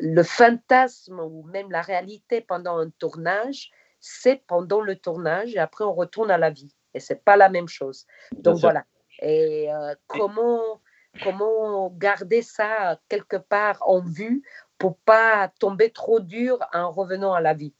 [0.00, 3.70] le fantasme ou même la réalité pendant un tournage,
[4.00, 6.74] c'est pendant le tournage et après on retourne à la vie.
[6.94, 8.06] Et c'est pas la même chose.
[8.32, 8.84] Donc voilà.
[9.20, 10.80] Et euh, comment,
[11.22, 14.42] comment garder ça quelque part en vue
[14.78, 17.74] pour pas tomber trop dur en revenant à la vie?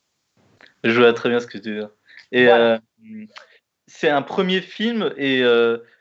[0.82, 1.90] Je vois très bien ce que tu veux dire.
[2.32, 2.78] Et euh,
[3.86, 5.42] c'est un premier film et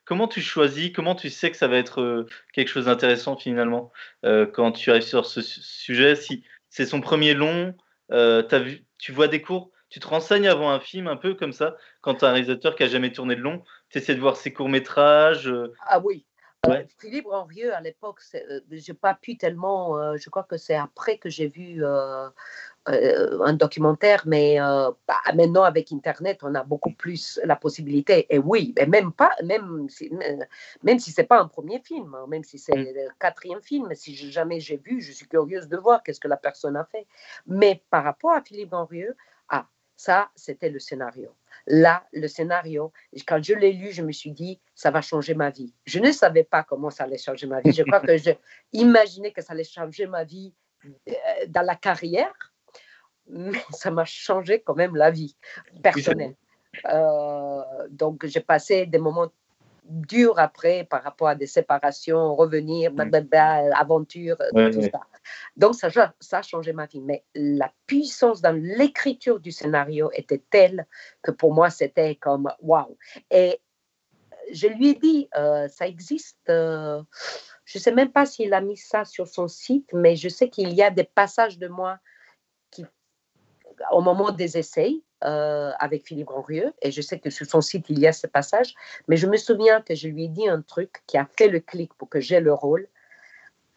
[0.06, 3.91] comment tu choisis, comment tu sais que ça va être euh, quelque chose d'intéressant finalement
[4.24, 6.16] euh, quand tu arrives sur ce sujet?
[6.16, 7.76] Si c'est son premier long,
[8.12, 11.34] euh, as vu, tu vois des cours, tu te renseignes avant un film un peu
[11.34, 14.16] comme ça, quand tu as un réalisateur qui a jamais tourné de long, tu essaies
[14.16, 15.51] de voir ses courts-métrages
[15.82, 16.26] Ah oui,
[16.99, 20.18] Philippe Ranvieux, à l'époque, je n'ai pas pu tellement.
[20.18, 21.84] je crois que c'est après que j'ai vu
[22.90, 28.28] euh, un documentaire, mais euh, bah, maintenant avec Internet, on a beaucoup plus la possibilité.
[28.30, 30.12] Et oui, et même pas, même si,
[30.84, 32.94] même si c'est pas un premier film, hein, même si c'est mm.
[32.94, 36.38] le quatrième film, si jamais j'ai vu, je suis curieuse de voir qu'est-ce que la
[36.38, 37.08] personne a fait.
[37.48, 39.16] Mais par rapport à Philippe Henrieux,
[39.50, 41.36] ah, ça, c'était le scénario.
[41.68, 42.92] Là, le scénario,
[43.26, 45.74] quand je l'ai lu, je me suis dit, ça va changer ma vie.
[45.86, 47.72] Je ne savais pas comment ça allait changer ma vie.
[47.72, 48.32] Je crois que je
[48.74, 50.54] imaginais que ça allait changer ma vie
[50.86, 51.14] euh,
[51.48, 52.54] dans la carrière,
[53.28, 55.36] mais ça m'a changé quand même la vie
[55.82, 56.36] personnelle.
[56.86, 59.32] Euh, donc, j'ai passé des moments
[59.88, 62.91] durs après par rapport à des séparations, revenir,
[63.76, 65.01] aventure, tout ça.
[65.55, 67.01] Donc, ça, ça a changé ma vie.
[67.01, 70.88] Mais la puissance dans l'écriture du scénario était telle
[71.21, 72.97] que pour moi, c'était comme waouh.
[73.32, 73.61] Et
[74.51, 76.49] je lui ai dit, euh, ça existe.
[76.49, 77.01] Euh,
[77.63, 80.49] je ne sais même pas s'il a mis ça sur son site, mais je sais
[80.49, 81.97] qu'il y a des passages de moi
[83.91, 87.89] au moment des essais euh, avec Philippe Ranrieux, et je sais que sur son site,
[87.89, 88.73] il y a ce passage,
[89.07, 91.59] mais je me souviens que je lui ai dit un truc qui a fait le
[91.59, 92.88] clic pour que j'ai le rôle.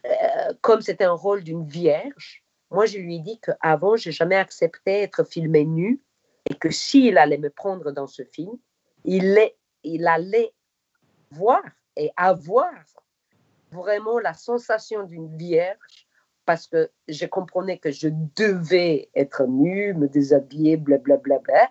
[0.05, 4.13] Euh, comme c'était un rôle d'une vierge, moi, je lui ai dit qu'avant, je n'ai
[4.13, 6.01] jamais accepté être filmé nu
[6.49, 8.57] et que s'il allait me prendre dans ce film,
[9.05, 10.53] il, est, il allait
[11.31, 11.63] voir
[11.95, 12.71] et avoir
[13.71, 16.07] vraiment la sensation d'une vierge
[16.49, 21.69] parce que je comprenais que je devais être nue, me déshabiller, blablabla, bla, bla,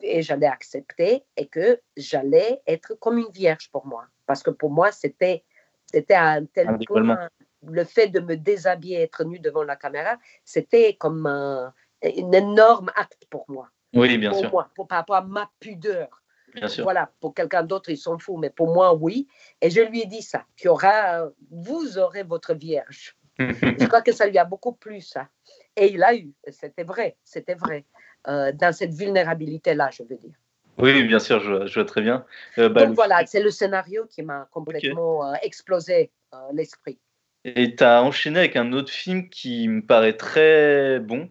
[0.00, 4.06] et j'allais accepter et que j'allais être comme une vierge pour moi.
[4.24, 5.44] Parce que pour moi, c'était,
[5.84, 7.28] c'était à un tel point
[7.68, 12.90] le fait de me déshabiller, être nu devant la caméra, c'était comme un, un énorme
[12.96, 13.68] acte pour moi.
[13.92, 14.50] Oui, bien pour sûr.
[14.50, 16.22] Moi, pour, par rapport à ma pudeur.
[16.54, 16.84] Bien sûr.
[16.84, 19.28] Voilà, pour quelqu'un d'autre, ils s'en fout, mais pour moi, oui.
[19.60, 23.14] Et je lui ai dit ça, qu'il y aura, vous aurez votre vierge.
[23.38, 25.28] Je crois que ça lui a beaucoup plu, ça.
[25.76, 27.84] Et il a eu, c'était vrai, c'était vrai,
[28.28, 30.34] euh, dans cette vulnérabilité-là, je veux dire.
[30.78, 32.24] Oui, bien sûr, je, vois, je vois très bien.
[32.58, 35.28] Euh, bah, Donc voilà, c'est le scénario qui m'a complètement okay.
[35.28, 36.10] euh, explosé
[36.52, 36.98] l'esprit.
[37.44, 41.30] Et tu as enchaîné avec un autre film qui me paraît très bon,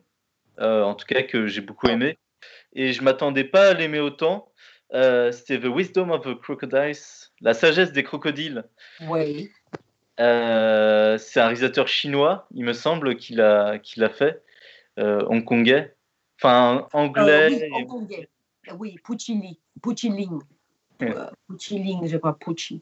[0.57, 2.17] en tout cas que j'ai beaucoup aimé.
[2.73, 4.51] Et je m'attendais pas à l'aimer autant.
[4.91, 6.95] C'était The Wisdom of the Crocodiles,
[7.41, 8.63] La sagesse des crocodiles.
[9.01, 9.51] Oui.
[10.19, 14.43] Euh, c'est un réalisateur chinois, il me semble, qu'il a, qu'il a fait,
[14.97, 15.95] euh, hongkongais.
[16.39, 17.49] Enfin, anglais.
[17.51, 18.29] oui, hongkongais.
[18.77, 20.39] Oui, Puccini, Pucciling.
[21.01, 22.81] Euh, Pucciling, je crois, Pucci.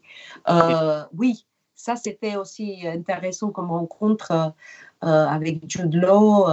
[0.49, 6.47] Euh, oui, ça c'était aussi intéressant comme rencontre euh, avec Jude Law.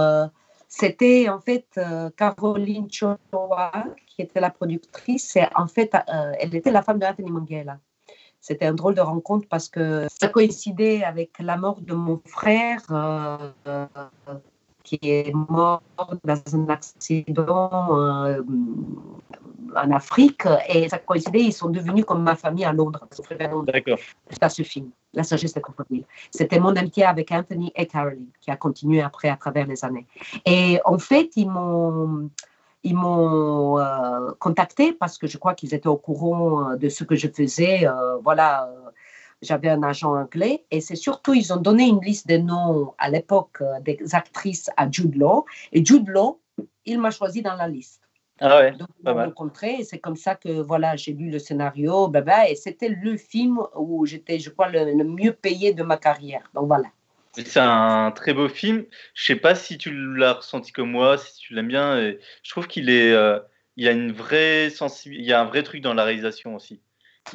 [0.67, 1.79] c'était en fait
[2.17, 3.71] Caroline Choa
[4.07, 5.35] qui était la productrice.
[5.35, 5.95] Et en fait,
[6.39, 7.79] elle était la femme de Anthony Manghella.
[8.41, 12.81] C'était un drôle de rencontre parce que ça coïncidait avec la mort de mon frère
[14.83, 15.83] qui est mort
[16.23, 18.41] dans un accident euh,
[19.75, 23.07] en Afrique et ça coïncidait, ils sont devenus comme ma famille à Londres.
[23.71, 23.99] D'accord.
[24.49, 26.05] Ce film, La sagesse des crocodiles.
[26.31, 30.07] C'était mon amitié avec Anthony et Caroline qui a continué après à travers les années.
[30.45, 32.29] Et en fait, ils m'ont
[32.83, 37.15] ils m'ont euh, contacté parce que je crois qu'ils étaient au courant de ce que
[37.15, 37.87] je faisais.
[37.87, 38.69] Euh, voilà,
[39.41, 43.09] j'avais un agent anglais et c'est surtout, ils ont donné une liste de noms à
[43.09, 45.45] l'époque des actrices à Jude Law.
[45.71, 46.39] Et Jude Law,
[46.85, 48.01] il m'a choisi dans la liste.
[48.43, 51.37] Ah ouais, Donc, on m'a rencontré et c'est comme ça que voilà, j'ai lu le
[51.37, 52.07] scénario.
[52.07, 55.83] Bah, bah, et c'était le film où j'étais, je crois, le, le, mieux payé de
[55.83, 56.49] ma carrière.
[56.55, 56.87] Donc voilà.
[57.33, 58.85] C'est un très beau film.
[59.13, 61.97] Je sais pas si tu l'as ressenti comme moi, si tu l'aimes bien.
[61.99, 63.39] Et je trouve qu'il est, euh,
[63.77, 66.55] il y a une vraie sensibilité, il y a un vrai truc dans la réalisation
[66.55, 66.81] aussi.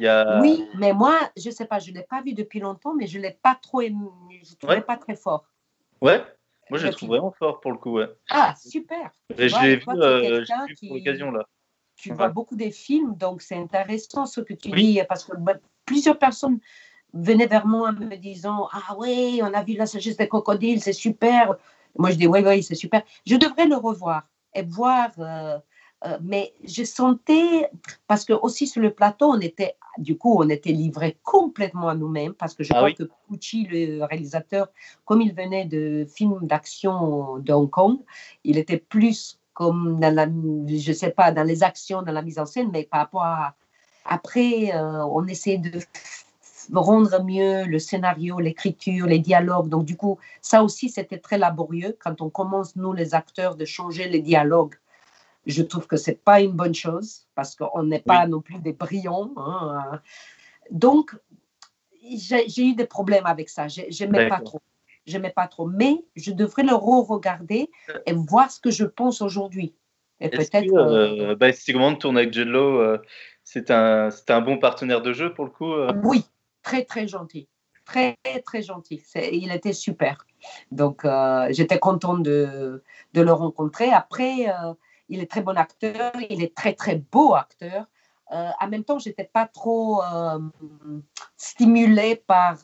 [0.03, 0.39] A...
[0.41, 3.31] Oui, mais moi, je sais pas, je l'ai pas vu depuis longtemps, mais je l'ai
[3.41, 4.09] pas trop aimé,
[4.43, 4.81] je trouvais Ouais.
[4.81, 5.47] pas très fort.
[6.01, 6.23] Ouais,
[6.69, 7.97] moi je Le le trouve vraiment fort pour le coup.
[7.97, 8.07] Ouais.
[8.29, 9.11] Ah, super.
[9.37, 11.43] Et je l'ai vu, euh, vu pour l'occasion là.
[11.95, 12.15] Tu Ouais.
[12.15, 14.93] vois beaucoup des films, donc c'est intéressant ce que tu Oui.
[14.93, 16.59] dis, parce que bah, plusieurs personnes
[17.13, 20.81] venaient vers moi en me disant Ah oui, on a vu la sagesse des crocodiles,
[20.81, 21.55] c'est super.
[21.97, 23.01] Moi, je dis Oui, oui, c'est super.
[23.25, 25.09] Je devrais le revoir et voir.
[25.19, 25.57] euh,
[26.05, 27.71] euh, mais je sentais,
[28.05, 31.95] parce que aussi sur le plateau, on était, du coup, on était livré complètement à
[31.95, 32.95] nous-mêmes, parce que je Ah crois oui.
[32.95, 34.67] que Pucci, le réalisateur,
[35.05, 37.97] comme il venait de films d'action de Hong Kong,
[38.43, 40.27] il était plus comme dans la,
[40.67, 43.55] je sais pas, dans les actions, dans la mise en scène, mais par rapport à,
[44.05, 45.79] après, euh, on essayait de
[46.73, 49.69] rendre mieux le scénario, l'écriture, les dialogues.
[49.69, 53.65] Donc, du coup, ça aussi, c'était très laborieux quand on commence, nous, les acteurs, de
[53.65, 54.75] changer les dialogues.
[55.45, 58.73] Je trouve que c'est pas une bonne chose parce qu'on n'est pas non plus des
[58.73, 59.31] brillants.
[59.37, 60.01] hein.
[60.71, 61.15] Donc,
[62.03, 63.67] j'ai eu des problèmes avec ça.
[63.67, 64.61] J'ai- J'aimais pas trop.
[65.05, 65.67] J'aimais pas trop.
[65.67, 67.69] Mais je devrais le re-regarder
[68.05, 69.73] et voir ce que je pense aujourd'hui.
[70.19, 70.73] Et peut-être.
[70.75, 72.97] euh, bah, comment de tourner avec Law euh,
[73.43, 75.71] C'est un, un bon partenaire de jeu pour le coup.
[75.71, 75.93] euh?
[76.03, 76.25] Oui,
[76.67, 77.47] très, très gentil.
[77.85, 79.01] Très, très gentil.
[79.31, 80.27] Il était super.
[80.71, 83.89] Donc, euh, j'étais contente de, de le rencontrer.
[83.91, 84.73] Après, euh,
[85.07, 86.11] il est très bon acteur.
[86.29, 87.85] Il est très, très beau acteur.
[88.33, 90.39] Euh, en même temps, je n'étais pas trop euh,
[91.37, 92.57] stimulée par.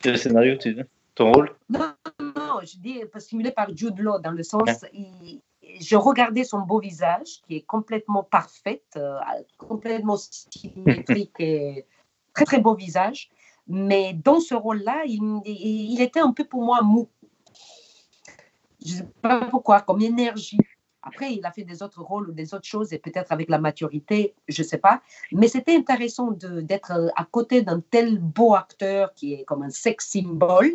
[0.00, 0.82] Quel scénario tu dis?
[1.14, 1.54] Ton rôle?
[1.68, 4.84] Non, non, je dis stimulée par Jude Law, dans le sens.
[4.92, 5.40] il-
[5.80, 9.18] je regardais son beau visage, qui est complètement parfait, euh,
[9.56, 11.86] complètement symétrique et
[12.34, 13.30] très, très beau visage.
[13.68, 17.08] Mais dans ce rôle-là, il, était un peu pour moi mou.
[18.84, 20.58] Je ne sais pas pourquoi, comme énergie.
[21.02, 23.58] Après, il a fait des autres rôles ou des autres choses, et peut-être avec la
[23.58, 25.02] maturité, je ne sais pas.
[25.32, 30.08] Mais c'était intéressant d'être à côté d'un tel beau acteur qui est comme un sex
[30.10, 30.72] symbole.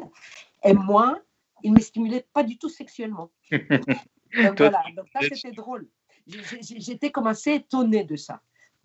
[0.64, 1.20] Et moi,
[1.64, 3.32] il ne me stimulait pas du tout sexuellement.
[3.52, 5.88] Donc, voilà, donc ça, c'était drôle.
[6.28, 8.42] J'étais comme assez étonnée de ça.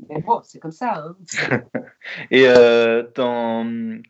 [0.09, 1.05] Mais bon, c'est comme ça.
[1.05, 1.17] hein.
[2.31, 4.01] Et euh, dans,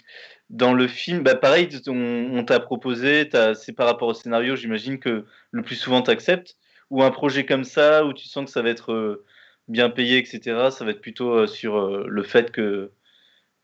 [0.50, 4.98] dans le film, bah, pareil, on, on t'a proposé, c'est par rapport au scénario, j'imagine
[4.98, 6.56] que le plus souvent tu acceptes,
[6.90, 9.24] ou un projet comme ça, où tu sens que ça va être euh,
[9.68, 12.92] bien payé, etc., ça va être plutôt euh, sur le fait que,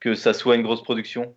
[0.01, 1.35] que ça soit une grosse production?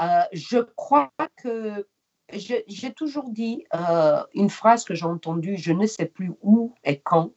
[0.00, 1.12] Euh, je crois
[1.42, 1.86] que
[2.32, 6.98] j'ai toujours dit euh, une phrase que j'ai entendue, je ne sais plus où et
[6.98, 7.32] quand,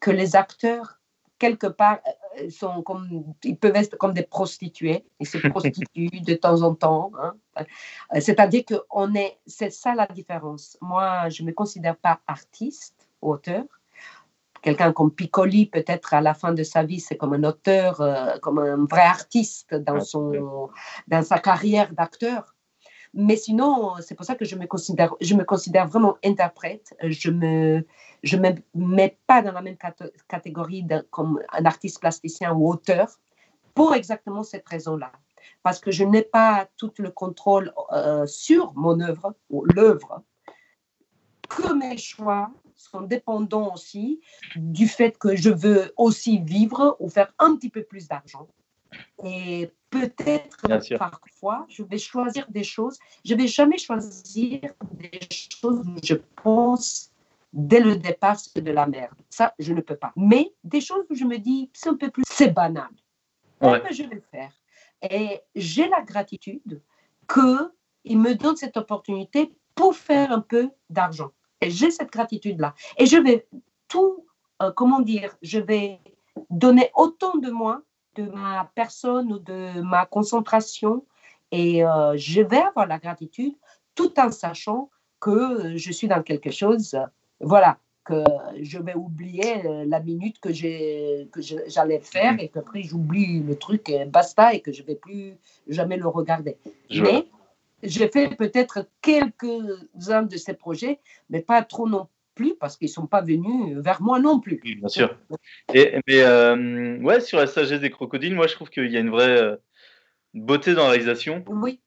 [0.00, 0.97] que les acteurs,
[1.38, 5.04] quelque part, euh, ils sont comme, ils peuvent être comme des prostituées.
[5.20, 7.12] Ils se prostituent de temps en temps.
[7.20, 7.34] hein.
[7.58, 10.76] Euh, C'est-à-dire que on est, c'est ça la différence.
[10.80, 13.64] Moi, je me considère pas artiste, auteur.
[14.60, 18.36] Quelqu'un comme Piccoli, peut-être à la fin de sa vie, c'est comme un auteur, euh,
[18.42, 20.68] comme un vrai artiste dans, son,
[21.06, 22.56] dans sa carrière d'acteur.
[23.14, 26.94] Mais sinon, c'est pour ça que je me considère, je me considère vraiment interprète.
[27.02, 27.84] Je me,
[28.22, 29.76] je me mets pas dans la même
[30.28, 33.18] catégorie de- comme un artiste plasticien ou auteur
[33.74, 35.12] pour exactement cette raison-là.
[35.62, 40.22] Parce que je n'ai pas tout le contrôle euh, sur mon œuvre ou l'œuvre,
[41.48, 44.20] que mes choix sont dépendants aussi
[44.56, 48.46] du fait que je veux aussi vivre ou faire un petit peu plus d'argent.
[49.24, 50.66] Et peut-être
[50.98, 52.98] parfois, je vais choisir des choses.
[53.24, 54.60] Je vais jamais choisir
[54.92, 57.10] des choses où je pense
[57.52, 59.14] dès le départ c'est de la merde.
[59.30, 60.12] Ça, je ne peux pas.
[60.16, 62.90] Mais des choses où je me dis c'est un peu plus, c'est banal.
[63.60, 63.82] Ouais.
[63.90, 64.52] Je vais le faire.
[65.10, 66.82] Et j'ai la gratitude
[67.32, 71.30] qu'il me donne cette opportunité pour faire un peu d'argent.
[71.60, 72.74] Et j'ai cette gratitude-là.
[72.96, 73.46] Et je vais
[73.88, 74.26] tout,
[74.62, 76.00] euh, comment dire, je vais
[76.50, 77.82] donner autant de moi,
[78.18, 81.04] de ma personne ou de ma concentration.
[81.50, 83.54] Et euh, je vais avoir la gratitude
[83.94, 84.90] tout en sachant
[85.20, 86.96] que je suis dans quelque chose,
[87.40, 88.22] voilà, que
[88.60, 93.40] je vais oublier euh, la minute que j'ai que je- j'allais faire et qu'après j'oublie
[93.40, 96.56] le truc et basta et que je vais plus jamais le regarder.
[96.90, 97.26] Je mais
[97.82, 101.00] j'ai fait peut-être quelques-uns de ces projets,
[101.30, 102.06] mais pas trop non
[102.38, 104.60] plus parce qu'ils sont pas venus vers moi non plus.
[104.64, 105.18] Oui, bien sûr.
[105.74, 109.00] Et, mais euh, ouais, sur la sagesse des crocodiles, moi je trouve qu'il y a
[109.00, 109.56] une vraie euh,
[110.34, 111.44] beauté dans la réalisation.
[111.48, 111.80] Oui,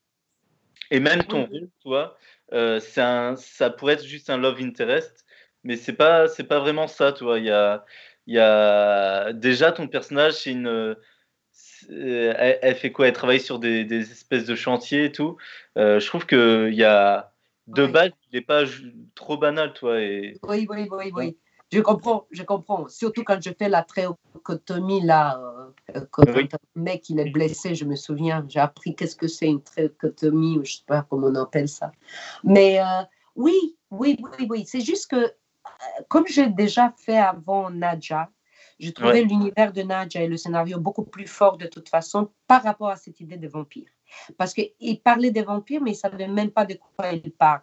[0.92, 1.50] Et même ton Oui.
[1.52, 2.18] rôle, tu vois,
[2.54, 5.26] euh, un, ça pourrait être juste un love interest,
[5.64, 7.40] mais c'est pas, c'est pas vraiment ça, tu vois.
[7.40, 7.86] Il y a,
[8.28, 10.96] il y a déjà ton personnage, c'est une, euh,
[12.38, 13.08] elle, elle fait quoi?
[13.08, 15.38] Elle travaille sur des, des espèces de chantiers et tout.
[15.78, 17.31] Euh, je trouve que il y a
[17.76, 17.92] de Oui.
[17.92, 18.64] base, il est pas
[19.16, 20.00] trop banal, toi.
[20.00, 21.38] Et oui, oui, oui, oui.
[21.72, 22.88] Je comprends, je comprends.
[22.90, 25.40] Surtout quand je fais la tréocotomie, là,
[25.96, 26.50] euh, quand Oui.
[26.52, 30.58] un mec il est blessé, je me souviens, j'ai appris qu'est-ce que c'est une tréocotomie,
[30.58, 31.94] ou je sais pas comment on appelle ça.
[32.44, 33.04] Mais euh,
[33.36, 34.66] oui, oui, oui, oui.
[34.66, 38.30] C'est juste que, euh, comme j'ai déjà fait avant Nadja,
[38.80, 39.24] je trouvais Ouais.
[39.24, 42.98] l'univers de Nadja et le scénario beaucoup plus fort de toute façon par rapport à
[42.98, 43.88] cette idée de vampire.
[44.38, 47.62] Parce qu'il parlait des vampires, mais il ne savait même pas de quoi il parle.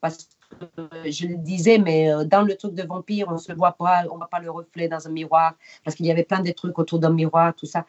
[0.00, 0.28] Parce
[0.60, 0.66] que
[1.10, 4.02] je le disais, mais euh, dans le truc de vampire, on ne se voit pas,
[4.10, 5.54] on ne voit pas le reflet dans un miroir,
[5.84, 7.84] parce qu'il y avait plein de trucs autour d'un miroir, tout ça.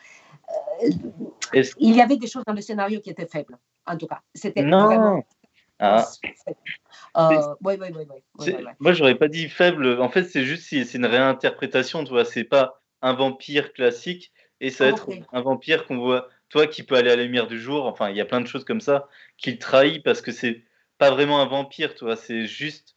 [0.84, 0.90] Euh,
[1.80, 4.22] il y avait des choses dans le scénario qui étaient faibles, en tout cas.
[4.34, 4.86] C'était Non.
[4.86, 5.24] vraiment.
[5.80, 6.08] Ah.
[7.18, 8.08] Euh, oui, oui, oui,
[8.40, 8.54] oui.
[8.80, 10.02] Moi, j'aurais pas dit faible.
[10.02, 12.26] En fait, c'est juste c'est une réinterprétation, tu vois.
[12.26, 15.22] C'est pas un vampire classique et ça va être Ok.
[15.32, 17.86] un vampire qu'on voit, toi, qui peut aller à la lumière du jour.
[17.86, 20.64] Enfin, il y a plein de choses comme ça qu'il trahit parce que c'est
[20.98, 22.16] pas vraiment un vampire, tu vois.
[22.16, 22.96] C'est juste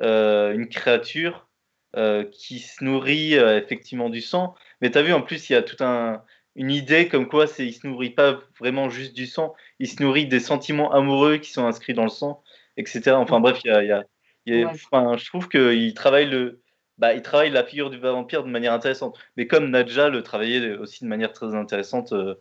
[0.00, 1.48] euh, une créature
[1.96, 4.54] euh, qui se nourrit euh, effectivement du sang.
[4.80, 6.22] Mais tu as vu, en plus, il y a toute un,
[6.56, 9.54] une idée comme quoi c'est, il se nourrit pas vraiment juste du sang.
[9.78, 12.42] Il se nourrit des sentiments amoureux qui sont inscrits dans le sang,
[12.76, 13.12] etc.
[13.18, 14.04] Enfin bref, il y a, il y a-
[14.46, 14.72] il y a- Ouais.
[14.92, 16.62] enfin, je trouve qu'il travaille le,
[17.00, 19.18] bah, il travaille la figure du vampire de manière intéressante.
[19.36, 22.34] Mais comme Nadja le travaillait aussi de manière très intéressante, euh,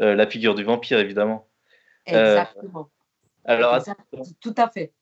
[0.00, 1.46] euh, la figure du vampire, évidemment.
[2.12, 2.88] Euh, Exactement.
[3.44, 3.78] Alors,
[4.40, 4.92] Tout à fait.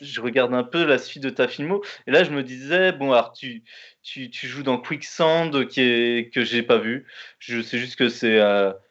[0.00, 3.12] je regarde un peu la suite de ta filmo, et là, je me disais, bon,
[3.12, 3.64] alors, tu,
[4.02, 7.06] tu, tu joues dans Quicksand, qui est, que j'ai pas vu.
[7.38, 8.38] Je sais juste que c'est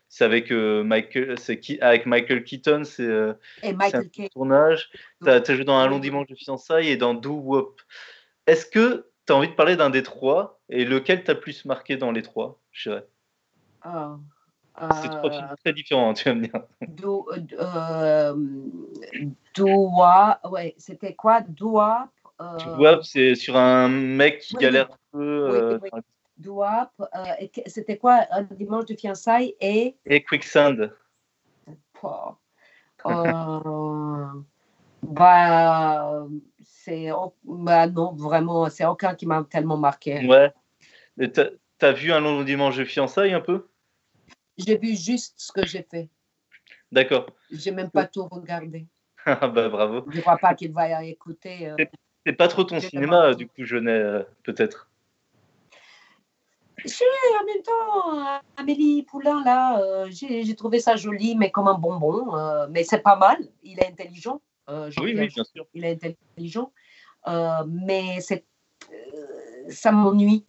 [0.10, 4.90] c'est avec, euh, Michael, c'est avec Michael Keaton, c'est euh, un tournage.
[5.24, 7.80] Tu as, joué dans Un long dimanche de fiançailles et dans Do Wop.
[8.48, 11.98] Est-ce que tu as envie de parler d'un des trois, et lequel t'a plus marqué
[11.98, 13.08] dans les trois je dirais?
[13.84, 14.18] Ah,
[15.02, 16.64] C'est trois euh, films très différents, tu vas me dire.
[16.88, 18.34] Do, euh,
[19.54, 21.42] Doua, ouais, c'était quoi?
[21.42, 22.10] Doua
[22.42, 24.96] euh, c'est sur un mec qui oui, galère oui.
[24.96, 25.80] un peu.
[25.82, 25.90] Oui,
[26.48, 28.26] euh, euh, c'était quoi?
[28.32, 29.96] Un dimanche de fiançailles et.
[30.06, 30.92] Et Quicksand.
[32.02, 32.36] Oh,
[33.06, 34.26] euh,
[35.04, 36.26] bah,
[36.84, 37.10] c'est.
[37.44, 40.26] Bah non, vraiment, c'est aucun qui m'a tellement marqué.
[40.28, 40.54] Ouais.
[41.20, 43.68] Et t'as- vu un long dimanche de fiançailles un peu?
[44.58, 46.10] J'ai vu juste ce que j'ai fait.
[46.92, 47.28] D'accord.
[47.52, 48.86] J'ai même pas tout regardé.
[49.26, 50.06] Ah bah bravo.
[50.10, 51.68] Je crois pas qu'il va écouter.
[51.70, 51.76] euh,
[52.26, 54.90] C'est pas trop ton J'ai cinéma, du coup, Jeunet, euh, peut-être?
[56.86, 57.04] Si,
[57.40, 61.78] en même temps, Amélie Poulain, là, euh, j'ai j'ai trouvé ça joli, mais comme un
[61.78, 62.34] bonbon.
[62.36, 63.38] euh, mais c'est pas mal.
[63.62, 64.42] Il est intelligent.
[64.70, 65.66] Euh, Oui, bien sûr.
[65.74, 66.72] il est intelligent.
[67.28, 68.46] Euh, mais c'est,
[68.92, 70.46] euh, ça m'ennuie.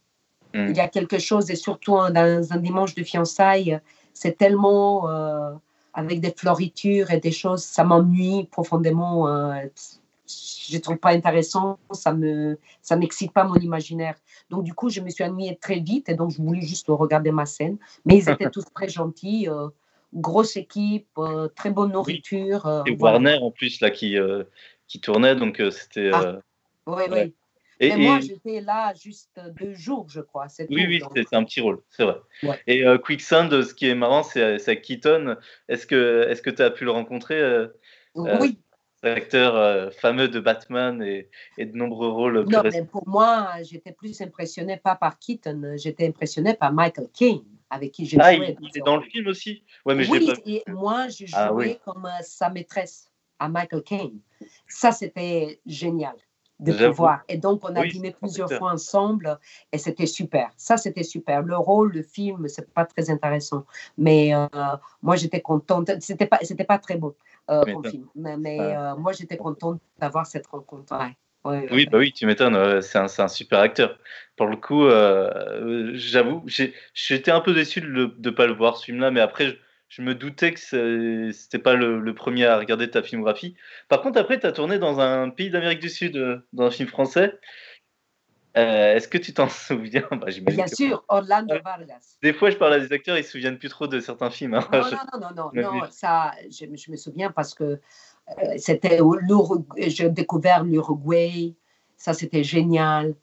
[0.54, 0.70] Mm.
[0.70, 3.80] Il y a quelque chose, et surtout dans un dimanche de fiançailles,
[4.12, 5.08] c'est tellement
[5.92, 9.26] avec des floritures et des choses, ça m'ennuie profondément.
[10.26, 14.16] Je ne trouve pas intéressant, ça ne ça m'excite pas mon imaginaire.
[14.50, 17.30] Donc, du coup, je me suis ennuyée très vite et donc je voulais juste regarder
[17.30, 17.78] ma scène.
[18.04, 19.68] Mais ils étaient tous très gentils, euh,
[20.12, 21.08] grosse équipe,
[21.56, 22.84] très bonne nourriture.
[22.86, 24.16] et Warner en plus, là, qui,
[24.86, 26.10] qui tournait, donc c'était.
[26.12, 26.38] Ah.
[26.86, 27.34] Oui, oui.
[27.80, 30.46] Mais moi, j'étais là juste deux jours, je crois.
[30.68, 32.20] Oui, oui, c'est un petit rôle, c'est vrai.
[32.66, 35.36] Et euh, Quicksand, ce qui est marrant, c'est Keaton.
[35.68, 37.68] Est-ce que tu as pu le rencontrer euh,
[38.16, 38.58] euh, Oui.
[39.02, 42.44] Acteur fameux de Batman et, et, de nombreux rôles.
[42.48, 47.44] Non, mais pour moi, j'étais plus impressionné pas par Keaton, j'étais impressionné par Michael Caine,
[47.70, 48.56] avec qui j'ai ah, joué.
[48.60, 52.08] il, est dans le film aussi ouais, mais Oui, et moi, je ah jouais comme
[52.22, 54.20] sa maîtresse à Michael Caine.
[54.68, 56.14] Ça, c'était génial
[56.60, 57.22] de pouvoir.
[57.28, 59.38] Et donc, on a dîné plusieurs fois ensemble
[59.72, 60.50] et c'était super.
[60.56, 61.42] Ça, c'était super.
[61.42, 63.64] Le rôle, le film, c'est pas très intéressant.
[63.96, 64.46] Mais euh,
[65.02, 65.90] moi, j'étais contente.
[66.00, 67.16] C'était pas, c'était pas très beau
[67.50, 67.64] euh.
[68.14, 70.96] Mais, euh, moi, j'étais contente d'avoir cette rencontre.
[71.44, 72.82] oui, bah oui, tu m'étonnes.
[72.82, 73.98] C'est un, un, super acteur.
[74.36, 74.88] Pour le coup,
[75.94, 76.44] j'avoue,
[76.94, 79.10] j'étais un peu déçu de ne pas le voir, ce film-là.
[79.10, 79.58] Mais après,
[79.90, 83.56] je me doutais que c'était pas le, premier à regarder ta filmographie.
[83.88, 86.70] Par contre, après, tu as tourné dans un pays d'Amérique du Sud, euh, dans un
[86.70, 87.38] film français.
[88.56, 90.06] Euh, est-ce que tu t'en souviens?
[90.10, 92.16] Bah, Bien sûr, Orlando Vargas.
[92.22, 94.54] Des fois, je parle à des acteurs, ils se souviennent plus trop de certains films.
[94.54, 94.66] Hein.
[94.72, 94.80] Non,
[95.20, 98.98] non, non, non, non, ça, je, me souviens parce que euh, c'était
[99.86, 101.54] j'ai découvert l'Uruguay,
[101.96, 103.14] ça c'était génial.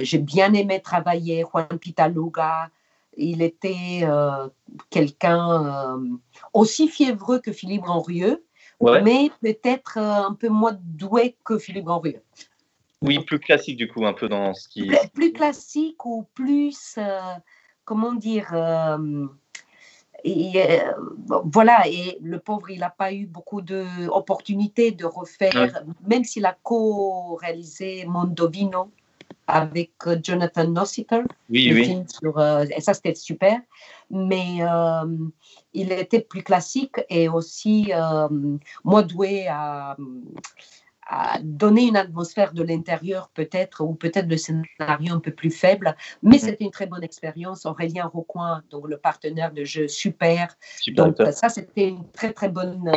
[0.00, 2.70] j'ai bien aimé travailler Juan Pitaluga,
[3.16, 4.48] il était euh,
[4.88, 6.16] quelqu'un euh,
[6.52, 8.44] aussi fiévreux que Philippe Henrieux,
[8.80, 12.22] mais peut-être euh, un peu moins doué que Philippe Henrieux.
[13.02, 14.90] Oui, plus classique du coup, un peu dans ce qui.
[15.14, 16.98] Plus, classique ou plus,
[17.84, 18.52] comment dire,
[21.44, 26.56] voilà, et le pauvre, il n'a pas eu beaucoup d'opportunités de refaire, même s'il a
[26.62, 28.90] co-réalisé Mondovino
[29.50, 31.22] avec euh, Jonathan Nossiter.
[31.48, 32.02] Oui, oui.
[32.24, 33.60] Euh, et ça, c'était super.
[34.10, 35.06] Mais euh,
[35.74, 37.92] il était plus classique et aussi
[38.84, 39.96] moins doué à,
[41.42, 45.96] donner une atmosphère de l'intérieur, peut-être, ou peut-être le scénario un peu plus faible.
[46.22, 46.40] Mais mm.
[46.40, 47.66] c'était une très bonne expérience.
[47.66, 50.56] Aurélien Rocoin, donc le partenaire de jeu, super.
[50.88, 52.90] donc, ça, c'était une très, très bonne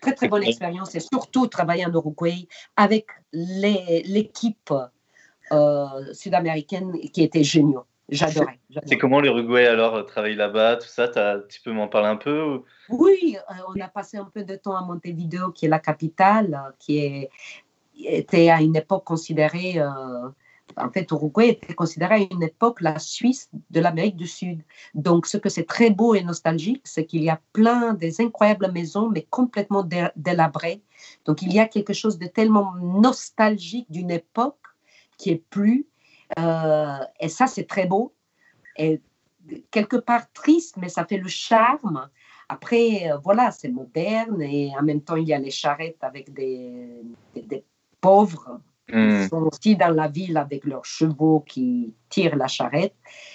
[0.00, 4.72] très très bonne expérience et surtout travailler en Uruguay avec l'équipe
[5.52, 7.84] euh, sud-américaine qui était géniaux.
[8.10, 8.58] J'adorais.
[8.86, 11.08] C'est comment l'Uruguay alors euh, travailler là-bas, tout ça
[11.48, 14.76] Tu peux m'en parler un peu Oui, euh, on a passé un peu de temps
[14.76, 17.30] à Montevideo, qui est la capitale, qui est,
[18.04, 19.80] était à une époque considérée,
[20.76, 24.62] en fait, Uruguay était considéré à une époque la Suisse de l'Amérique du Sud.
[24.94, 28.70] Donc, ce que c'est très beau et nostalgique, c'est qu'il y a plein des incroyables
[28.72, 29.86] maisons, mais complètement
[30.16, 30.82] délabrées.
[31.24, 34.58] Donc, il y a quelque chose de tellement nostalgique d'une époque
[35.18, 35.86] qui est plus.
[36.38, 38.14] Euh, et ça, c'est très beau.
[38.76, 39.00] Et
[39.70, 42.08] quelque part triste, mais ça fait le charme.
[42.48, 46.32] Après, euh, voilà, c'est moderne et en même temps, il y a les charrettes avec
[46.32, 47.02] des,
[47.34, 47.64] des,
[48.00, 49.28] pauvres qui hmm.
[49.28, 52.94] sont aussi dans la ville avec leurs chevaux qui tirent la charrette.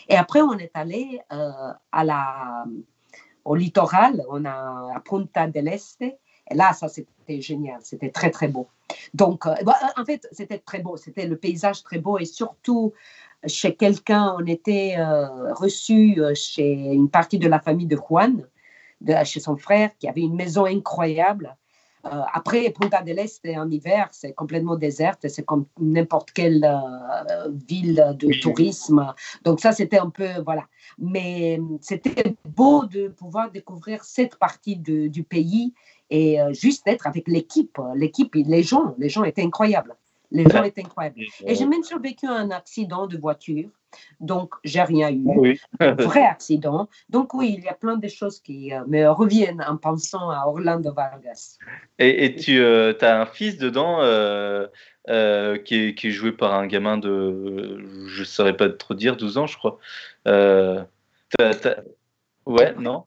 [0.09, 2.65] Et après, on est allé euh, à la,
[3.45, 6.17] au littoral, on a à Punta del Este,
[6.49, 8.67] et là, ça, c'était génial, c'était très, très beau.
[9.13, 12.93] Donc, euh, bah, en fait, c'était très beau, c'était le paysage très beau et surtout,
[13.47, 18.47] chez quelqu'un, on était euh, reçu euh, chez une partie de la famille de Juan,
[19.01, 21.55] de, chez son frère, qui avait une maison incroyable.
[22.03, 26.63] après, Punta del Este, en hiver, c'est complètement déserte, c'est comme n'importe quelle
[27.67, 29.13] ville de tourisme.
[29.43, 30.65] Donc ça, c'était un peu, voilà.
[30.99, 35.73] Mais c'était beau de pouvoir découvrir cette partie de, du pays
[36.09, 39.95] et euh, juste d'être avec l'équipe, l'équipe, les gens, les gens étaient incroyables.
[40.31, 41.21] Les gens étaient incroyables.
[41.45, 43.69] Et j'ai même survécu à un accident de voiture.
[44.19, 45.21] Donc, j'ai rien eu.
[45.23, 45.59] Oui.
[45.79, 46.89] vrai accident.
[47.09, 50.45] Donc, oui, il y a plein de choses qui euh, me reviennent en pensant à
[50.45, 51.57] Orlando Vargas.
[51.99, 53.99] Et, tu euh, as un fils dedans
[55.63, 59.15] qui, est, qui, est, joué par un gamin de, je ne saurais pas trop dire,
[59.15, 59.79] 12 ans, je crois.
[62.45, 63.05] Ouais, non?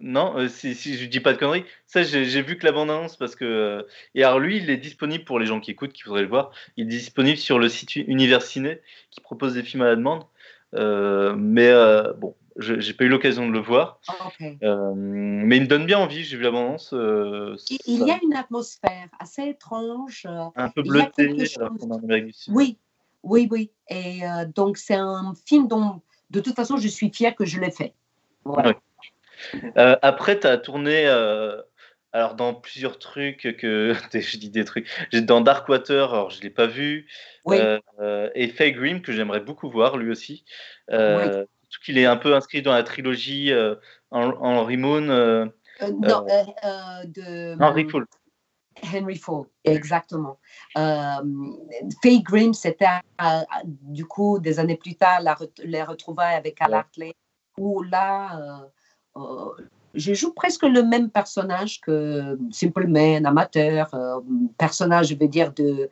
[0.00, 1.64] Non, euh, si, si, je dis pas de conneries.
[1.86, 3.44] Ça, j'ai vu que la bande-annonce parce que.
[3.44, 3.82] Euh,
[4.14, 6.50] et alors, lui, il est disponible pour les gens qui écoutent, qui voudraient le voir.
[6.76, 8.80] Il est disponible sur le site Univers Ciné
[9.10, 10.24] qui propose des films à la demande.
[10.74, 11.72] Euh, mais
[12.18, 14.00] bon, j'ai pas eu l'occasion de le voir.
[14.08, 16.22] Ah, mais il me donne bien envie.
[16.24, 16.94] J'ai vu la bande-annonce.
[17.86, 20.26] il, y a une atmosphère assez étrange.
[20.56, 21.34] Un peu bleutée,
[22.48, 22.78] Oui,
[23.22, 23.70] Oui, oui.
[23.88, 27.58] Et euh, donc, c'est un film dont, de toute façon, je suis fière que je
[27.58, 27.94] l'ai fait.
[28.44, 28.74] Voilà.
[29.76, 31.60] Euh, après, tu as tourné euh,
[32.12, 34.88] alors dans plusieurs trucs que je dis des trucs.
[35.12, 37.06] Dans Darkwater, alors je l'ai pas vu.
[37.44, 37.58] Oui.
[38.00, 40.44] Euh, et Faye Grimm que j'aimerais beaucoup voir lui aussi.
[40.90, 41.24] Oui.
[41.70, 43.52] Surtout qu'il est un peu inscrit dans la trilogie
[44.10, 45.02] en, Henry Moon.
[45.02, 46.26] Non,
[47.04, 48.06] de Henry Fool.
[48.82, 50.38] Henry Ford, exactement.
[50.76, 51.22] Euh,
[52.02, 52.86] Faye Grimm, c'était
[53.20, 56.74] euh, du coup des années plus tard la, les retrouvailles avec Al.
[56.74, 57.14] Hartley,
[57.56, 58.68] où là,
[59.18, 64.20] euh, je joue presque le même personnage que Simple Man, amateur, euh,
[64.56, 65.88] personnage, je veux dire, de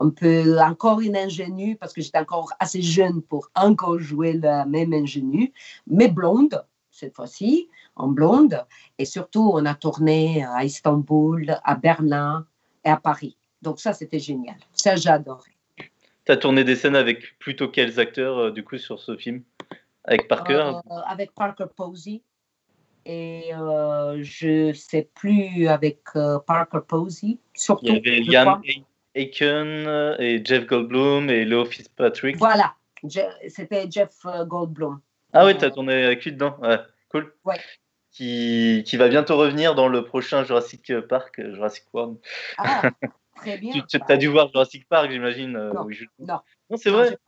[0.00, 4.66] un peu encore une ingénue, parce que j'étais encore assez jeune pour encore jouer la
[4.66, 5.52] même ingénue,
[5.86, 8.64] mais blonde, cette fois-ci, en blonde.
[8.98, 12.46] Et surtout, on a tourné à Istanbul, à Berlin
[12.84, 13.36] et à Paris.
[13.62, 14.56] Donc ça, c'était génial.
[14.72, 15.52] Ça, adoré.
[16.24, 19.42] Tu as tourné des scènes avec plutôt quels acteurs euh, du coup sur ce film?
[20.04, 20.72] Avec Parker?
[20.90, 22.22] Euh, avec Parker Posey.
[23.04, 27.86] Et euh, je sais plus avec euh, Parker Posey, surtout.
[27.86, 28.62] Il y avait Liam.
[29.14, 32.36] Aiken euh, et Jeff Goldblum et Leo Fitzpatrick.
[32.38, 32.74] Voilà,
[33.48, 35.00] c'était Jeff euh, Goldblum.
[35.34, 36.56] Ah oui, tu as tourné avec lui dedans.
[36.62, 36.78] Ouais,
[37.10, 37.34] cool.
[37.44, 37.56] Ouais.
[38.10, 42.18] Qui, qui va bientôt revenir dans le prochain Jurassic Park, Jurassic World.
[42.58, 42.82] Ah,
[43.36, 43.72] très bien.
[43.88, 45.52] Tu as dû voir Jurassic Park, j'imagine.
[45.52, 45.86] Non.
[46.18, 46.40] Non,
[46.70, 47.18] Non, c'est vrai.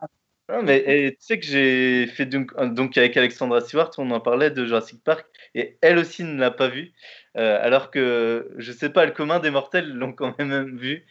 [0.47, 0.77] Non, mais
[1.07, 4.63] et tu sais que j'ai fait donc, donc avec Alexandra Stewart, on en parlait de
[4.63, 5.25] Jurassic Park,
[5.55, 6.93] et elle aussi ne l'a pas vu,
[7.35, 11.07] euh, alors que je sais pas, le commun des mortels l'ont quand même vu.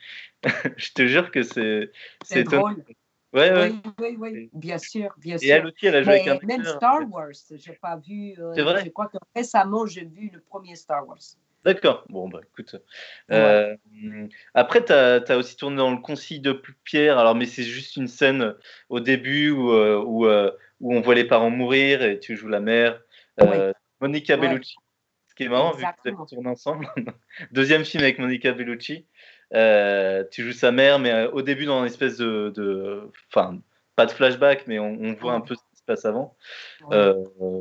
[0.76, 1.90] je te jure que c'est
[2.22, 2.84] C'est drôle.
[3.32, 3.72] Ouais, ouais.
[3.72, 5.66] Oui, oui, oui, bien sûr, bien Et elle sûr.
[5.66, 6.64] aussi, elle a joué avec Mais un même.
[6.64, 8.34] Star Wars, j'ai pas vu.
[8.38, 11.18] euh, C'est vrai Je crois que récemment, j'ai vu le premier Star Wars.
[11.64, 12.04] D'accord.
[12.10, 12.76] Bon, bah écoute.
[13.30, 13.74] Euh,
[14.52, 18.08] Après, tu as, aussi tourné dans Le Concile de Pierre, alors, mais c'est juste une
[18.08, 18.54] scène
[18.90, 20.50] au début où, euh, où, euh,
[20.80, 23.00] où on voit les parents mourir et tu joues la mère.
[23.40, 24.48] Euh, Monica Ouais.
[24.48, 24.76] Bellucci.
[25.28, 26.86] Ce qui est marrant, vu que vous tourné ensemble.
[27.50, 29.06] Deuxième film avec Monica Bellucci.
[29.54, 33.10] Euh, tu joues sa mère, mais euh, au début, dans une espèce de.
[33.30, 33.58] Enfin,
[33.96, 36.36] pas de flashback, mais on, on voit un peu passe avant.
[36.88, 36.96] Ouais.
[36.96, 37.14] Euh,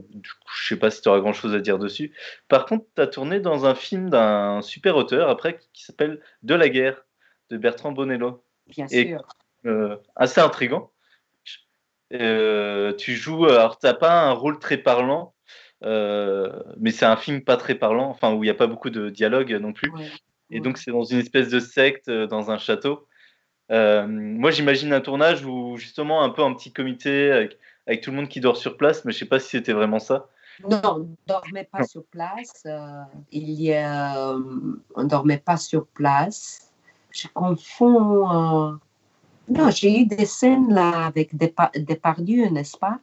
[0.10, 2.14] du coup, je sais pas si tu auras grand chose à dire dessus.
[2.48, 6.56] Par contre, tu as tourné dans un film d'un super auteur après qui s'appelle De
[6.56, 7.06] la guerre
[7.50, 8.44] de Bertrand Bonello.
[8.68, 9.28] bien et- sûr.
[9.66, 10.92] Euh, assez intrigant.
[12.14, 15.34] Euh, tu joues, alors t'as pas un rôle très parlant,
[15.84, 18.90] euh, mais c'est un film pas très parlant, enfin où il n'y a pas beaucoup
[18.90, 19.90] de dialogue non plus.
[19.92, 20.12] Ouais.
[20.52, 23.08] Et donc c'est dans une espèce de secte dans un château.
[23.72, 27.58] Euh, moi j'imagine un tournage où justement un peu un petit comité avec,
[27.88, 30.00] avec tout le monde qui dort sur place, mais je sais pas si c'était vraiment
[30.00, 30.28] ça.
[30.70, 32.64] Non, on ne dormait pas sur place.
[32.66, 34.40] euh, il y a, euh,
[34.96, 36.72] on ne dormait pas sur place.
[37.12, 38.72] Je confonds.
[38.72, 38.76] euh,
[39.50, 43.00] Non, j'ai eu des scènes là avec des Depardieu, n'est-ce pas?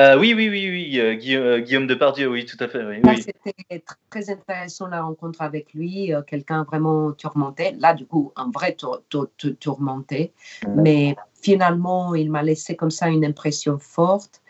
[0.00, 2.82] Euh, oui, oui, oui, oui, euh, Guillaume, euh, Guillaume Depardieu, oui, tout à fait.
[3.04, 7.72] Oui, c'était tr- très intéressant la rencontre avec lui, euh, quelqu'un vraiment tourmenté.
[7.78, 10.32] Là, du coup, un vrai tour- tour- tour- tourmenté.
[10.74, 14.40] Mais finalement, il m'a laissé comme ça une impression forte.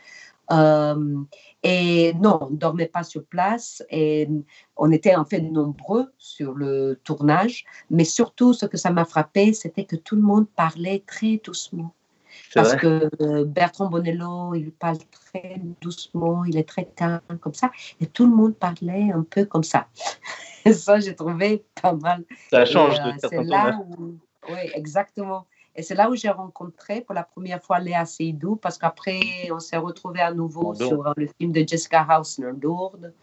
[0.52, 1.16] Euh,
[1.64, 4.28] et non, on ne dormait pas sur place et
[4.76, 7.64] on était en fait nombreux sur le tournage.
[7.90, 11.92] Mais surtout, ce que ça m'a frappé, c'était que tout le monde parlait très doucement.
[12.50, 17.54] C'est Parce que euh, Bertrand Bonello, il parle très doucement, il est très calme comme
[17.54, 17.70] ça.
[18.00, 19.86] Et tout le monde parlait un peu comme ça.
[20.64, 22.24] Et ça, j'ai trouvé pas mal.
[22.50, 25.46] Ça Et, change euh, de c'est certains là où, oui, exactement.
[25.76, 29.20] Et c'est là où j'ai rencontré pour la première fois Léa Seydoux, parce qu'après,
[29.52, 33.14] on s'est retrouvés à nouveau sur euh, le film de Jessica Hausner, Lourdes.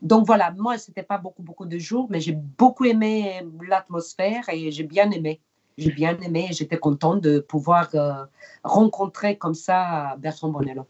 [0.00, 4.70] Donc voilà, moi, c'était pas beaucoup, beaucoup de jours, mais j'ai beaucoup aimé l'atmosphère et
[4.70, 5.42] j'ai bien aimé.
[5.80, 8.24] J'ai bien aimé j'étais contente de pouvoir euh,
[8.62, 10.86] rencontrer comme ça Bertrand Bonello.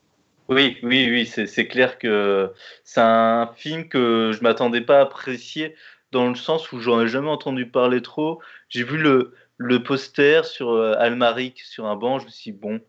[0.48, 2.52] Oui, oui, oui, c'est clair que
[2.82, 5.76] c'est un film que je m'attendais pas à apprécier
[6.10, 8.40] dans le sens où j'en ai jamais entendu parler trop.
[8.68, 12.58] J'ai vu le, le poster sur euh, Almaric sur un banc, je me suis dit,
[12.58, 12.80] bon,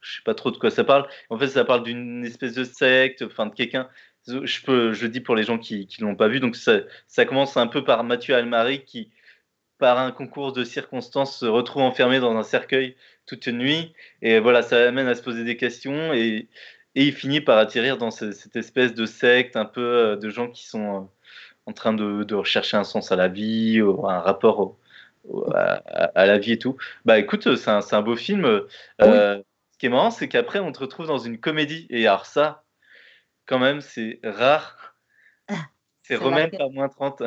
[0.00, 1.08] je sais pas trop de quoi ça parle.
[1.28, 3.88] En fait, ça parle d'une espèce de secte, enfin de quelqu'un.
[4.28, 6.38] Je peux, je dis pour les gens qui qui l'ont pas vu.
[6.38, 9.10] Donc ça, ça commence un peu par Mathieu Almaric qui,
[9.82, 12.96] par un concours de circonstances, se retrouve enfermé dans un cercueil
[13.26, 13.92] toute une nuit.
[14.22, 16.48] Et voilà, ça amène à se poser des questions et
[16.94, 20.28] et il finit par atterrir dans ce- cette espèce de secte, un peu euh, de
[20.30, 21.00] gens qui sont euh,
[21.66, 24.78] en train de, de rechercher un sens à la vie, ou un rapport au-
[25.28, 26.76] au- à, la vie et tout.
[27.06, 28.44] Bah écoute, c'est un, un beau film.
[28.44, 29.42] Euh,
[29.72, 31.86] Ce qui est marrant, c'est qu'après, on te retrouve dans une comédie.
[31.90, 32.64] Et alors ça,
[33.46, 34.94] quand même, c'est rare.
[35.48, 35.56] C'est
[36.02, 37.22] C'est Romain laquelle par moins 30.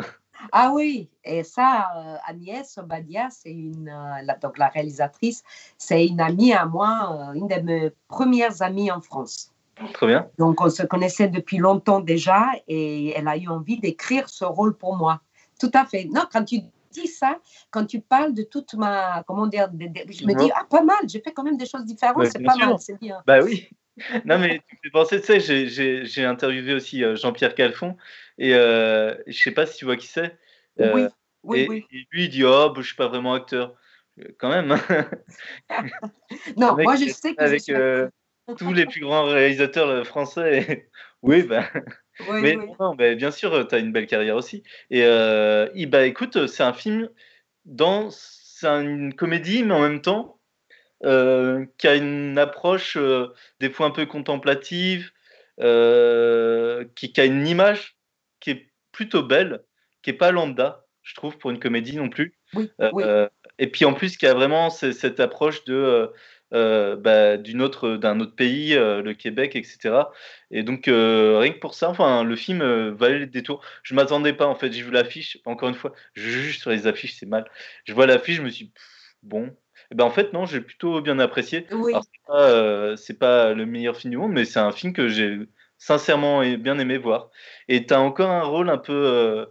[0.52, 5.44] Ah oui, et ça, euh, Agnès Obadia, c'est une, euh, la, donc la réalisatrice,
[5.78, 9.52] c'est une amie à moi, euh, une de mes premières amies en France.
[9.94, 10.30] Très bien.
[10.38, 14.78] Donc on se connaissait depuis longtemps déjà et elle a eu envie d'écrire ce rôle
[14.78, 15.22] pour moi.
[15.60, 16.06] Tout à fait.
[16.06, 16.60] Non, quand tu
[16.91, 17.38] dis ça,
[17.72, 20.82] quand tu parles de toute ma, comment dire, de- de- je me dis, ah pas
[20.84, 22.68] mal, j'ai fait quand même des choses différentes, c'est pas sûr.
[22.68, 23.22] mal, c'est bien.
[23.26, 23.70] Bah oui.
[24.26, 27.98] Non, mais tu me fais penser, tu sais, j'ai- interviewé aussi euh, Jean-Pierre Calfon,
[28.38, 30.38] et euh, je sais pas si tu vois qui c'est.
[30.82, 31.04] Euh, oui,
[31.44, 31.86] oui, et, oui.
[31.92, 33.76] et lui, il dit Oh, bah, je suis pas vraiment acteur.
[34.20, 34.72] Euh, Quand même.
[34.72, 35.10] hein.
[36.58, 38.10] Non, moi je sais que Avec suis euh,
[38.58, 40.90] tous les plus grands réalisateurs français.
[41.22, 41.70] oui, bah.
[42.20, 42.66] Oui, Mais oui.
[42.80, 44.64] non, bah, bien sûr, tu as une belle carrière aussi.
[44.90, 47.10] Et il- bah, écoute, c'est un film
[47.66, 48.10] dans.
[48.12, 50.40] C'est une comédie, mais en même temps,
[51.04, 53.28] euh, qui a une approche euh,
[53.60, 55.12] des fois un peu contemplative,
[55.60, 57.98] euh, qui, qui a une image
[58.40, 59.64] qui est plutôt belle,
[60.02, 62.38] qui est pas lambda, je trouve, pour une comédie non plus.
[62.54, 63.04] Oui, oui.
[63.60, 66.12] et puis en plus, qui a vraiment ce- cette approche de
[66.52, 70.06] bah, d'une autre d'un autre pays, le Québec, etc.
[70.52, 73.62] Et donc rien que pour ça, enfin le film valait le détour.
[73.84, 74.72] Je m'attendais pas en fait.
[74.72, 75.38] J'ai vu l'affiche.
[75.44, 77.46] Encore une fois, je juge sur les affiches, c'est mal.
[77.84, 78.74] Je vois l'affiche, je me suis dit,
[79.22, 79.54] bon.
[79.91, 81.68] Et ben en fait non, j'ai plutôt bien apprécié.
[81.72, 81.94] Oui.
[81.94, 85.40] C'est pas, euh, pas le meilleur film du monde, mais c'est un film que j'ai
[85.78, 87.30] sincèrement bien aimé voir.
[87.68, 89.45] Et tu as encore un rôle un peu, euh,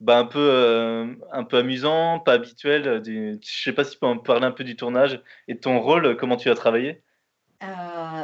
[0.00, 2.86] bah, un peu, euh, un peu amusant, pas habituel.
[2.86, 3.38] euh, Du...
[3.42, 5.80] Je sais pas si tu peux en parler un peu du tournage et de ton
[5.80, 7.02] rôle, comment tu as travaillé?
[7.62, 8.22] Euh,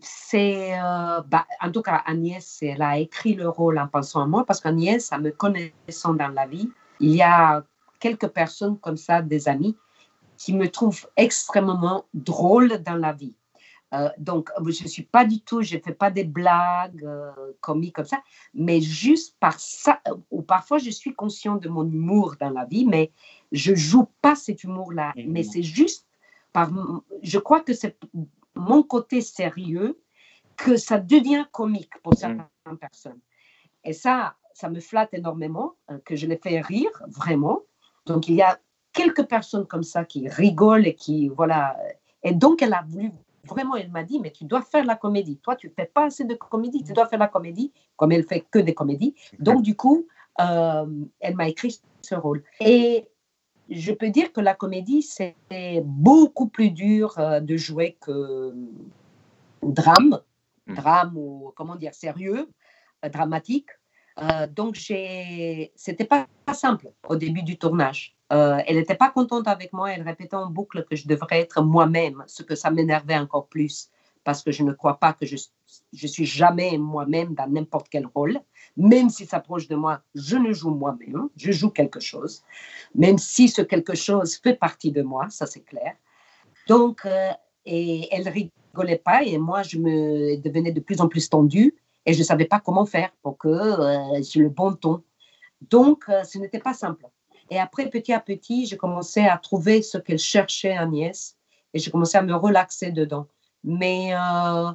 [0.00, 4.26] c'est, euh, bah, en tout cas, Agnès, elle a écrit le rôle en pensant à
[4.26, 6.70] moi parce qu'Agnès, en me connaissant dans la vie,
[7.00, 7.62] il y a
[8.00, 9.76] quelques personnes comme ça, des amis,
[10.38, 13.34] qui me trouvent extrêmement drôle dans la vie.
[13.94, 17.30] Euh, donc, je ne suis pas du tout, je ne fais pas des blagues euh,
[17.60, 18.22] comiques comme ça,
[18.54, 22.66] mais juste par ça, euh, ou parfois je suis conscient de mon humour dans la
[22.66, 23.10] vie, mais
[23.50, 25.12] je joue pas cet humour-là.
[25.16, 25.32] Mhm.
[25.32, 26.06] Mais c'est juste
[26.52, 26.70] par,
[27.22, 27.96] je crois que c'est
[28.54, 29.98] mon côté sérieux
[30.56, 32.44] que ça devient comique pour certaines
[32.78, 33.20] personnes.
[33.84, 37.60] Et ça, ça me flatte énormément, euh, que je les fais rire, vraiment.
[38.06, 38.58] Donc, il y a
[38.98, 41.76] quelques personnes comme ça qui rigolent et qui, voilà.
[42.22, 43.12] Et donc, elle a voulu,
[43.44, 45.38] vraiment, elle m'a dit, mais tu dois faire la comédie.
[45.38, 48.24] Toi, tu ne fais pas assez de comédie, tu dois faire la comédie, comme elle
[48.24, 49.14] fait que des comédies.
[49.38, 50.06] Donc, du coup,
[50.40, 50.86] euh,
[51.20, 52.42] elle m'a écrit ce rôle.
[52.60, 53.06] Et
[53.70, 55.36] je peux dire que la comédie, c'est
[55.84, 58.54] beaucoup plus dur euh, de jouer que
[59.62, 60.20] drame,
[60.68, 60.74] Mm.
[60.74, 62.48] drame ou comment dire, sérieux,
[63.04, 63.70] euh, dramatique.
[64.20, 68.16] Euh, donc, c'était pas, pas simple au début du tournage.
[68.32, 69.92] Euh, elle n'était pas contente avec moi.
[69.92, 73.90] Elle répétait en boucle que je devrais être moi-même, ce que ça m'énervait encore plus
[74.28, 75.36] parce que je ne crois pas que je,
[75.94, 78.38] je suis jamais moi-même dans n'importe quel rôle.
[78.76, 82.42] Même si ça proche de moi, je ne joue moi-même, je joue quelque chose.
[82.94, 85.94] Même si ce quelque chose fait partie de moi, ça c'est clair.
[86.66, 87.30] Donc, euh,
[87.64, 91.74] et elle rigolait pas et moi, je me devenais de plus en plus tendue
[92.08, 95.02] et je ne savais pas comment faire pour que euh, j'ai le bon ton.
[95.60, 97.04] Donc, euh, ce n'était pas simple.
[97.50, 101.36] Et après, petit à petit, j'ai commencé à trouver ce qu'elle cherchait, Agnès,
[101.74, 103.26] et j'ai commencé à me relaxer dedans.
[103.62, 104.70] Mais euh,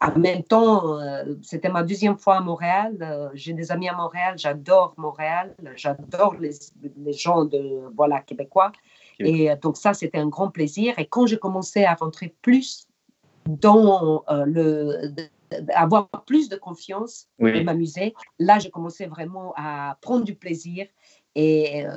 [0.00, 3.30] en même temps, euh, c'était ma deuxième fois à Montréal.
[3.34, 6.50] J'ai des amis à Montréal, j'adore Montréal, j'adore les,
[6.96, 8.72] les gens de, voilà, québécois.
[9.20, 10.98] Et donc ça, c'était un grand plaisir.
[10.98, 12.88] Et quand j'ai commencé à rentrer plus
[13.46, 15.14] dans euh, le...
[15.74, 20.86] avoir plus de confiance et m'amuser, là, j'ai commencé vraiment à prendre du plaisir.
[21.36, 21.90] Et euh,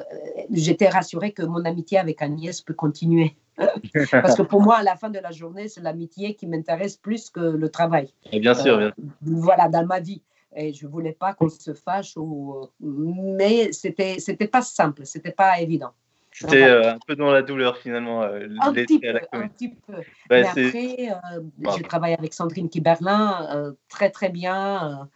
[0.52, 3.36] j'étais rassurée que mon amitié avec Agnès peut continuer.
[4.12, 7.30] Parce que pour moi, à la fin de la journée, c'est l'amitié qui m'intéresse plus
[7.30, 8.14] que le travail.
[8.32, 10.22] Et bien sûr, bien Euh, voilà, dans ma vie.
[10.56, 12.68] Et je voulais pas qu'on se fâche, ou...
[12.80, 15.92] mais c'était c'était pas simple, c'était pas évident.
[16.40, 18.22] C'était euh, un peu dans la douleur finalement.
[18.24, 19.94] euh, Un petit peu, un petit peu.
[20.30, 21.42] Après, euh,
[21.76, 25.10] j'ai travaillé avec Sandrine Kiberlin, très très bien,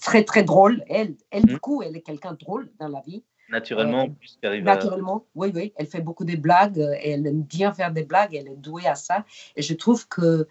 [0.00, 0.84] très très drôle.
[0.88, 1.58] Elle, elle du Mhm.
[1.58, 3.22] coup, elle est quelqu'un de drôle dans la vie.
[3.48, 7.92] naturellement, plus à- Naturellement, oui, oui, elle fait beaucoup de blagues, elle aime bien faire
[7.92, 9.26] des blagues, elle est douée à ça.
[9.56, 10.48] Et je trouve que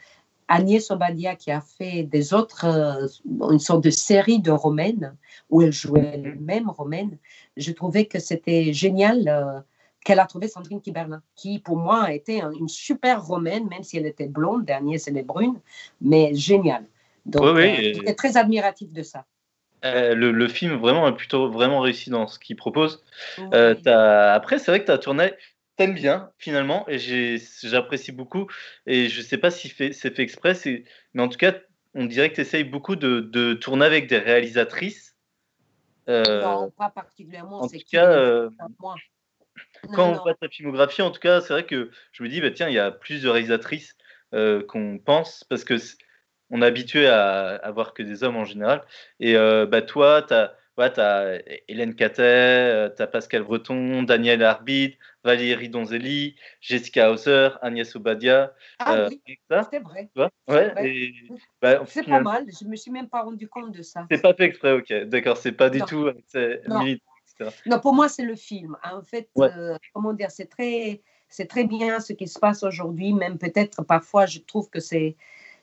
[0.48, 3.08] Agnès Obadia, qui a fait des autres, euh,
[3.52, 5.16] une sorte de série de romaines,
[5.50, 6.26] où elle jouait Mhm.
[6.26, 7.18] elle-même romaine,
[7.58, 9.60] je trouvais que c'était génial euh,
[10.04, 13.84] qu'elle a trouvé Sandrine Kiberlin, qui pour moi a été un- une super romaine, même
[13.84, 15.60] si elle était blonde, Agnès elle est brune,
[16.02, 16.86] mais géniale.
[17.26, 19.26] Donc, Oui, oui, euh, j'étais très admiratif de ça.
[19.84, 23.04] Euh, le, le film vraiment est plutôt vraiment réussi dans ce qu'il propose.
[23.54, 23.76] Euh,
[24.34, 25.34] Après, c'est vrai que tu as tourné,
[25.76, 26.98] t'aimes bien finalement, et
[27.64, 28.48] j'apprécie beaucoup.
[28.86, 30.54] Et je sais pas si c'est fait exprès,
[31.14, 31.54] mais en tout cas,
[31.94, 35.16] on dirait que tu essayes beaucoup de, de tourner avec des réalisatrices
[36.08, 37.60] non, pas particulièrement.
[37.60, 38.50] en tout cas,
[39.58, 39.88] euh.
[39.90, 42.42] Non, quand on voit ta filmographie, en tout cas, c'est vrai que je me dis,
[42.42, 43.96] bah, tiens, il y a plus de réalisatrices
[44.34, 45.76] euh, qu'on pense, parce que
[46.50, 48.84] on est habitué à, à voir que des hommes en général.
[49.20, 55.70] Et euh, bah, toi, tu as, Hélène Catet, tu as Pascal Breton, Daniel Arbid, Valérie
[55.70, 58.54] Donzelli, Jessica Hauser, Agnès Obadia.
[58.80, 60.10] Ah euh, oui, c'est vrai.
[60.14, 61.14] c'est ouais,
[61.62, 62.46] bah, C'est pas mal.
[62.60, 64.06] Je me suis même pas rendu compte de ça.
[64.10, 64.92] C'est pas fait exprès, ok.
[65.06, 65.86] D'accord, c'est pas du Non.
[65.86, 66.12] tout
[66.68, 67.11] militant.
[67.66, 68.78] Non, pour moi, c'est le film.
[68.84, 69.50] En fait, Ouais.
[69.56, 73.14] euh, comment dire, c'est très, c'est très bien ce qui se passe aujourd'hui.
[73.14, 75.16] Même peut-être parfois, je trouve que c'est,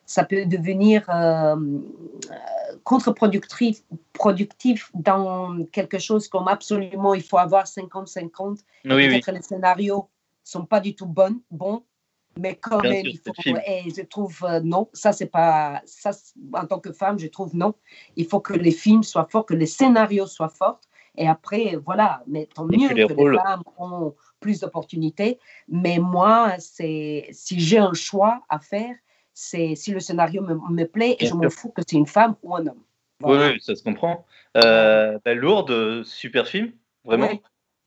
[0.06, 3.82] ça peut devenir euh, euh, contre-productif
[4.12, 8.58] productif dans quelque chose comme absolument, il faut avoir 50-50.
[8.84, 9.08] Oui, oui.
[9.08, 10.08] Peut-être les scénarios
[10.44, 11.84] sont pas du tout bons, bons
[12.38, 13.58] mais quand Bien même, sûr, il faut.
[13.66, 16.10] Et je trouve euh, non, ça c'est pas ça.
[16.54, 17.74] En tant que femme, je trouve non.
[18.16, 20.80] Il faut que les films soient forts, que les scénarios soient forts.
[21.18, 23.32] Et après, voilà, mais tant mieux que les que rôles.
[23.32, 25.38] les femmes ont plus d'opportunités.
[25.68, 28.94] Mais moi, c'est si j'ai un choix à faire,
[29.34, 32.06] c'est si le scénario me, me plaît et Bien je m'en fous que c'est une
[32.06, 32.82] femme ou un homme.
[33.22, 33.48] Oui, Voilà.
[33.52, 34.24] oui, ça se comprend.
[34.56, 36.70] Euh, bah, Lourdes, super film,
[37.04, 37.26] vraiment.
[37.30, 37.40] Oui,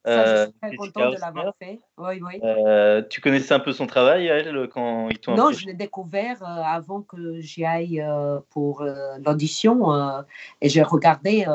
[0.04, 1.80] ça, je Euh, suis très contente de l'avoir fait.
[1.98, 2.40] Oui, oui.
[2.44, 6.44] Euh, tu connaissais un peu son travail, elle, quand ils t'ont Non, je l'ai découvert
[6.44, 8.04] euh, avant que j'y aille
[8.50, 8.84] pour
[9.26, 10.24] l'audition
[10.60, 11.46] et j'ai regardé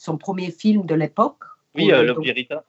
[0.00, 1.44] son premier film de l'époque.
[1.74, 2.64] Oui, euh, le- Lovely Rita.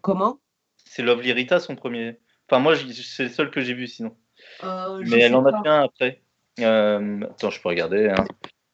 [0.00, 0.38] Comment
[0.86, 2.18] C'est Lovely Rita, son premier.
[2.48, 4.16] Enfin, moi, c'est le seul que j'ai vu, sinon.
[4.62, 5.62] Euh, Mais elle en a pas.
[5.62, 6.22] fait un après.
[6.60, 8.08] Euh, attends, je peux regarder.
[8.08, 8.24] hein.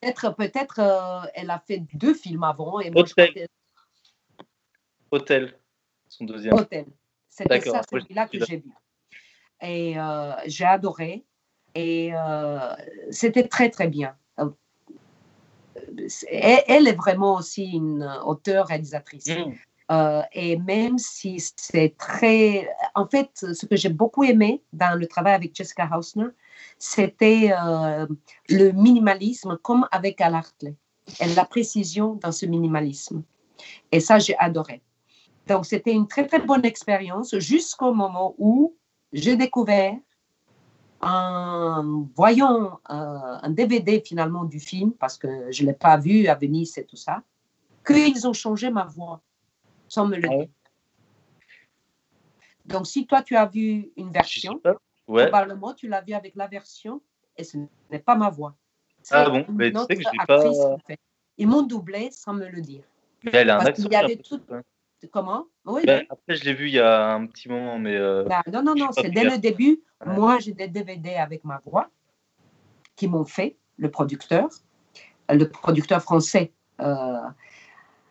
[0.00, 2.78] Peut-être, peut-être euh, elle a fait deux films avant.
[2.80, 3.48] Et Hôtel.
[5.10, 5.58] Hôtel,
[6.08, 6.54] son deuxième.
[6.54, 6.86] Hôtel.
[7.28, 8.72] C'était ça, celui-là que j'ai vu.
[9.60, 9.96] Et
[10.46, 11.24] j'ai adoré.
[11.74, 12.12] Et
[13.10, 14.16] c'était très, très bien.
[16.28, 19.28] Elle, est vraiment aussi une auteure réalisatrice.
[19.28, 19.52] Mmh.
[19.90, 22.68] Euh, et même si c'est très...
[22.94, 26.28] En fait, ce que j'ai beaucoup aimé dans le travail avec Jessica Hausner,
[26.78, 28.06] c'était euh,
[28.48, 30.74] le minimalisme comme avec Al Hartley.
[31.20, 33.22] Et la précision dans ce minimalisme.
[33.90, 34.80] Et ça, j'ai adoré.
[35.48, 38.76] Donc, c'était une très, très bonne expérience jusqu'au moment où
[39.12, 39.96] j'ai découvert,
[41.00, 46.26] en voyant euh, un DVD finalement du film, parce que je ne l'ai pas vu
[46.26, 47.22] à Venise et tout ça,
[47.86, 49.20] qu'ils ont changé ma voix
[49.88, 50.46] sans me le Ah dire.
[52.66, 54.60] Donc, si toi, tu as vu une version.
[55.08, 55.26] Ouais.
[55.26, 57.00] probablement tu l'as vu avec la version
[57.36, 57.56] et ce
[57.90, 58.54] n'est pas ma voix.
[59.10, 59.44] Ah bon?
[59.48, 60.98] Mais tu sais que je pas- fait.
[61.36, 62.84] Ils m'ont doublé sans me le dire.
[63.24, 63.88] Mais elle a un Parce accent.
[63.90, 64.40] y avait tout-.
[65.08, 65.46] Comment?
[65.64, 67.96] Oui, Ben, après, je l'ai vu il y a un petit moment, mais.
[67.96, 69.80] euh, Bah, non, non, non, c'est dès le début.
[70.04, 70.14] Ouais.
[70.14, 71.88] Moi, j'ai des DVD avec ma voix
[72.96, 74.48] qui m'ont fait, le producteur,
[75.30, 76.52] le producteur français.
[76.80, 77.16] euh,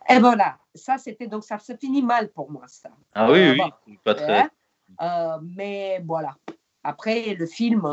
[0.08, 2.90] et voilà, ça, c'était donc, ça se finit mal pour moi, ça.
[3.14, 4.40] Ah oui, Euh, oui, bon, pas très.
[4.40, 4.50] hein.
[5.00, 6.36] Euh, mais voilà.
[6.82, 7.86] Après, le film,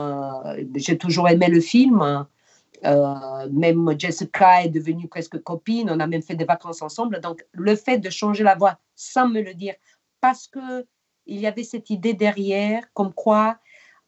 [0.76, 2.26] j'ai toujours aimé le film.
[2.86, 5.90] Euh, même Jessica est devenue presque copine.
[5.90, 7.20] On a même fait des vacances ensemble.
[7.22, 9.76] Donc, le fait de changer la voix sans me le dire,
[10.22, 10.86] parce que
[11.26, 13.58] il y avait cette idée derrière, comme quoi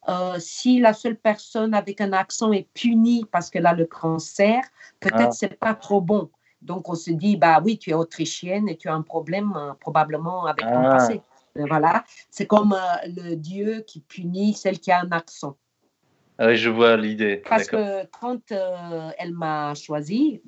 [0.08, 4.62] euh, si la seule personne avec un accent est punie parce qu'elle a le cancer,
[4.98, 5.32] peut-être Ah.
[5.32, 6.30] c'est pas trop bon.
[6.62, 9.74] Donc, on se dit, bah oui, tu es autrichienne et tu as un problème euh,
[9.78, 10.90] probablement avec ton Ah.
[10.92, 11.20] passé.
[11.54, 15.56] Voilà, c'est comme le Dieu qui punit celle qui a un accent.
[16.42, 17.42] Ah oui, je vois l'idée.
[17.46, 20.40] Parce que quand euh, elle m'a choisi,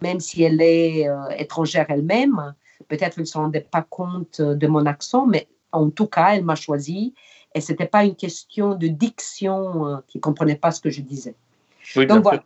[0.00, 2.54] même si elle est euh, étrangère elle-même,
[2.86, 6.36] peut-être qu'elle ne se rendait pas compte euh, de mon accent, mais en tout cas,
[6.36, 7.12] elle m'a choisi.
[7.56, 10.90] Et ce n'était pas une question de diction euh, qui ne comprenait pas ce que
[10.90, 11.34] je disais.
[11.96, 12.44] Oui, Donc voilà.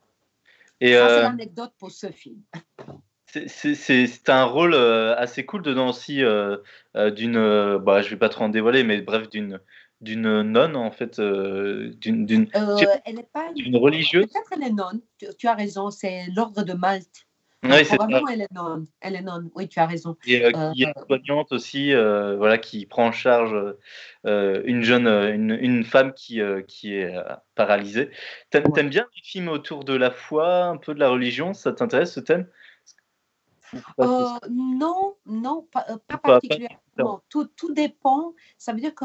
[0.80, 2.40] Et ça c'est l'anecdote pour ce film.
[3.26, 6.22] c'est- un rôle assez cool dedans aussi,
[6.94, 7.76] d'une.
[7.76, 9.60] bah, je vais pas trop en dévoiler, mais bref, d'une
[10.00, 12.76] d'une nonne, en fait, euh, d'une d'une Euh,
[13.74, 14.26] religieuse.
[14.26, 17.26] Peut-être elle est nonne, tu, tu as raison, c'est l'ordre de Malte.
[17.62, 17.98] Oui, c'est
[18.30, 20.16] elle est nonne, elle est nonne, oui, tu as raison.
[20.26, 23.54] Et euh, qui Euh, est soignante aussi, euh, voilà, qui prend en charge
[24.24, 27.22] euh, une jeune, euh, une, une femme qui, euh, qui est euh,
[27.54, 28.10] paralysée.
[28.48, 28.82] T'aimes Ouais.
[28.84, 31.52] bien les films autour de la foi, un peu de la religion?
[31.52, 32.48] Ça t'intéresse ce thème?
[34.00, 37.22] Euh, non, non, pas, euh, pas Pas- pas particulièrement.
[37.28, 38.34] Tout, tout dépend.
[38.56, 39.04] Ça veut dire que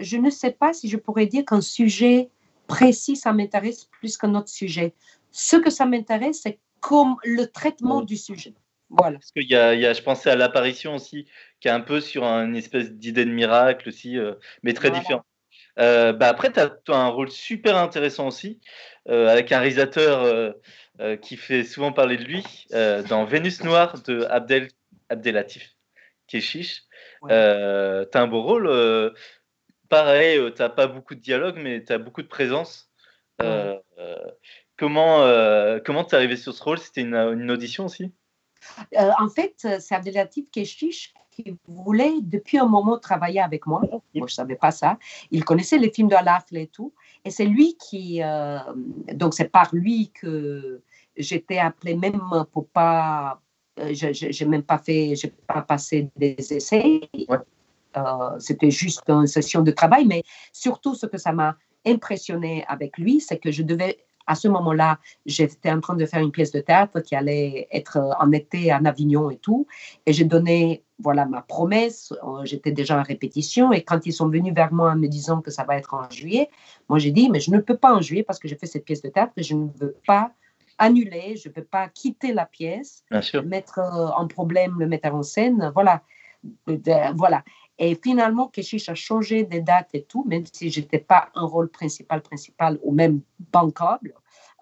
[0.00, 2.30] je ne sais pas si je pourrais dire qu'un sujet
[2.66, 4.94] précis, ça m'intéresse plus qu'un autre sujet.
[5.30, 8.04] Ce que ça m'intéresse, c'est comme le traitement Ouais.
[8.04, 8.54] du sujet.
[8.90, 9.18] Voilà.
[9.18, 11.26] Parce qu'il y a, il y a, je pensais à l'apparition aussi,
[11.60, 15.00] qui est un peu sur une espèce d'idée de miracle aussi, euh, mais très Voilà.
[15.00, 15.24] différent.
[15.78, 18.60] Euh, bah après, tu as, un rôle super intéressant aussi,
[19.08, 20.54] euh, avec un réalisateur
[21.22, 22.44] qui fait souvent parler de lui,
[23.08, 24.68] dans Vénus Noire de Abdel,
[25.08, 25.76] Abdelatif
[26.26, 26.82] Keshish.
[27.26, 28.68] tu as un beau rôle.
[29.90, 32.90] Pareil, tu n'as pas beaucoup de dialogue, mais tu as beaucoup de présence.
[33.38, 35.20] comment
[35.84, 36.78] comment tu es arrivé sur ce rôle?
[36.78, 38.10] C'était une, une, audition aussi?
[38.96, 43.82] En fait, c'est Abdelatif Keshish qui voulait depuis un moment travailler avec moi.
[43.90, 44.98] Moi, je ne savais pas ça.
[45.30, 46.92] Il connaissait les films de Alafle et tout.
[47.24, 48.22] Et c'est lui qui.
[48.22, 48.58] Euh,
[49.12, 50.82] donc, c'est par lui que
[51.16, 52.20] j'étais appelée même
[52.52, 53.40] pour pas.
[53.78, 55.14] Euh, je n'ai même pas fait.
[55.16, 57.00] Je pas passé des essais.
[57.96, 60.06] Euh, c'était juste une session de travail.
[60.06, 60.22] Mais
[60.52, 61.56] surtout, ce que ça m'a
[61.86, 66.20] impressionné avec lui, c'est que je devais à ce moment-là, j'étais en train de faire
[66.20, 69.66] une pièce de théâtre qui allait être en été à Avignon et tout.
[70.06, 72.12] Et j'ai donné voilà ma promesse.
[72.22, 73.72] Euh, j'étais déjà en répétition.
[73.72, 76.08] Et quand ils sont venus vers moi en me disant que ça va être en
[76.10, 76.48] juillet,
[76.88, 78.84] moi j'ai dit, mais je ne peux pas en juillet parce que j'ai fait cette
[78.84, 80.30] pièce de théâtre et je ne veux pas
[80.78, 83.04] annuler, je ne peux pas quitter la pièce,
[83.44, 85.72] mettre euh, en problème le metteur en scène.
[85.74, 86.02] Voilà.
[87.14, 87.42] voilà.
[87.82, 91.46] Et finalement, Keshish a changé des dates et tout, même si je n'étais pas un
[91.46, 94.14] rôle principal, principal ou même bancable,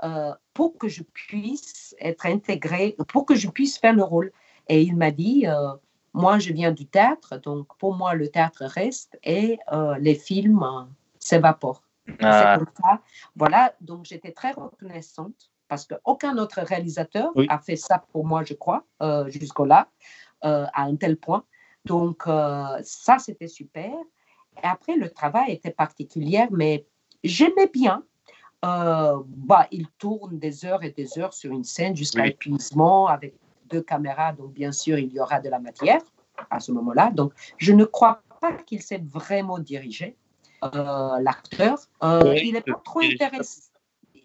[0.04, 4.30] euh, pour que je puisse être intégrée, pour que je puisse faire le rôle.
[4.68, 5.72] Et il m'a dit, euh,
[6.14, 10.64] moi, je viens du théâtre, donc pour moi, le théâtre reste et euh, les films
[11.18, 11.82] s'évaporent.
[12.20, 12.54] Ah.
[12.56, 13.00] C'est comme ça.
[13.34, 18.54] Voilà, donc j'étais très reconnaissante parce qu'aucun autre réalisateur a fait ça pour moi, je
[18.54, 18.84] crois,
[19.26, 19.88] jusqu'au-là,
[20.40, 21.44] à un tel point.
[21.88, 23.90] Donc, euh, ça, c'était super.
[24.62, 26.86] Et après, le travail était particulier, mais
[27.24, 28.04] j'aimais bien.
[28.64, 33.34] Euh, bah, il tourne des heures et des heures sur une scène jusqu'à épuisement avec
[33.66, 34.32] deux caméras.
[34.32, 36.02] Donc, bien sûr, il y aura de la matière
[36.50, 37.10] à ce moment-là.
[37.10, 40.16] Donc, je ne crois pas qu'il s'est vraiment dirigé,
[40.64, 41.78] euh, l'acteur.
[42.02, 43.62] il n'est pas trop intéressé.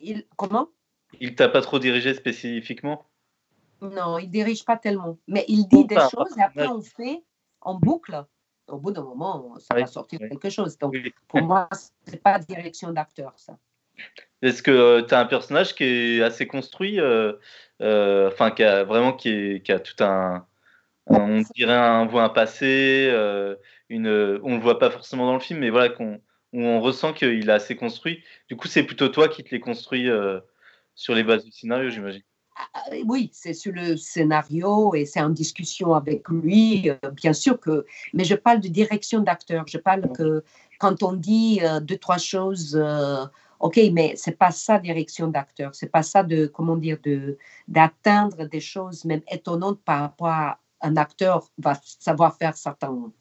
[0.01, 0.67] Il, comment?
[1.19, 3.05] Il t'a pas trop dirigé spécifiquement?
[3.81, 5.17] Non, il dirige pas tellement.
[5.27, 7.23] Mais il dit des choses et après, on fait
[7.65, 8.25] en boucle,
[8.67, 10.77] au bout d'un moment, ça va sortir quelque chose.
[10.77, 10.95] Donc,
[11.27, 13.57] pour moi, ce n'est pas direction d'acteur, ça.
[14.41, 17.33] Est-ce que euh, tu as un personnage qui est assez construit, euh,
[17.81, 20.45] euh, enfin, qui a vraiment qui, qui, a tout un.
[21.05, 23.09] On dirait un, voit un passé,
[23.89, 26.21] une, on ne le voit pas forcément dans le film, mais voilà, qu'on,
[26.53, 28.23] on ressent qu'il est assez construit.
[28.47, 30.09] Du coup, c'est plutôt toi qui te l'es construit
[30.95, 32.23] sur les bases du scénario, j'imagine.
[32.55, 37.59] Ah, oui, c'est sur le scénario et c'est en discussion avec lui, euh, bien sûr
[37.59, 37.85] que.
[38.13, 39.65] Mais je parle de direction d'acteur.
[39.67, 40.43] Je parle que
[40.79, 43.25] quand on dit euh, deux trois choses, euh,
[43.59, 45.73] ok, mais c'est pas ça direction d'acteur.
[45.73, 50.59] C'est pas ça de comment dire de d'atteindre des choses même étonnantes par rapport à
[50.81, 53.11] un acteur va savoir faire certains.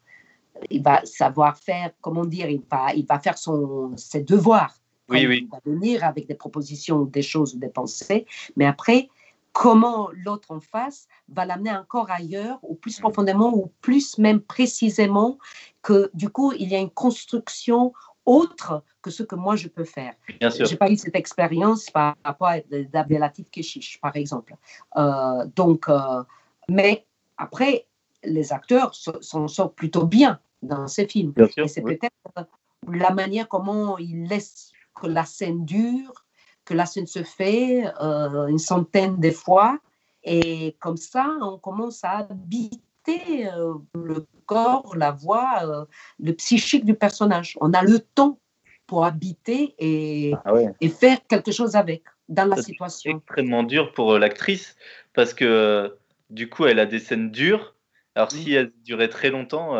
[0.69, 4.75] Il va savoir faire, comment dire, il va, il va faire son, ses devoirs.
[5.09, 5.47] Oui, oui.
[5.47, 8.25] Il va venir avec des propositions, des choses, des pensées.
[8.55, 9.09] Mais après,
[9.53, 15.37] comment l'autre en face va l'amener encore ailleurs, ou plus profondément, ou plus même précisément,
[15.81, 17.93] que du coup, il y a une construction
[18.25, 20.13] autre que ce que moi je peux faire.
[20.41, 24.55] Je n'ai pas eu cette expérience par rapport à d'Abdelatif Keshish, par exemple.
[24.97, 26.23] Euh, donc, euh,
[26.69, 27.05] mais
[27.37, 27.85] après,
[28.23, 31.33] les acteurs s'en sortent plutôt bien dans ces films.
[31.57, 32.47] Et c'est peut-être
[32.91, 36.22] la manière comment ils laissent que la scène dure,
[36.65, 39.79] que la scène se fait euh, une centaine de fois.
[40.23, 45.85] Et comme ça, on commence à habiter euh, le corps, la voix, euh,
[46.19, 47.57] le psychique du personnage.
[47.59, 48.39] On a le temps
[48.87, 53.11] pour habiter et, ah et faire quelque chose avec dans la situation.
[53.11, 54.75] C'est extrêmement dur pour l'actrice
[55.13, 55.97] parce que
[56.29, 57.72] du coup, elle a des scènes dures.
[58.15, 59.73] Alors, si elle durait très longtemps.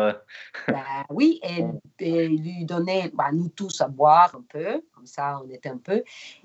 [0.68, 1.64] Bah oui, et,
[2.00, 5.78] et, lui donner, bah, nous tous, à boire un peu, comme ça, on était un
[5.78, 6.02] peu.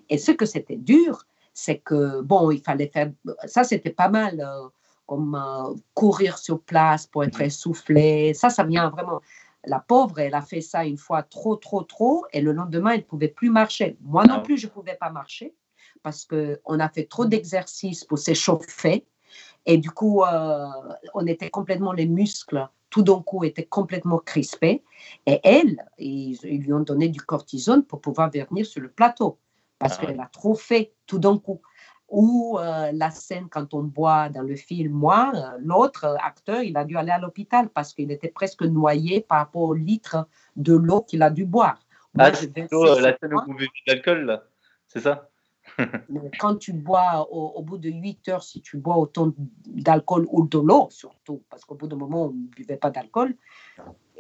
[0.10, 3.11] Et ce que c'était dur, c'est que, bon, il fallait faire,
[3.45, 4.68] ça c'était pas mal, euh,
[5.10, 8.34] comme euh, courir sur place pour être essoufflé.
[8.36, 9.22] Ça, ça vient vraiment.
[9.66, 12.99] La pauvre, elle a fait ça une fois trop, trop, trop, et le lendemain, elle
[12.99, 13.98] ne pouvait plus marcher.
[14.02, 14.41] Moi non ah.
[14.41, 15.53] plus, je ne pouvais pas marcher
[16.03, 19.06] parce qu'on a fait trop d'exercices pour s'échauffer.
[19.65, 20.68] Et du coup, euh,
[21.14, 24.84] on était complètement, les muscles, tout d'un coup, étaient complètement crispés.
[25.26, 29.38] Et elle, ils, ils, lui ont donné du cortisone pour pouvoir venir sur le plateau
[29.80, 31.61] parce ah qu'elle a trop fait tout d'un coup.
[32.10, 36.76] Ou euh, la scène quand on boit dans le film, moi, euh, l'autre acteur, il
[36.76, 40.73] a dû aller à l'hôpital parce qu'il était presque noyé par rapport au litre de
[40.73, 41.80] l'eau qu'il a dû boire.
[42.18, 44.41] ah, c'est euh, la scène où vous buvez de l'alcool,
[44.88, 45.30] c'est ça?
[46.39, 49.34] Quand tu bois au, bout de 8 heures, si tu bois autant
[49.65, 53.35] d'alcool ou de l'eau, surtout, parce qu'au bout d'un moment, on ne buvait pas d'alcool,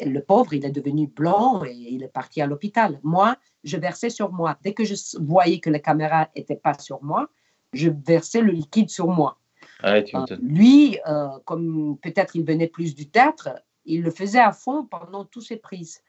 [0.01, 2.99] le pauvre, il est devenu blanc et il est parti à l'hôpital.
[3.03, 4.57] Moi, je versais sur moi.
[4.63, 7.29] Dès que je voyais que la caméra n'était pas sur moi,
[7.73, 9.37] je versais le liquide sur moi.
[9.81, 10.03] Ah euh,
[10.41, 13.49] lui, euh, comme peut-être il venait plus du théâtre,
[13.85, 16.01] il le faisait à fond pendant toutes ses prises.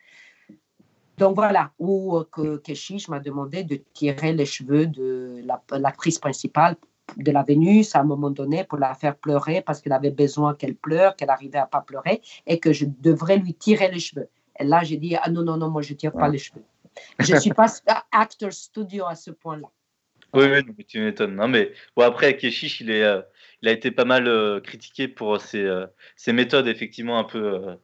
[1.21, 6.77] Donc voilà, où euh, que Keshish m'a demandé de tirer les cheveux de l'actrice principale
[7.19, 10.55] de la Vénus à un moment donné pour la faire pleurer parce qu'il avait besoin
[10.55, 14.29] qu'elle pleure, qu'elle arrivait à pas pleurer et que je devrais lui tirer les cheveux.
[14.59, 16.65] Et là, j'ai dit, ah non, non, non, moi, je ne tire pas les cheveux.
[17.19, 17.67] Je ne suis pas
[18.13, 19.69] acteur studio à ce point-là.
[20.33, 21.35] Oui, oui, mais tu m'étonnes.
[21.37, 23.21] Non, mais bon, après, Keshish, il, est, euh,
[23.61, 25.87] il a été pas mal euh, critiqué pour ses, euh,
[26.17, 27.77] ses, méthodes, effectivement, un peu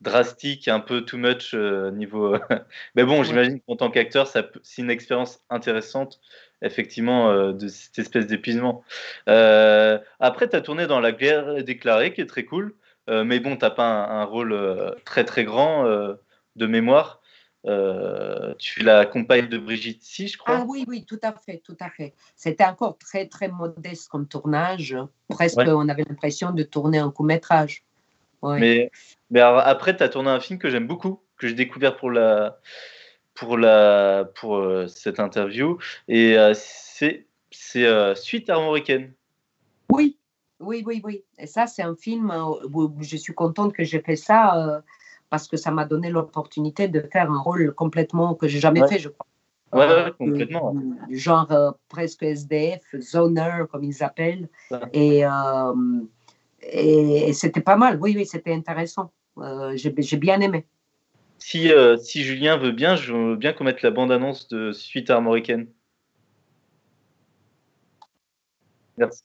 [0.00, 2.36] drastiques, un peu too much niveau.
[2.94, 6.20] mais bon, j'imagine qu'en tant qu'acteur, c'est une expérience intéressante
[6.62, 8.84] effectivement euh, de cette espèce d'épuisement.
[9.28, 12.74] Euh, après, tu as tourné dans La guerre déclarée, qui est très cool,
[13.08, 17.20] euh, mais bon, tu pas un, rôle très très grand de mémoire.
[17.64, 20.58] tu es la compagne de Brigitte Si, je crois.
[20.58, 22.14] Ah oui, oui, tout à fait, tout à fait.
[22.36, 24.96] C'était encore très très modeste comme tournage.
[25.28, 27.85] Presque, on avait l'impression de tourner un court métrage.
[28.54, 28.90] Mais,
[29.30, 32.58] mais après, tu as tourné un film que j'aime beaucoup, que j'ai découvert pour la,
[33.34, 35.78] pour, la, pour euh, cette interview.
[36.08, 37.26] Et euh, c'est
[37.76, 39.12] euh, Suite armoricaine.
[39.90, 40.18] Oui,
[40.60, 41.24] oui, oui, oui.
[41.38, 42.32] Et ça, c'est un film
[42.72, 44.82] où je suis contente que j'ai fait ça
[45.30, 48.98] parce que ça m'a donné l'opportunité de faire un rôle complètement que j'ai jamais fait,
[48.98, 49.26] je crois.
[49.72, 50.74] Ouais, complètement.
[51.10, 54.48] genre presque SDF, zoner, comme ils appellent.
[54.92, 55.24] Et,
[56.62, 59.12] et, c'était pas mal, oui, oui, c'était intéressant.
[59.74, 60.66] j'ai bien aimé.
[61.38, 65.10] Si, euh, si Julien veut bien, je veux bien qu'on mette la bande-annonce de Suite
[65.10, 65.68] armoricaine.
[68.96, 69.22] Merci.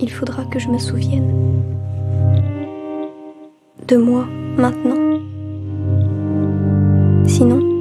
[0.00, 1.62] Il faudra que je me souvienne
[3.86, 4.26] de moi
[4.56, 4.98] maintenant.
[7.28, 7.71] Sinon,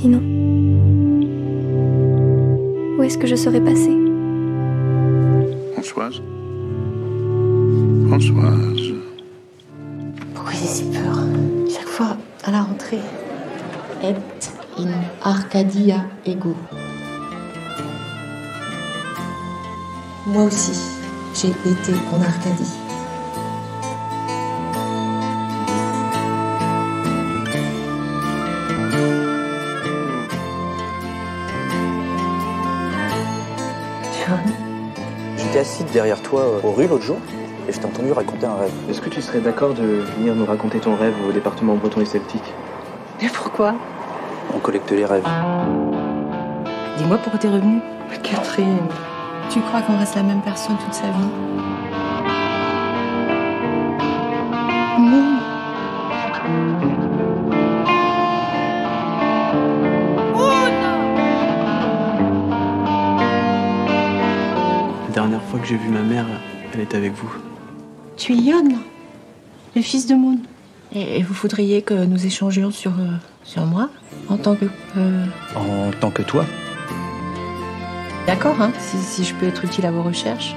[0.00, 0.22] sinon.
[2.96, 3.96] Où est-ce que je serais passée?
[5.74, 6.22] Françoise
[8.08, 8.86] Françoise
[10.34, 11.16] Pourquoi j'ai si peur?
[11.74, 13.04] Chaque fois à la rentrée.
[14.02, 14.14] Et
[14.80, 14.90] in
[15.22, 16.54] Arcadia ego.
[20.26, 20.80] Moi aussi,
[21.34, 22.89] j'ai été en Arcadie.
[35.60, 37.18] Assis derrière toi euh, au rue l'autre jour
[37.68, 38.72] et je t'ai entendu raconter un rêve.
[38.88, 39.82] Est-ce que tu serais d'accord de
[40.16, 42.54] venir nous raconter ton rêve au département breton et celtique?
[43.20, 43.74] Mais pourquoi?
[44.54, 45.24] On collecte les rêves.
[46.96, 47.80] Dis-moi pourquoi t'es revenu.
[48.22, 48.78] Catherine,
[49.50, 51.89] tu crois qu'on reste la même personne toute sa vie?
[65.70, 66.26] J'ai vu ma mère,
[66.74, 67.32] elle était avec vous.
[68.16, 68.76] Tu es Yon,
[69.76, 70.40] le fils de Moon.
[70.92, 73.14] Et, vous voudriez que nous échangions sur, euh,
[73.44, 73.88] sur moi
[74.28, 74.64] en tant que.
[74.96, 76.44] Euh, en tant que toi
[78.26, 80.56] D'accord, hein, si, si je peux être utile à vos recherches.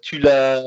[0.00, 0.62] Tu l'as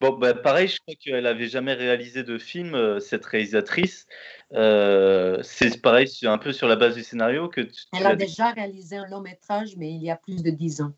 [0.00, 4.06] Bon, bah, pareil, je crois qu'elle avait jamais réalisé de film, euh, cette réalisatrice.
[4.52, 7.82] Euh, c'est pareil, c'est un peu sur la base du scénario que tu.
[7.98, 10.92] Elle a déjà réalisé un long métrage, mais il y a plus de dix ans.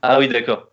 [0.00, 0.70] Ah oui, d'accord.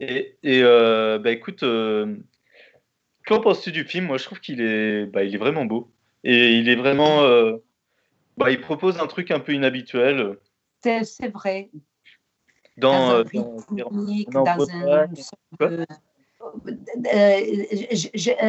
[0.00, 4.06] Et, et euh, bah, écoute, qu'en penses-tu du film?
[4.06, 5.90] Moi, je trouve qu'il est, bah, il est vraiment beau.
[6.24, 7.22] Et il est vraiment.
[8.36, 10.38] Bah, il propose un truc un peu inhabituel.
[10.82, 11.68] C'est vrai.
[12.78, 13.56] Dans, dans,
[14.30, 15.06] dans, un, euh,
[15.60, 15.84] euh,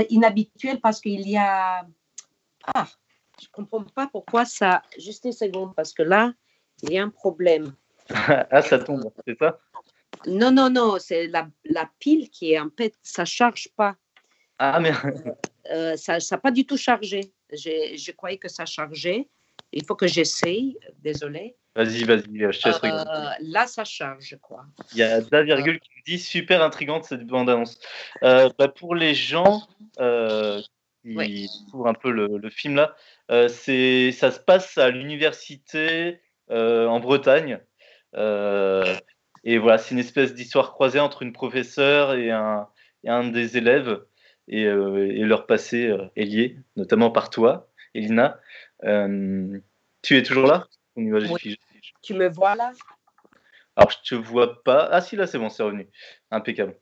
[0.10, 1.86] inhabituel parce qu'il y a.
[2.74, 2.88] Ah,
[3.40, 4.84] je ne comprends pas pourquoi ça.
[4.98, 6.34] Juste une seconde, parce que là,
[6.84, 7.74] il y a un problème.
[8.10, 9.60] ah, ça tombe, c'est ça?
[10.28, 13.96] Non, non, non, c'est la, la, pile qui est en fait, ça ne charge pas.
[14.60, 14.92] Ah, mais.
[15.70, 17.34] Euh, ça n'a pas du tout chargé.
[17.52, 19.30] Je croyais que ça chargeait.
[19.72, 21.56] Il faut que j'essaye, désolé.
[21.76, 24.66] Vas-y, vas-y, je te laisse euh, Là, ça charge, je crois.
[24.92, 27.80] Il y a Da Virgule qui me dit super intrigante cette bande-annonce.
[28.24, 29.62] Euh, bah, pour les gens
[30.00, 30.62] euh,
[31.04, 32.96] qui découvrent un peu le, film là,
[33.32, 36.20] euh, c'est ça se passe à l'université
[36.50, 37.60] en Bretagne.
[38.14, 42.68] et voilà, c'est une espèce d'histoire croisée entre une professeure et un,
[43.06, 44.04] et un des élèves.
[44.48, 48.40] Et, et leur passé est lié, notamment par toi, Elina.
[48.84, 49.60] Euh,
[50.02, 50.68] tu es toujours là?
[50.96, 51.58] Oui.
[52.02, 52.72] Tu me vois là?
[53.76, 54.90] Alors, je te vois pas.
[54.92, 55.88] Ah si, là, c'est bon, c'est revenu.
[56.30, 56.76] Impeccable.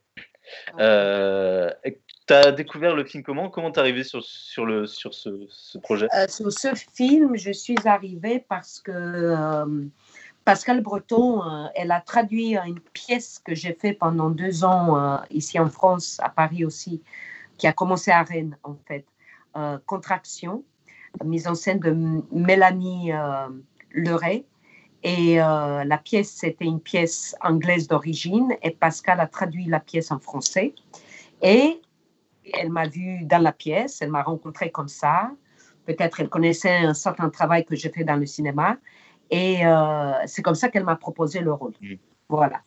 [0.80, 1.70] Euh,
[2.28, 3.50] tu as découvert le film comment?
[3.50, 6.08] Comment t'es arrivé sur, sur, le, sur ce, ce projet?
[6.16, 9.86] Euh, Sur ce film, je suis arrivée parce que euh,
[10.46, 15.60] Pascal Breton, euh, elle a traduit une pièce que j'ai fait pendant deux ans ici
[15.60, 17.04] en France, à Paris aussi,
[17.60, 19.06] qui a commencé à Rennes en fait.
[19.86, 20.64] Contraction,
[21.24, 21.92] mise en scène de
[22.32, 23.12] Mélanie
[23.94, 24.46] Leray.
[25.04, 30.20] Et la pièce, c'était une pièce anglaise d'origine et Pascal a traduit la pièce en
[30.20, 30.74] français.
[31.42, 31.80] Et
[32.54, 35.32] elle m'a vue dans la pièce, elle m'a rencontré comme ça.
[35.86, 38.78] Peut-être elle connaissait un certain travail que j'ai fait dans le cinéma.
[39.32, 41.74] Et euh, c'est comme ça qu'elle m'a proposé le rôle.
[41.82, 41.96] Mm.
[42.30, 42.62] Voilà.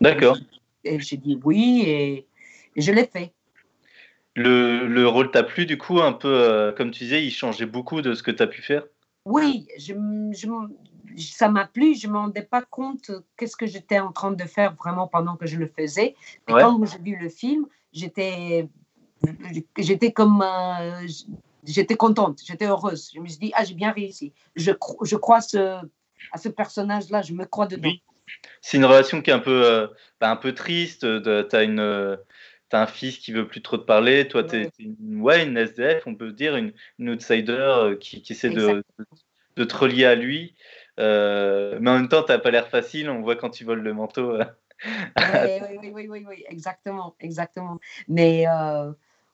[0.00, 0.38] D'accord.
[0.84, 2.26] Et j'ai dit oui et,
[2.76, 3.32] je l'ai fait.
[4.34, 7.66] Le, le rôle t'a plu du coup un peu, euh, comme tu disais, il changeait
[7.66, 8.84] beaucoup de ce que tu as pu faire?
[9.26, 9.92] Oui, je,
[10.32, 10.48] je,
[11.20, 11.94] ça m'a plu.
[11.94, 15.36] Je ne me rendais pas compte qu'est-ce que j'étais en train de faire vraiment pendant
[15.36, 16.14] que je le faisais.
[16.48, 18.68] Et quand j'ai vu le film, j'étais
[19.76, 21.06] j'étais comme euh,
[21.64, 23.10] j'étais contente, j'étais heureuse.
[23.14, 24.32] Je me suis dit, ah, j'ai bien réussi.
[24.54, 24.70] Je,
[25.02, 25.80] je crois ce,
[26.32, 27.88] à ce personnage-là, je me crois dedans.
[27.88, 28.02] Oui.
[28.60, 29.86] C'est une relation qui est un peu, euh,
[30.20, 31.00] bah, un peu triste.
[31.22, 32.16] Tu as, une,
[32.72, 34.26] as un fils qui veut plus trop te parler.
[34.28, 38.32] Toi, tu es, une, ouais, une SDF, on peut dire, une, outsider euh, qui, qui
[38.32, 38.82] essaie de,
[39.56, 40.54] de, te relier à lui.
[40.98, 43.10] Euh, mais en même temps, tu n'as pas l'air facile.
[43.10, 44.38] On voit quand tu voles le manteau.
[44.38, 47.78] oui, oui, oui, oui, oui, exactement, exactement.
[48.08, 48.46] Mais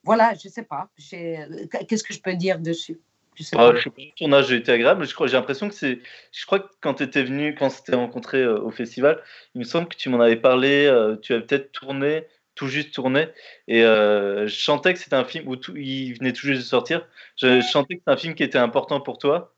[0.05, 0.89] voilà, je sais pas.
[1.13, 3.01] Euh, qu'est-ce que je peux dire dessus?
[3.35, 4.03] Je sais, ah, je sais pas.
[4.19, 5.07] Ton âge a été agréable.
[5.07, 6.01] Je crois, j'ai l'impression que c'est.
[6.33, 9.23] Je crois que quand tu étais venu, quand c'était rencontré euh, au festival,
[9.55, 10.87] il me semble que tu m'en avais parlé.
[10.87, 13.29] Euh, tu avais peut-être tourné, tout juste tourné,
[13.69, 17.07] et je chantais que c'était un film où tout, il venait tout juste de sortir.
[17.37, 19.55] Je, je chantais que c'était un film qui était important pour toi,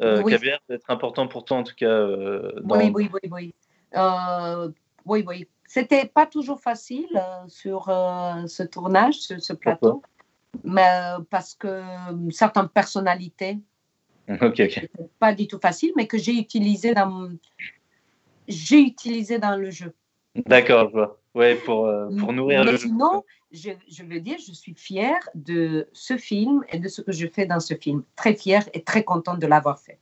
[0.00, 0.24] oui.
[0.24, 2.06] qui avait l'air d'être important pour toi en tout cas.
[2.62, 2.78] Dans...
[2.78, 3.54] Oui, oui, oui, oui.
[5.04, 5.48] oui, oui.
[5.68, 10.02] C'était pas toujours facile euh, sur euh, ce tournage, sur ce plateau,
[10.64, 11.82] mais euh, parce que
[12.30, 13.58] certaines personnalités,
[14.30, 14.88] ok, ok.
[15.18, 17.28] pas du tout facile, mais que j'ai utilisé dans
[18.48, 19.92] j'ai utilisé dans le jeu.
[20.34, 21.20] D'accord, je vois.
[21.34, 23.22] Ouais, pour, pour nourrir mais le sinon,
[23.52, 27.26] je, je, veux dire, je suis fière de ce film et de ce que je
[27.28, 28.02] fais dans ce film.
[28.16, 29.98] Très fière et très contente de l'avoir fait.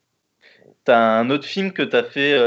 [0.86, 2.38] Tu as un autre film que tu as fait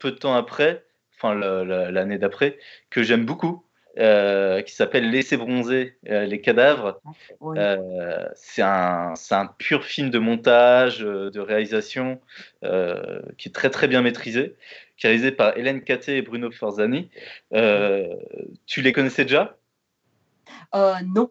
[0.00, 0.84] peu de temps après,
[1.16, 2.58] enfin l'année d'après,
[2.90, 3.64] que j'aime beaucoup,
[3.98, 7.00] euh, qui s'appelle Laisser bronzer euh, les cadavres.
[7.42, 12.20] Euh, c'est un, un, pur film de montage, de réalisation,
[12.62, 14.56] qui est très très bien maîtrisé,
[14.96, 17.08] qui est réalisé par Hélène Caté et Bruno Forzani.
[18.66, 19.56] tu les connaissais déjà?
[20.72, 21.30] Non.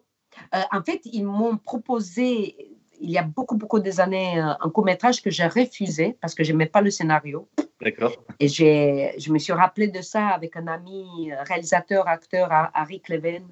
[0.52, 5.22] en fait, ils m'ont proposé il y a beaucoup, beaucoup des années, un court métrage
[5.22, 7.48] que j'ai refusé parce que je n'aimais pas le scénario.
[7.80, 8.12] D'accord.
[8.40, 13.44] Et je me suis rappelé de ça avec un ami réalisateur, acteur, Harry Cleven,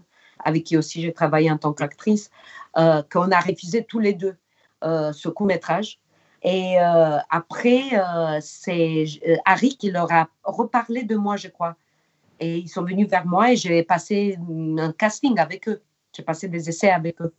[0.44, 2.30] avec qui aussi j'ai travaillé en tant qu'actrice,
[2.78, 4.36] euh, qu'on a refusé tous les deux
[4.84, 5.98] euh, ce court métrage.
[6.42, 7.82] Et euh, après,
[8.40, 9.04] c'est
[9.44, 11.76] Harry qui leur a reparlé de moi, je crois.
[12.40, 14.36] Et ils sont venus vers moi et j'ai passé
[14.78, 15.80] un casting avec eux.
[16.12, 17.32] J'ai passé des essais avec eux.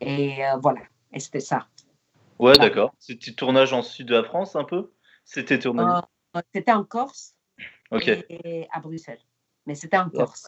[0.00, 0.80] Et voilà,
[1.12, 1.68] et c'était ça.
[2.38, 2.94] Ouais, d'accord.
[2.98, 4.92] C'était tournage en sud de la France un peu?
[5.24, 5.82] C'était tourné
[6.54, 7.34] c'était en Corse
[7.92, 9.20] et à Bruxelles.
[9.66, 10.46] Mais c'était en Corse.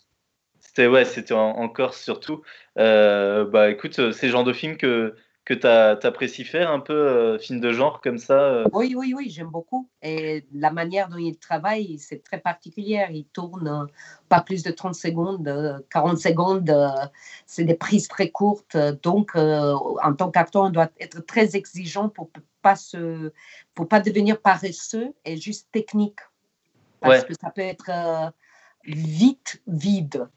[0.60, 2.42] C'était ouais, c'était en, Corse surtout.
[2.78, 5.66] Euh, bah écoute, euh, c'est le genre de film que, que tu
[6.06, 9.88] apprécies faire, un peu euh, film de genre comme ça Oui, oui, oui, j'aime beaucoup.
[10.02, 13.10] Et la manière dont il travaille, c'est très particulière.
[13.10, 13.88] Il tourne
[14.28, 16.72] pas plus de 30 secondes, 40 secondes,
[17.46, 18.76] c'est des prises très courtes.
[19.02, 22.30] Donc, en tant qu'acteur, on doit être très exigeant pour
[22.62, 23.32] pas se,
[23.76, 26.20] faut pas devenir paresseux et juste technique.
[27.00, 28.30] Parce que ça peut être euh,
[28.84, 30.28] vite vide.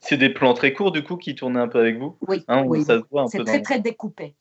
[0.00, 2.64] C'est des plans très courts, du coup, qui tournaient un peu avec vous Oui, hein,
[2.66, 4.34] oui, c'est très, très découpé.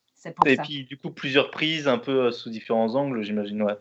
[0.45, 3.75] et puis, du coup, plusieurs prises, un peu euh, sous différents angles, j'imagine, ouais.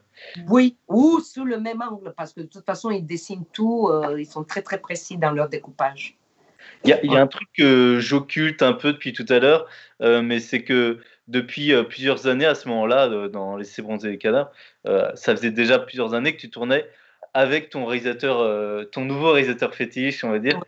[0.49, 4.21] Oui, ou sous le même angle, parce que de toute façon, ils dessinent tout, euh,
[4.21, 6.17] ils sont très, très précis dans leur découpage.
[6.85, 9.67] Il y, a un truc que j'occulte un peu depuis tout à l'heure,
[10.01, 14.19] mais c'est que depuis euh, plusieurs années à ce moment-là, euh, dans Laisser bronzer les
[14.19, 14.51] cadavres,
[14.87, 16.87] euh, ça faisait déjà plusieurs années que tu tournais
[17.35, 20.59] avec ton réalisateur, ton nouveau réalisateur fétiche, on va dire,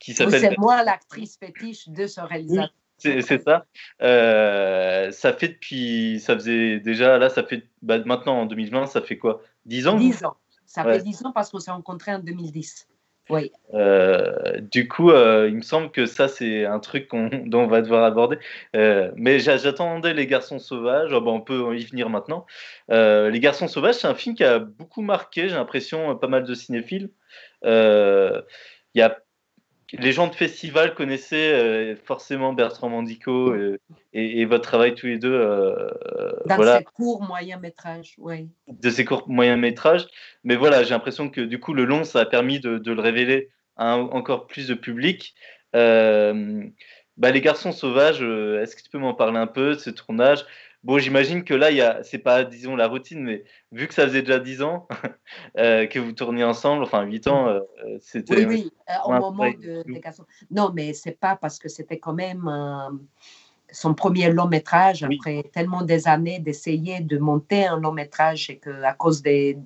[0.00, 0.40] qui s'appelle.
[0.40, 2.74] C'est moi l'actrice fétiche de ce réalisateur.
[2.98, 3.66] C'est ça.
[4.00, 9.18] ça fait depuis, ça faisait déjà, là, ça fait bah, maintenant en 2020, ça fait
[9.18, 9.42] quoi?
[9.66, 9.96] 10 ans?
[9.96, 10.36] 10 ans.
[10.66, 12.88] Ça fait 10 ans parce qu'on s'est rencontrés en 2010.
[13.30, 13.50] Oui.
[13.72, 17.08] Euh, du coup, euh, il me semble que ça, c'est un truc
[17.46, 18.38] dont on va devoir aborder.
[18.76, 21.10] Euh, mais j'a- j'attendais Les Garçons Sauvages.
[21.12, 22.44] Ah bah, on peut y venir maintenant.
[22.90, 26.44] Euh, Les Garçons Sauvages, c'est un film qui a beaucoup marqué, j'ai l'impression, pas mal
[26.44, 27.10] de cinéphiles.
[28.94, 29.18] Y a...
[29.92, 33.78] Les gens de festival connaissaient euh, forcément Bertrand Mandico et,
[34.12, 35.32] et votre travail tous les deux.
[35.32, 35.88] euh,
[36.46, 38.48] Dans voilà ces courts moyens métrages, oui.
[38.66, 40.06] de ses courts moyens métrages.
[40.42, 43.00] Mais voilà, j'ai l'impression que du coup, le long, ça a permis de, de le
[43.00, 45.34] révéler à un- encore plus de public.
[45.76, 46.64] Euh,
[47.16, 50.44] bah, les garçons sauvages, est-ce que tu peux m'en parler un peu de ce tournage?
[50.84, 53.94] Bon, j'imagine que là, il y a, c'est pas, disons, la routine, mais vu que
[53.94, 54.86] ça faisait déjà 10 ans
[55.58, 57.60] euh, que vous tourniez ensemble, enfin 8 ans, euh,
[58.00, 58.44] c'était.
[58.44, 59.82] Oui, oui, euh, au moment de.
[60.50, 62.50] Non, mais c'est pas parce que c'était quand même
[63.72, 65.16] son premier long métrage Oui.
[65.16, 69.58] après tellement des années d'essayer de monter un long métrage et que à cause des,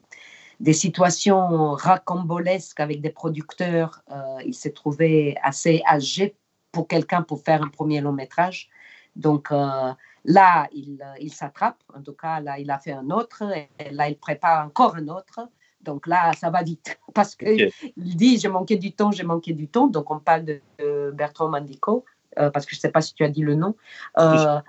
[0.61, 4.03] des situations racambolesques avec des producteurs,
[4.47, 6.37] il s'est trouvé assez âgé
[6.71, 8.71] pour quelqu'un pour faire un premier long métrage.
[9.19, 9.93] Donc euh,
[10.29, 11.83] là, il, euh, il s'attrape.
[11.95, 13.43] En tout cas, là, il a fait un autre.
[13.79, 15.49] Et là, il prépare encore un autre.
[15.81, 16.99] Donc là, ça va vite.
[17.15, 17.73] Parce que Ok.
[17.97, 19.87] il dit j'ai manqué du temps, j'ai manqué du temps.
[19.87, 22.05] Donc on parle de, de Bertrand Mandico,
[22.39, 23.75] euh, parce que je ne sais pas si tu as dit le nom.
[24.19, 24.61] Euh,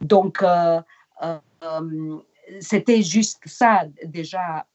[0.00, 0.80] donc euh,
[2.60, 4.66] c'était juste ça, déjà,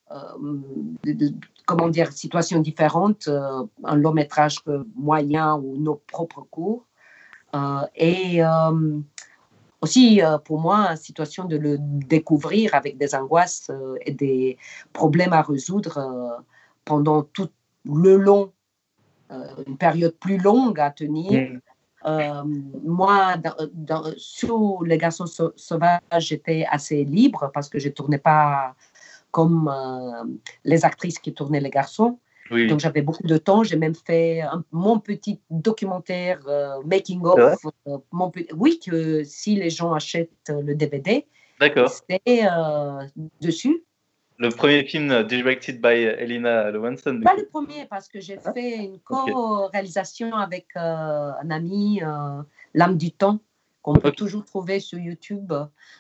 [1.03, 1.33] de-
[1.65, 4.59] comment dire, situation différente, un long métrage
[4.95, 6.85] moyen ou nos propres cours.
[7.95, 8.41] Et
[9.81, 14.57] aussi, euh, pour moi, situation de le découvrir avec des angoisses euh, et des
[14.93, 16.41] problèmes à résoudre euh,
[16.85, 17.49] pendant tout
[17.85, 18.51] le long,
[19.67, 21.51] une période plus longue à tenir.
[21.51, 21.59] Mm.
[22.05, 22.43] Euh,
[22.83, 27.93] moi, dans, dans- sur Les Garçons Sau- Sauvages, j'étais assez libre parce que je ne
[27.93, 28.73] tournais pas
[29.31, 30.23] comme euh,
[30.63, 32.17] les actrices qui tournaient Les Garçons.
[32.51, 33.63] Oui, Donc j'avais beaucoup de temps.
[33.63, 37.57] J'ai même fait un- mon petit documentaire euh, making of.
[37.87, 41.25] euh, mon oui, que si les gens achètent euh, le DVD,
[41.59, 41.91] d'accord.
[42.09, 42.21] c'est
[42.51, 43.05] euh,
[43.41, 43.83] dessus.
[44.37, 47.15] Le premier film directed by Elina Lowenson.
[47.15, 47.41] du Pas coup.
[47.41, 52.01] le premier parce que j'ai Ah, fait une co-réalisation avec un ami,
[52.73, 53.39] L'âme du temps,
[53.81, 55.51] qu'on peut toujours trouver sur YouTube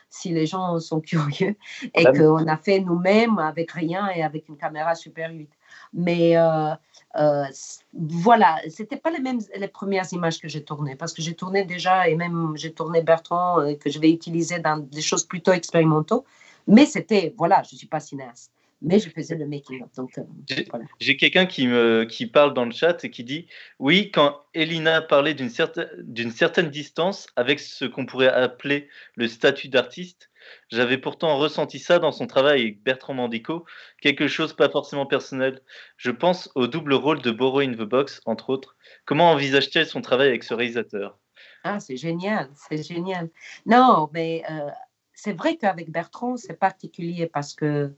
[0.09, 1.01] si les gens sont
[1.41, 1.55] curieux,
[1.95, 5.49] et qu'on a fait nous-mêmes avec rien et avec une caméra Super 8.
[5.93, 6.73] Mais euh,
[7.15, 7.45] euh,
[7.93, 11.65] voilà, c'était pas les mêmes les premières images que j'ai tournées parce que j'ai tourné
[11.65, 15.51] déjà et même j'ai tourné Bertrand euh, que je vais utiliser dans des choses plutôt
[15.51, 16.23] expérimentaux.
[16.67, 18.51] Mais c'était voilà, je suis pas cinéaste,
[18.83, 19.91] mais je faisais le making of.
[19.95, 20.23] Donc euh,
[20.69, 20.85] voilà.
[20.99, 23.47] J'ai quelqu'un qui me qui parle dans le chat et qui dit
[23.79, 29.27] oui quand Elina parlait d'une certaine d'une certaine distance avec ce qu'on pourrait appeler le
[29.27, 30.28] statut d'artiste,
[30.69, 33.65] j'avais pourtant ressenti ça dans son travail avec Bertrand Mandico,
[34.01, 35.61] quelque chose pas forcément personnel.
[35.97, 38.75] Je pense au double rôle de Borrow in the Box entre autres.
[39.05, 41.17] Comment envisage-t-elle son travail avec ce réalisateur?
[41.63, 43.29] Ah, c'est génial, c'est génial.
[43.65, 44.69] Non, mais euh,
[45.13, 47.93] c'est vrai qu'avec Bertrand, c'est particulier parce que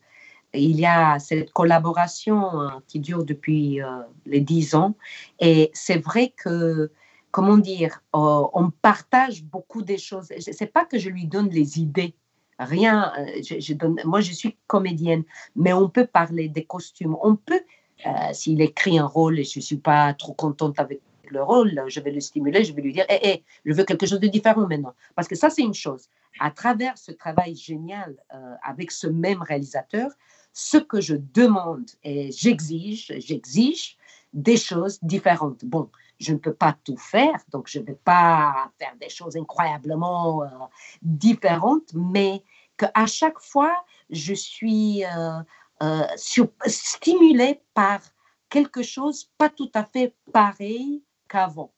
[0.53, 3.87] il y a cette collaboration euh, qui dure depuis euh,
[4.25, 4.95] les dix ans.
[5.39, 6.91] Et c'est vrai que,
[7.31, 10.27] comment dire, euh, on partage beaucoup des choses.
[10.27, 12.15] Ce n'est pas que je lui donne les idées.
[12.61, 15.23] Rien, euh, moi je suis comédienne,
[15.55, 17.17] mais on peut parler des costumes.
[17.21, 17.61] On peut,
[18.05, 21.83] euh, s'il écrit un rôle et je ne suis pas trop contente avec le rôle,
[21.87, 24.27] je vais le stimuler, je vais lui dire, hé, hé, je veux quelque chose de
[24.27, 24.93] différent maintenant.
[25.15, 26.09] Parce que ça, c'est une chose.
[26.39, 30.11] À travers ce travail génial euh, avec ce même réalisateur,
[30.53, 33.97] ce que je demande et j'exige, j'exige
[34.33, 35.65] des choses différentes.
[35.65, 35.89] Bon,
[36.21, 40.43] je ne peux pas tout faire, donc je ne vais pas faire des choses incroyablement
[40.43, 40.47] euh,
[41.01, 42.43] différentes, mais
[42.77, 43.75] qu'à chaque fois,
[44.09, 45.39] je suis euh,
[45.81, 47.99] euh, sur, stimulée par
[48.49, 51.73] quelque chose pas tout à fait pareil qu'avant.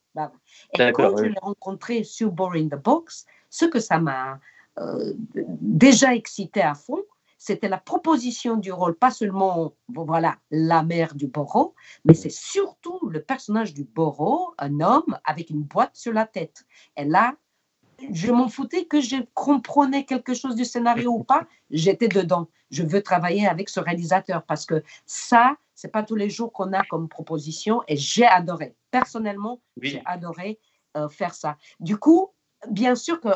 [0.78, 4.38] Et quand je l'ai rencontré sur Boring the Box, ce que ça m'a
[4.78, 7.02] euh, déjà excité à fond,
[7.46, 11.74] c'était la proposition du rôle, pas seulement voilà la mère du Boro,
[12.06, 16.64] mais c'est surtout le personnage du Boro, un homme avec une boîte sur la tête.
[16.96, 17.36] Et là,
[18.10, 22.48] je m'en foutais que je comprenais quelque chose du scénario ou pas, j'étais dedans.
[22.70, 26.72] Je veux travailler avec ce réalisateur parce que ça, c'est pas tous les jours qu'on
[26.72, 28.74] a comme proposition et j'ai adoré.
[28.90, 29.90] Personnellement, Oui.
[29.90, 30.58] j'ai adoré
[30.96, 31.58] euh, faire ça.
[31.78, 32.30] Du coup,
[32.70, 33.28] bien sûr que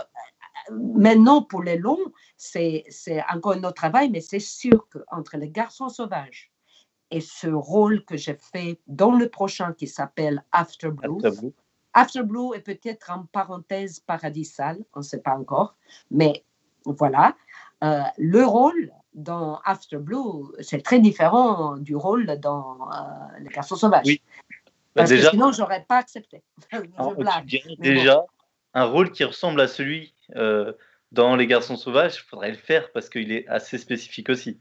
[0.71, 2.85] maintenant pour les longs, c'est
[3.33, 6.51] encore un autre travail, mais c'est sûr qu'entre les garçons sauvages
[7.11, 11.19] et ce rôle que j'ai fait dans le prochain qui s'appelle After Blue.
[11.95, 15.77] After Blue est peut-être en parenthèse Paradis Sale, on ne sait pas encore,
[16.11, 16.45] mais
[16.85, 17.35] voilà.
[17.83, 23.77] Euh, le rôle dans After Blue, c'est très différent du rôle dans euh, Les Garçons
[23.77, 24.07] Sauvages.
[24.07, 24.23] Oui.
[24.95, 26.43] Bah, Parce déjà, que sinon, j'aurais pas accepté.
[26.73, 27.63] Blague.
[27.67, 27.83] Mais bon.
[27.83, 28.25] déjà
[28.75, 30.73] un rôle qui ressemble à celui euh,
[31.13, 34.61] dans Les Garçons Sauvages, il faudrait le faire parce qu'il est assez spécifique aussi.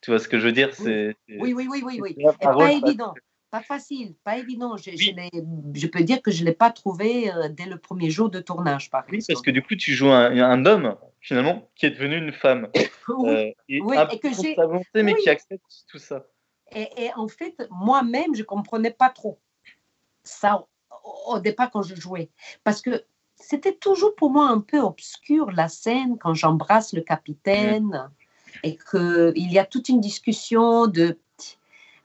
[0.00, 0.74] Tu vois ce que je veux dire?
[0.74, 3.14] C'est, Oui, oui, oui, oui, pas évident,
[3.50, 4.76] pas facile, pas évident.
[4.76, 5.14] Je, je Oui.
[5.16, 5.44] l'ai-
[5.74, 8.40] je peux dire que je ne l'ai pas trouvé euh, dès le premier jour de
[8.40, 9.32] tournage, par Oui, exemple.
[9.34, 12.70] parce que du coup, tu joues un, un homme, finalement, qui est devenu une femme.
[13.08, 13.30] Oui.
[13.30, 15.20] Euh, et Oui, un et que peu j'ai- sa volonté, mais oui.
[15.22, 16.26] qui accepte tout ça.
[16.72, 19.40] Et, et en fait, moi-même, je ne comprenais pas trop
[20.22, 20.66] ça
[21.26, 22.28] au départ quand je jouais.
[22.64, 23.02] Parce que
[23.38, 28.10] c'était toujours pour moi un peu obscur la scène quand j'embrasse le capitaine
[28.62, 31.18] et qu'il y a toute une discussion de...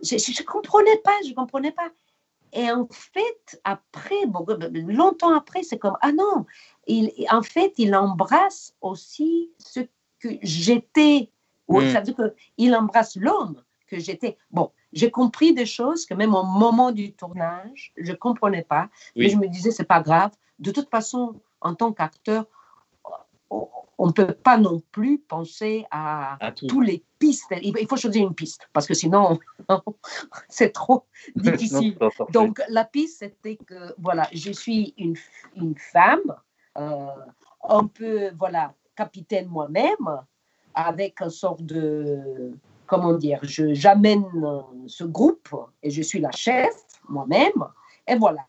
[0.01, 1.89] Je ne comprenais pas, je ne comprenais pas.
[2.53, 4.45] Et en fait, après, bon,
[4.87, 6.45] longtemps après, c'est comme, ah non,
[6.85, 9.79] il, en fait, il embrasse aussi ce
[10.19, 11.31] que j'étais.
[11.67, 11.91] Ou Mm.
[11.91, 12.15] Ça veut dire
[12.57, 14.37] qu'il embrasse l'homme que j'étais.
[14.51, 18.89] Bon, j'ai compris des choses que même au moment du tournage, je ne comprenais pas.
[19.15, 20.31] Mais je me disais, c'est pas grave.
[20.63, 22.45] De toute façon, en tant qu'acteur,
[23.99, 27.45] on ne peut pas non plus penser à À tous les pistes.
[27.61, 29.39] Il faut choisir une piste parce que sinon,
[30.49, 31.97] c'est trop difficile.
[32.01, 32.09] Non.
[32.31, 35.15] Donc, la piste, c'était que, voilà, je suis une,
[35.55, 36.35] une femme,
[36.77, 37.07] euh,
[37.69, 40.07] un peu, voilà, capitaine moi-même,
[40.73, 42.51] avec un sort de,
[42.87, 44.25] comment dire, je- j'amène
[44.87, 45.49] ce groupe
[45.83, 46.73] et je suis la chef
[47.07, 47.63] moi-même.
[48.07, 48.45] Et voilà,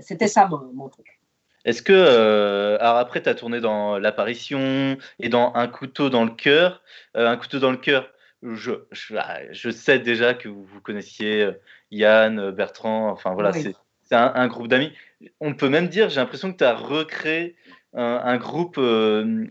[0.00, 1.20] c'était ça mon, mon truc.
[1.64, 6.24] Est-ce que, euh, alors après, tu as tourné dans L'apparition et dans Un couteau dans
[6.24, 6.82] le cœur.
[7.16, 8.08] Euh, un couteau dans le cœur,
[8.42, 11.52] je, je, ah, je sais déjà que vous, vous connaissiez euh,
[11.90, 13.74] Yann, euh, Bertrand, enfin voilà, Oui.
[14.04, 14.92] c'est un, un groupe d'amis.
[15.40, 17.56] On peut même dire, j'ai l'impression que tu as recréé
[17.92, 19.46] un, un groupe euh,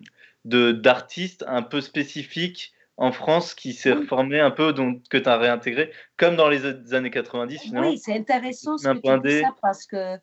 [0.45, 3.99] de d'artistes un peu spécifique en France qui s'est Oui.
[4.01, 7.89] reformé un peu, donc que tu as réintégré, comme dans les années 90 finalement.
[7.89, 10.17] Oui, c'est intéressant ce Un que point tu dis ça parce que euh,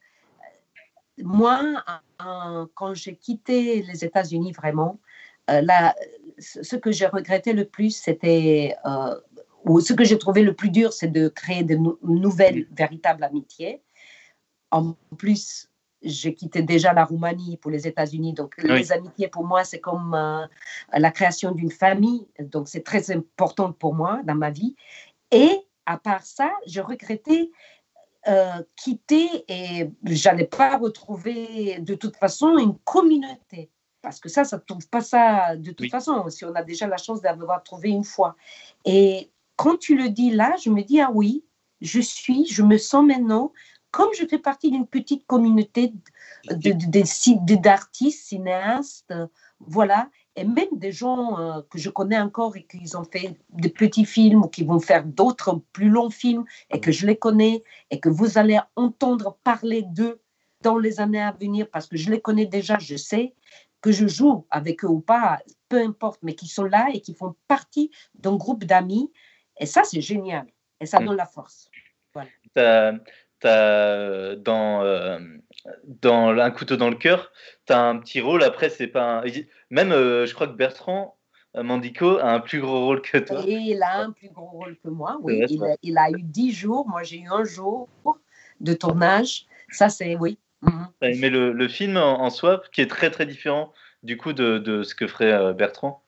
[1.19, 1.61] moi,
[2.19, 4.99] en- quand j'ai quitté les États-Unis vraiment,
[5.51, 5.95] euh, là,
[6.39, 9.15] ce ce que j'ai regretté le plus, c'était, euh,
[9.65, 13.23] ou ce que j'ai trouvé le plus dur, c'est de créer de nou- nouvelles véritables
[13.23, 13.81] amitiés.
[14.73, 15.71] En plus,
[16.05, 20.15] j'ai quitté déjà la Roumanie pour les États-Unis, donc les amitiés pour moi, c'est comme
[20.15, 20.47] euh,
[20.93, 24.77] la création d'une famille, donc c'est très important pour moi dans ma vie.
[25.31, 25.51] Et
[25.87, 27.51] à part ça, je regrettais
[28.27, 33.71] euh, quitter et j'allais pas retrouver de toute façon une communauté.
[34.01, 35.91] Parce que ça, ça ne trouve pas ça de toute Oui.
[35.91, 38.37] façon, si on a déjà la chance d'avoir trouvé une fois.
[38.85, 41.45] Et quand tu le dis là, je me dis, ah oui,
[41.81, 43.53] je suis, je me sens maintenant,
[43.95, 45.93] comme je fais partie d'une petite communauté
[47.63, 49.15] d'artistes, cinéastes,
[49.61, 53.69] voilà, et même des gens euh, que je connais encore et qui ont fait de
[53.69, 57.63] petits films ou qui vont faire d'autres plus longs films et que je les connais
[57.91, 60.21] et que vous allez entendre parler d'eux
[60.61, 63.35] dans les années à venir parce que je les connais déjà, je sais
[63.81, 65.39] que je joue avec eux ou pas,
[65.69, 69.13] peu importe, mais qui sont là et qui font partie d'un groupe d'amis.
[69.61, 70.47] Et ça, c'est génial.
[70.81, 71.07] Et ça Mm.
[71.07, 71.71] donne la force.
[72.55, 72.93] T'as-
[73.45, 75.19] t'as, dans, euh,
[75.85, 77.31] dans Un couteau dans le cœur,
[77.67, 78.43] tu as un petit rôle.
[78.43, 79.25] Après, c'est pas un-
[79.71, 81.17] Même, euh, je crois que Bertrand
[81.57, 83.43] euh, Mandico a un plus gros rôle que toi.
[83.47, 85.41] Et il a un plus gros rôle que moi, oui.
[85.41, 87.89] vrai, Il a, il a eu dix jours, moi j'ai eu un jour
[88.61, 89.47] de tournage.
[89.71, 90.39] Ça, c'est oui.
[90.63, 90.89] Mhm.
[91.01, 93.73] T'as aimé le, le film en, en soi, qui est très très différent
[94.03, 96.03] du coup de, de ce que ferait Bertrand?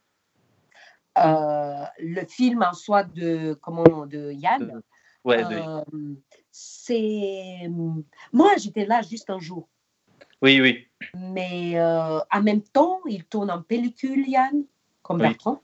[1.18, 4.82] Euh, le film en soi de, comment, de Yann,
[5.24, 6.16] Ouais, de-
[6.58, 7.68] c'est.
[8.32, 9.68] Moi, j'étais là juste un jour.
[10.40, 10.86] Oui, oui.
[11.14, 14.64] Mais euh, en même temps, il tourne en pellicule, Yann,
[15.02, 15.28] comme Oui.
[15.28, 15.60] Bertrand.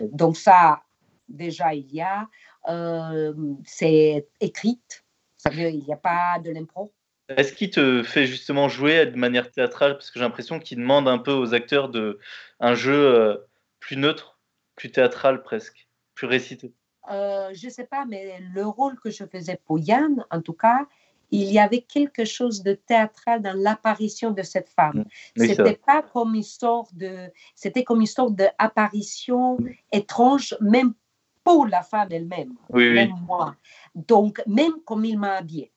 [0.00, 0.82] Donc, ça,
[1.28, 2.28] déjà, il y a.
[2.68, 3.32] euh,
[3.64, 5.04] c'est écrite.
[5.36, 6.92] Ça veut dire il n'y a pas de l'impro.
[7.28, 9.94] Est-ce qu'il te fait justement jouer de manière théâtrale?
[9.94, 12.18] Parce que j'ai l'impression qu'il demande un peu aux acteurs de
[12.60, 13.36] un jeu euh,
[13.78, 14.38] plus neutre,
[14.76, 16.72] plus théâtral presque, plus récité.
[17.10, 20.52] Euh, je ne sais pas, mais le rôle que je faisais pour Yann, en tout
[20.52, 20.86] cas,
[21.30, 25.04] il y avait quelque chose de théâtral dans l'apparition de cette femme.
[25.36, 29.58] Oui, c'est c'était pas comme une sorte de, c'était comme une sorte d'apparition
[29.92, 30.94] étrange, même
[31.44, 33.56] pour la femme elle-même, Oui, oui, même moi.
[33.94, 35.72] Donc, même comme il m'a habillée.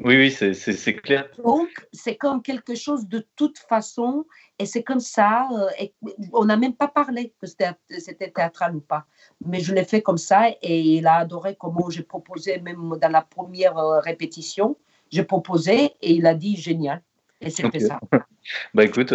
[0.00, 1.28] Oui, oui, c'est- clair.
[1.42, 4.26] Donc, c'est comme quelque chose de toute façon,
[4.58, 5.48] et c'est comme ça.
[5.52, 5.94] euh, et
[6.32, 9.06] on n'a même pas parlé que c'était théâtral ou pas.
[9.44, 13.08] Mais je l'ai fait comme ça, et il a adoré comment j'ai proposé, même dans
[13.12, 14.76] la première euh, répétition,
[15.10, 17.02] j'ai proposé, et il a dit génial.
[17.40, 17.88] Et c'était Ok.
[17.88, 18.00] ça.
[18.74, 19.12] Bah écoute,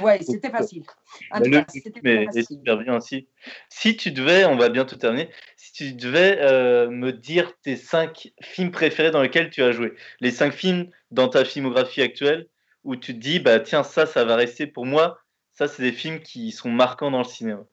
[0.00, 0.84] Ouais, c'était facile.
[1.30, 1.66] En Mais tout cas,
[2.04, 2.44] est facile.
[2.44, 3.28] super bien aussi.
[3.68, 8.32] Si tu devais, on va bientôt terminer, si tu devais euh, me dire tes cinq
[8.40, 12.48] films préférés dans lesquels tu as joué, les cinq films dans ta filmographie actuelle
[12.84, 15.18] où tu te dis, bah tiens, ça, ça va rester pour moi,
[15.52, 17.64] ça, c'est des films qui sont marquants dans le cinéma.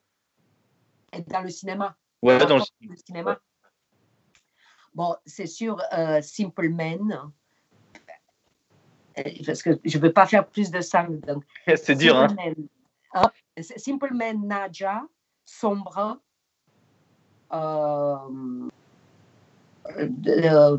[1.28, 1.98] Dans le cinéma.
[2.22, 3.40] Ouais, dans le cinéma.
[4.94, 7.32] Bon, c'est sûr, euh, Simple Man.
[9.20, 11.06] Euh, Parce que je ne veux pas faire plus de ça.
[11.76, 12.28] C'est dur, hein.
[13.14, 15.02] Hein, c'est- Simple Man, Nadja,
[15.46, 16.20] Sombre.
[17.52, 18.18] euh,
[20.28, 20.78] euh,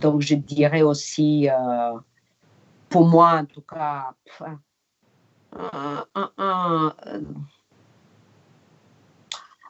[0.00, 1.98] donc, je dirais aussi, euh,
[2.88, 4.42] pour moi en tout cas, pff,
[5.52, 6.04] un-
[7.06, 7.20] euh,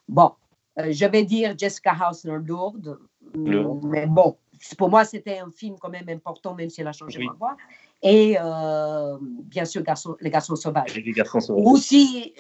[0.09, 0.33] bon,
[0.79, 2.99] euh, je vais dire Jessica Hausner Lourdes.
[3.35, 4.39] mais bon,
[4.75, 7.27] pour moi c'était un film quand même important, même si elle a changé Oui.
[7.27, 7.57] ma voix.
[8.03, 10.95] Et euh, bien sûr, Garçon- Les Garçons Sauvages.
[10.95, 11.65] Les garçons sauvages.
[11.67, 12.35] Ou, si,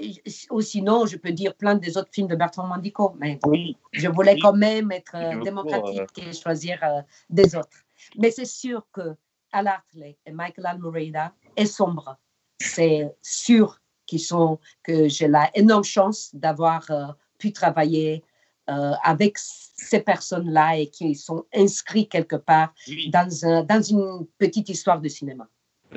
[0.50, 4.08] ou sinon, je peux dire plein des autres films de Bertrand Mandico, mais Oui, je
[4.08, 4.40] voulais Oui.
[4.40, 7.00] quand même être euh, démocratique et choisir euh,
[7.30, 7.78] des autres.
[8.18, 9.16] Mais c'est sûr que
[9.52, 12.16] Al Hartley et Michael Almereyda est sombre.
[12.60, 17.06] C'est sûr qu'ils sont, que j'ai la énorme chance d'avoir euh,
[17.38, 18.22] pu travailler
[18.68, 23.10] euh, avec ces personnes-là et qui sont inscrits quelque part oui.
[23.10, 25.48] dans, un- dans une petite histoire de cinéma.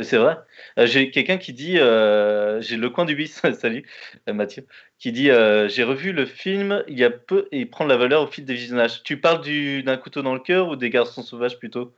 [0.04, 0.38] C'est vrai.
[0.78, 3.86] Euh, j'ai quelqu'un qui dit, euh, j'ai le coin du bis, salut
[4.32, 4.66] Mathieu,
[5.00, 7.90] qui dit, euh, j'ai revu le film il y a peu et il prend de
[7.90, 9.02] la valeur au fil des visionnages.
[9.04, 11.94] Tu parles du- d'un couteau dans le cœur ou des garçons sauvages plutôt?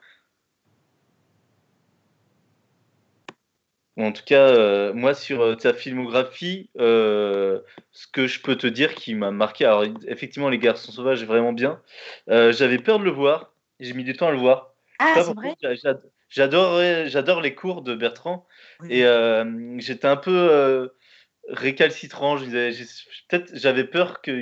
[4.02, 7.60] En tout cas, euh, moi sur euh, ta filmographie, euh,
[7.92, 11.54] ce que je peux te dire qui m'a marqué, alors effectivement les garçons sauvages vraiment
[11.54, 11.82] bien.
[12.28, 14.74] J'avais peur de le voir, j'ai mis du temps à le voir.
[15.00, 15.56] Ah, c'est vrai?
[16.30, 18.48] j'adore les cours de Bertrand
[18.82, 18.94] Oui.
[18.94, 19.06] et
[19.80, 20.90] j'étais un peu
[21.50, 22.38] récalcitrant.
[23.54, 24.42] J'avais peur que,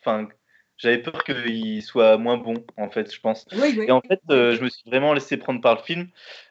[0.00, 0.28] enfin,
[0.78, 3.46] j'avais peur qu'il soit moins bon en fait, je pense.
[3.52, 3.84] Oui, oui.
[3.86, 6.08] Et en fait, euh, je me suis vraiment laissé prendre par le film.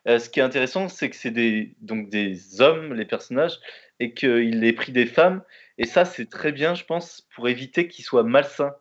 [0.08, 3.60] Euh, ce qui est intéressant, c'est que c'est des donc des hommes, les personnages,
[4.00, 5.44] et qu'il ait pris des femmes.
[5.78, 8.74] Et ça, c'est très bien, je pense, pour éviter qu'il soit malsain.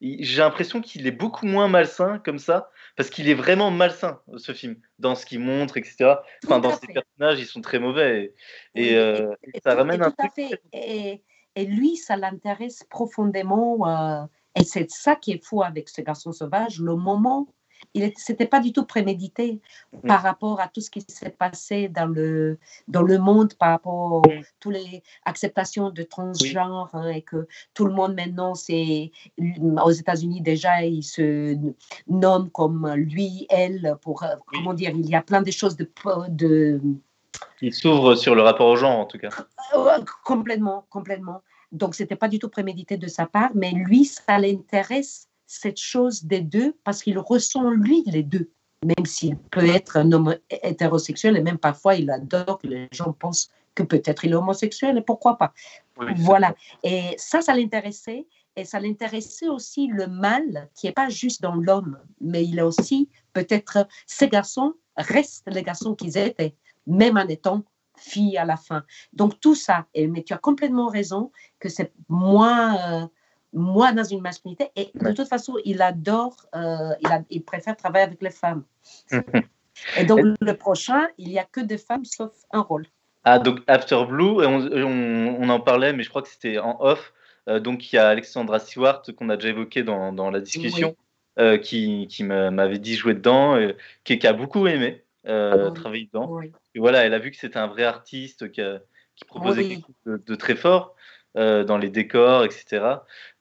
[0.00, 4.52] J'ai l'impression qu'il est beaucoup moins malsain comme ça, parce qu'il est vraiment malsain, ce
[4.52, 6.16] film, dans ce qu'il montre, etc.
[6.44, 8.34] Enfin, dans ses personnages, ils sont très mauvais.
[8.74, 10.32] Et, euh, Et ça tout- ramène et un truc.
[10.74, 11.22] Et,
[11.56, 14.28] et lui, ça l'intéresse profondément.
[14.56, 16.80] Euh, et c'est ça qui est fou avec ce garçon sauvage.
[16.80, 17.46] Le moment,
[17.92, 19.60] il n'était pas du tout prémédité
[19.92, 20.08] Mm.
[20.08, 22.58] par rapport à tout ce qui s'est passé dans le,
[22.88, 24.30] dans le monde, par rapport Mm.
[24.30, 29.10] à toutes les acceptations de transgenre, hein, et que tout le monde maintenant, c'est
[29.82, 31.56] aux États-Unis déjà, ils se
[32.08, 34.58] nomment comme lui, elle, pour, euh, Oui.
[34.58, 35.88] comment dire, il y a plein de choses de,
[36.28, 36.80] de
[37.60, 39.30] Il s'ouvre sur le rapport au genre, en tout cas.
[39.76, 41.42] Ouais, complètement, complètement.
[41.74, 46.24] Donc, c'était pas du tout prémédité de sa part, mais lui, ça l'intéresse, cette chose
[46.24, 48.50] des deux, parce qu'il ressent, lui, les deux.
[48.84, 53.12] Même s'il peut être un homme hétérosexuel, et même parfois, il adore que les gens
[53.12, 55.52] pensent que peut-être il est homosexuel, et pourquoi pas.
[55.98, 56.54] Oui, Voilà.
[56.84, 58.26] Et ça, ça l'intéressait.
[58.56, 62.62] Et ça l'intéressait aussi le mal, qui n'est pas juste dans l'homme, mais il est
[62.62, 66.54] aussi peut-être, ces garçons restent les garçons qu'ils étaient,
[66.86, 67.64] même en étant
[67.96, 68.84] filles à la fin.
[69.12, 73.06] Donc tout ça, et, mais tu as complètement raison que c'est moins, euh,
[73.52, 74.70] moins dans une masculinité.
[74.76, 78.64] Et de toute façon, il adore, euh, il, a- il préfère travailler avec les femmes.
[79.96, 82.86] Et donc le prochain, il n'y a que des femmes sauf un rôle.
[83.24, 86.76] Ah, donc After Blue, on, on- on en parlait, mais je crois que c'était en
[86.80, 87.12] off.
[87.48, 90.96] Euh, donc il y a Alexandra Stewart qu'on a déjà évoqué dans, dans la discussion,
[91.38, 93.72] euh, qui, qui m'a- m'avait dit jouer dedans, euh,
[94.04, 95.74] qui, qui a beaucoup aimé euh, Oui.
[95.74, 96.28] travailler dedans.
[96.30, 96.52] Oui.
[96.74, 98.80] Et voilà, elle a vu que c'était un vrai artiste qui, a-
[99.16, 99.68] qui proposait Oui.
[99.68, 100.94] quelque chose de, de très fort
[101.36, 102.84] euh, dans les décors, etc.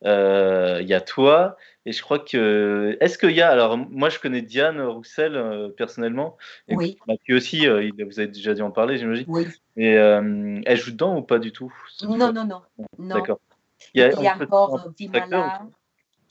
[0.05, 2.97] Euh, Il y a toi, et je crois que.
[3.01, 3.49] Est-ce qu'il y a.
[3.49, 6.37] Alors, moi, je connais Diane Roussel euh, personnellement,
[6.67, 6.97] et Oui.
[7.07, 9.25] Mathieu aussi, euh, il- vous avez déjà dû en parler, j'imagine.
[9.27, 9.47] Oui.
[9.77, 11.73] Et euh, elle joue dedans ou pas du tout?
[12.03, 12.61] Non, non, non.
[12.97, 13.15] non.
[13.15, 13.39] D'accord.
[13.93, 15.67] Il y a, encore euh, Vimala,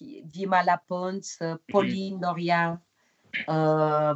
[0.01, 2.81] Vimala Pons, euh, Pauline Noria,
[3.49, 4.15] euh,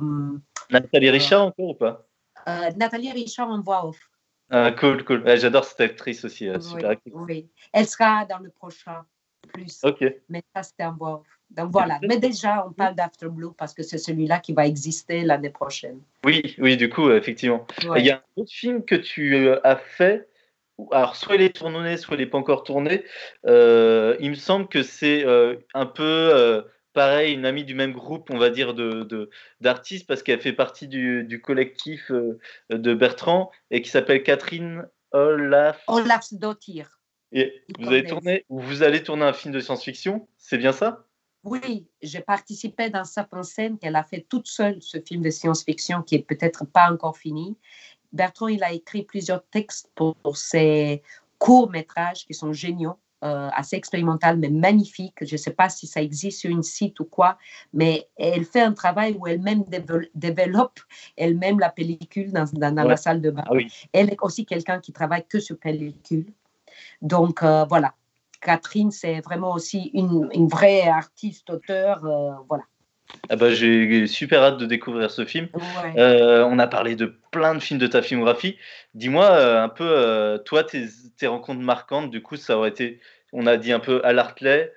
[0.70, 2.06] Nathalie Richard encore ou pas?
[2.48, 3.98] euh, Nathalie Richard en voix off.
[4.50, 5.22] ah, Cool, cool.
[5.22, 7.12] Ouais, J'adore cette actrice aussi, euh, Oui, super actrice.
[7.16, 7.48] oui.
[7.72, 9.04] Elle sera dans le prochain
[9.52, 10.04] plus, Ok.
[10.28, 11.26] mais ça c'était en voix off.
[11.50, 11.98] Donc voilà.
[12.02, 16.00] Mais déjà, on parle d'After Blue parce que c'est celui-là qui va exister l'année prochaine.
[16.24, 17.64] Oui, oui, du coup, euh, effectivement.
[17.86, 18.00] Ouais.
[18.00, 20.28] Il y a un autre film que tu euh, as fait.
[20.90, 23.04] Alors, soit il est tourné, soit il n'est pas encore tourné.
[23.46, 26.62] Euh, il me semble que c'est euh, un peu euh,
[26.96, 29.28] pareil, une amie du même groupe, on va dire, de, de-
[29.60, 32.38] d'artistes, parce qu'elle fait partie du, du collectif euh,
[32.70, 35.84] de Bertrand et qui s'appelle Catherine Olaf.
[35.88, 36.98] Olaf Dottir.
[37.32, 41.04] Et vous avez tourné, ou vous allez tourner un film de science-fiction, c'est bien ça?
[41.44, 46.02] Oui, j'ai participé dans sa scène qu'elle a fait toute seule, ce film de science-fiction
[46.02, 47.58] qui est peut-être pas encore fini.
[48.12, 51.02] Bertrand, il a écrit plusieurs textes pour, ses
[51.38, 52.96] courts-métrages qui sont géniaux.
[53.24, 55.14] Euh, assez expérimental, mais magnifique.
[55.22, 57.38] Je ne sais pas si ça existe sur une site ou quoi,
[57.72, 59.64] mais elle fait un travail où elle-même
[60.14, 60.80] développe
[61.16, 63.44] elle-même la pellicule dans, dans, la salle de bain.
[63.46, 63.72] Ah oui.
[63.94, 66.26] Elle est aussi quelqu'un qui travaille que sur pellicule.
[67.00, 67.94] Donc euh, voilà,
[68.42, 72.04] Catherine, c'est vraiment aussi une, une vraie artiste, auteur.
[72.04, 72.64] Euh, voilà.
[73.28, 75.48] Ah bah, j'ai super hâte de découvrir ce film.
[75.96, 78.56] Euh, on a parlé de plein de films de ta filmographie.
[78.94, 83.00] Dis-moi un peu, toi, tes, tes, rencontres marquantes, du coup, ça aurait été,
[83.32, 84.72] on a dit un peu à l'Artley.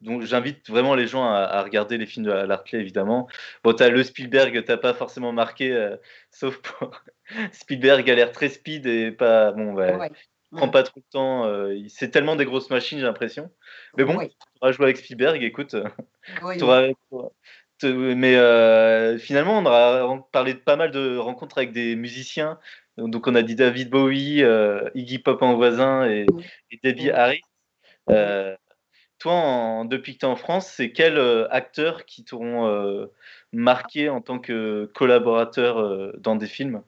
[0.00, 3.28] donc j'invite vraiment les gens à, regarder les films de l'Artley, évidemment.
[3.64, 5.96] Bon, tu as le Spielberg, t'as pas forcément marqué,
[6.30, 7.02] sauf pour
[7.52, 9.52] Spielberg a l'air très speed et pas.
[9.52, 10.10] Bon, ouais
[10.56, 11.46] prend pas trop de temps.
[11.46, 13.50] Euh, c'est tellement des grosses machines, j'ai l'impression.
[13.96, 14.30] Mais bon, tu
[14.60, 15.76] auras joué avec Spielberg, écoute.
[17.82, 22.58] mais euh, finalement, on aura parlé de pas mal de rencontres avec des musiciens.
[22.96, 26.26] Donc, on a dit David Bowie, euh, Iggy Pop en voisin et,
[26.82, 27.42] Debbie Harris.
[29.18, 31.18] toi, depuis que tu es en France, c'est quel
[31.50, 33.08] acteur qui t'auront
[33.52, 36.82] marqué en tant que collaborateur dans des films?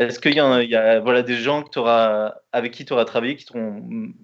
[0.00, 3.44] Est-ce qu'il y, a, voilà, des gens que auras, avec qui tu auras travaillé qui
[3.44, 4.14] t'auront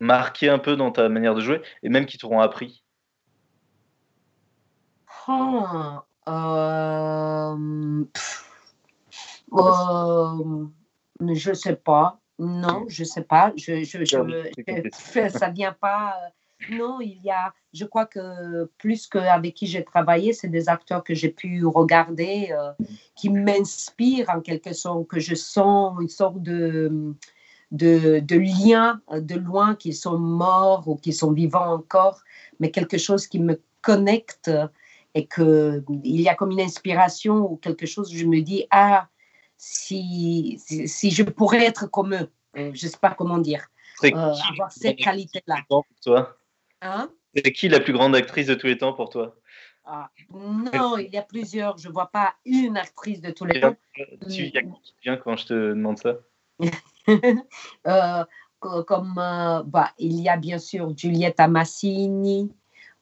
[0.00, 2.84] marqué un peu dans ta manière de jouer et même qui t'auront appris?
[5.26, 5.64] Oh,
[6.28, 8.04] euh,
[9.54, 10.66] euh,
[11.34, 12.20] Je ne sais pas.
[12.38, 13.52] Non, je ne sais pas.
[13.56, 16.14] Je, je, je, ça ne vient pas
[16.70, 21.02] non, il y a, je crois que plus qu'avec qui j'ai travaillé, c'est des acteurs
[21.04, 22.72] que j'ai pu regarder, euh,
[23.16, 27.14] qui m'inspirent en quelque sorte, que je sens une sorte de,
[27.70, 32.20] de, de lien de loin, qu'ils sont morts ou qu'ils sont vivants encore,
[32.60, 34.50] mais quelque chose qui me connecte
[35.14, 39.08] et qu'il y a comme une inspiration ou quelque chose, je me dis, ah,
[39.56, 43.66] si, si, je pourrais être comme eux, euh, je ne sais pas comment dire,
[44.04, 44.08] euh,
[44.50, 45.56] avoir cette qualité-là.
[46.82, 47.10] Hein?
[47.34, 49.36] C'est qui la plus grande actrice de tous les temps pour toi?
[49.84, 51.78] Ah, Non, il y a plusieurs.
[51.78, 53.76] Je ne vois pas une actrice de tous les temps.
[54.28, 54.52] Tu
[55.02, 56.16] viens quand je te demande ça
[57.86, 58.24] euh,
[58.60, 62.52] Comme euh, bah, il y a bien sûr Giulietta Massini,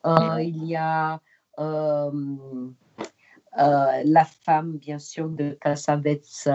[0.07, 1.21] euh, il y a
[1.59, 2.11] la
[4.45, 6.49] femme bien sûr de Cassavetes.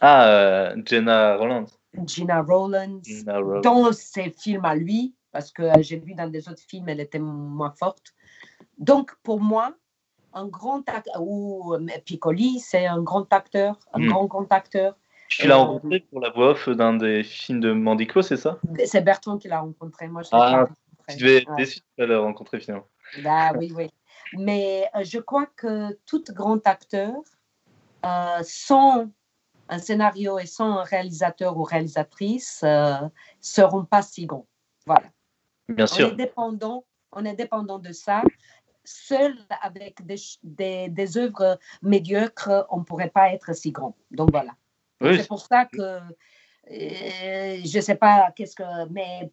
[0.00, 1.66] Ah, Jenna Rollins.
[2.04, 3.00] Gina Rollins.
[3.62, 7.00] Dans ses films à lui, parce que euh, j'ai vu dans des autres films, elle
[7.00, 8.14] était moins forte.
[8.78, 9.74] Donc, pour moi,
[10.32, 14.08] un grand acteur, ou euh, Piccoli, c'est un grand acteur, un hmm.
[14.08, 14.96] grand, grand acteur.
[15.28, 18.58] Tu l'as euh, rencontré pour la voix off d'un des films de Mandico, c'est ça?
[18.86, 20.08] C'est Bertrand qui l'a rencontré.
[20.08, 20.68] Moi, je ah,
[21.10, 22.86] tu devais être déçu de le rencontrer finalement.
[23.22, 23.90] Bah, oui, oui.
[24.38, 27.12] Mais je crois que tout grand acteur,
[28.06, 29.06] euh, sans
[29.68, 32.94] un scénario et sans un réalisateur ou réalisatrice, euh,
[33.40, 34.46] seront pas si grands.
[34.86, 35.02] Voilà.
[35.68, 36.08] Bien sûr.
[36.08, 38.22] On est dépendant, on est dépendant de ça.
[38.84, 43.96] Seul avec des, des, des œuvres médiocres, on ne pourrait pas être si grand.
[44.10, 44.54] Donc voilà.
[45.00, 46.00] C'est pour ça que euh,
[47.64, 48.88] je ne sais pas qu'est-ce que.
[48.90, 49.30] Mais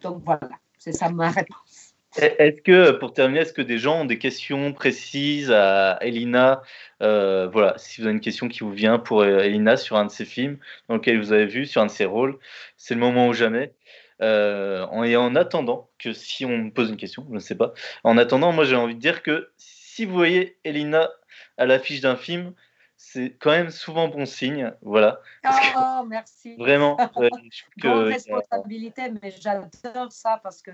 [0.00, 1.94] donc voilà, c'est ça ma réponse.
[2.16, 6.62] Est-ce que, pour terminer, est-ce que des gens ont des questions précises à Elina
[7.02, 10.04] euh, Voilà, si vous avez une question qui vous vient pour euh, Elina sur un
[10.04, 10.58] de ses films
[10.88, 12.38] dans lequel vous avez vu, sur un de ses rôles,
[12.76, 13.72] c'est le moment ou jamais.
[14.20, 17.74] Euh, et en attendant que si on me pose une question, je ne sais pas,
[18.04, 21.10] en attendant, moi j'ai envie de dire que si vous voyez Elina
[21.56, 22.54] à l'affiche d'un film,
[22.96, 25.20] c'est quand même souvent bon signe, voilà.
[25.44, 26.56] oh, merci.
[26.56, 26.96] Vraiment.
[27.16, 27.28] Euh,
[27.78, 30.70] Grande responsabilité, mais j'adore ça parce que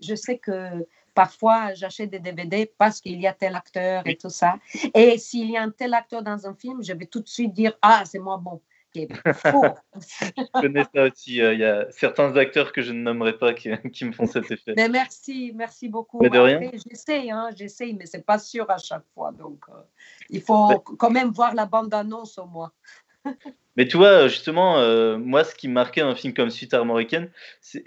[0.00, 4.30] je sais que parfois j'achète des DVD parce qu'il y a tel acteur et tout
[4.30, 4.56] ça.
[4.94, 7.52] Et s'il y a un tel acteur dans un film, je vais tout de suite
[7.52, 8.60] dire ah c'est moi bon
[8.92, 9.64] qui est faux.
[10.36, 11.40] je connais ça aussi.
[11.40, 14.26] Euh, il y a certains acteurs que je ne nommerai pas qui, qui me font
[14.26, 14.74] cet effet.
[14.76, 16.20] Mais merci, merci beaucoup.
[16.20, 16.60] Mais de rien.
[16.88, 19.32] J'essaie, hein, j'essaie, mais c'est pas sûr à chaque fois.
[19.32, 19.72] Donc, euh,
[20.30, 22.72] il faut quand même voir la bande-annonce au moins.
[23.76, 27.30] mais tu vois, justement, euh, moi, ce qui marquait un film comme Suite armoricaine,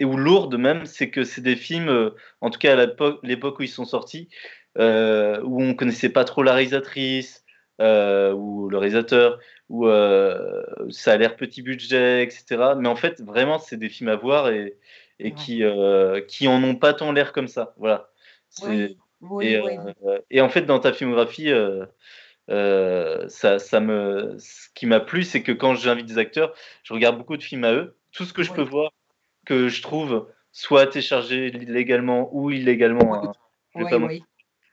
[0.02, 2.86] ou Lourdes même, c'est que c'est des films, en tout cas à
[3.22, 4.28] l'époque où ils sont sortis,
[4.76, 7.43] où on connaissait pas trop la réalisatrice
[7.80, 9.38] ou le réalisateur
[9.68, 12.74] où euh, ça a l'air petit budget, etc.
[12.78, 14.76] Mais en fait, vraiment, c'est des films à voir et,
[15.18, 17.74] et qui, euh, qui en ont pas tant l'air comme ça.
[17.78, 18.10] Voilà.
[18.62, 19.72] Oui, oui, et, oui.
[20.04, 25.22] Euh, et, en fait, dans ta filmographie, euh, ça, ça me, ce qui m'a plu,
[25.22, 27.96] c'est que quand j'invite des acteurs, je regarde beaucoup de films à eux.
[28.12, 28.92] Tout ce que je peux voir,
[29.46, 33.14] que je trouve soit téléchargé légalement ou illégalement.
[33.14, 33.32] hein,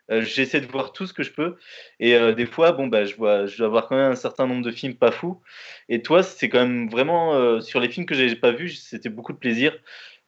[0.09, 1.57] euh, J'essaie de voir tout ce que je peux.
[1.99, 4.47] Et euh, des fois, bon, bah, je, vois, je dois avoir quand même un certain
[4.47, 5.41] nombre de films pas fous.
[5.89, 9.09] Et toi, c'est quand même vraiment, euh, sur les films que j'ai pas vus, c'était
[9.09, 9.73] beaucoup de plaisir.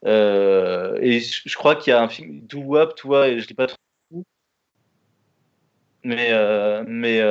[0.06, 3.68] et je, crois qu'il y a un film, Do Wap, toi, et je l'ai pas
[3.68, 3.78] trop
[6.06, 6.32] mais,
[6.86, 7.22] mais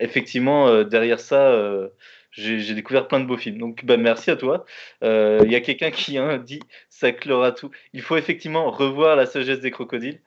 [0.00, 1.88] effectivement, derrière ça,
[2.32, 3.58] j'ai découvert plein de beaux films.
[3.58, 4.64] Donc, bah, merci à toi.
[5.02, 6.60] Il y a quelqu'un qui hein, dit
[6.90, 7.70] ça clora tout.
[7.94, 10.20] Il faut effectivement revoir La sagesse des crocodiles.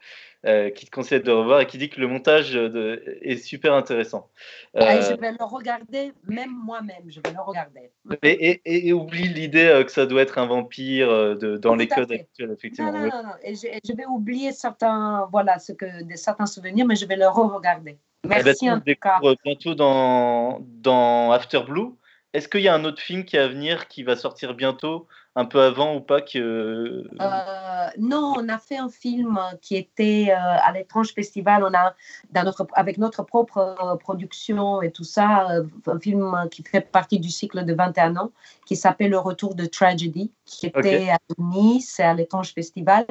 [0.46, 3.74] Euh, qui te conseille de revoir et qui dit que le montage de, est super
[3.74, 4.30] intéressant.
[4.76, 7.90] Ah, je vais le regarder, même moi-même, je vais le regarder.
[8.22, 11.88] Et, et, oublie l'idée euh, que ça doit être un vampire euh, de, dans les
[11.88, 12.92] codes actuels, effectivement.
[12.92, 13.34] Non, non, non, non.
[13.42, 17.16] Et je, je, vais oublier certains, voilà, ce que, des, certains souvenirs, mais je vais
[17.16, 17.98] le re-regarder.
[18.24, 19.20] Eh ben, Merci en tout cas.
[19.44, 21.90] bientôt dans, dans After Blue.
[22.34, 25.08] Est-ce qu'il y a un autre film qui est à venir, qui va sortir bientôt,
[25.38, 27.04] un peu avant ou pas que...
[27.20, 31.62] Euh, non, on a fait un film qui était euh, à l'étrange festival.
[31.64, 31.94] On a,
[32.32, 35.48] dans notre, avec notre propre euh, production et tout ça,
[35.88, 38.32] un film qui fait partie du cycle de 21 ans,
[38.66, 43.06] qui s'appelle Le Retour de Tragedy, qui était à Nice, à l'étrange festival.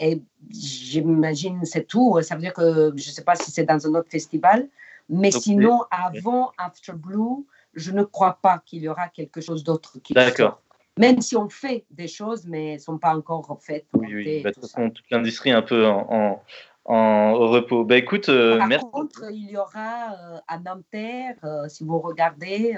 [0.00, 0.20] et
[0.50, 2.20] j'imagine c'est tout.
[2.22, 4.68] Ça veut dire que je ne sais pas si c'est dans un autre festival.
[5.08, 9.98] Mais sinon, avant After Blue, je ne crois pas qu'il y aura quelque chose d'autre
[10.02, 10.60] qui D'accord.
[10.98, 13.86] Même si on fait des choses, mais elles ne sont pas encore faites.
[13.94, 14.42] Oui, oui.
[14.42, 16.42] Bah, de toute façon, toute l'industrie est un peu en,
[16.84, 17.84] en, repos.
[17.84, 18.84] Bah, écoute, euh, Par merci.
[18.92, 22.76] contre, il y aura euh, à Nanterre, euh, si vous regardez,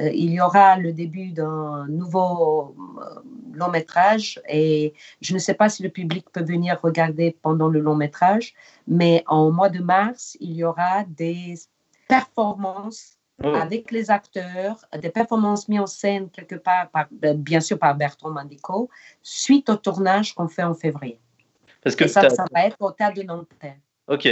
[0.00, 2.74] il y aura le début d'un nouveau
[3.52, 7.80] long métrage et je ne sais pas si le public peut venir regarder pendant le
[7.80, 8.54] long métrage,
[8.88, 11.54] mais en mois de mars, il y aura des
[12.08, 13.54] performances Oh.
[13.54, 17.94] avec les acteurs, des performances mises en scène quelque part, par, ben, bien sûr par
[17.94, 18.90] Bertrand Mandico,
[19.22, 21.20] suite au tournage qu'on fait en février.
[21.84, 23.76] Parce que ça, ça va être au théâtre de Nanterre.
[24.08, 24.28] Ok,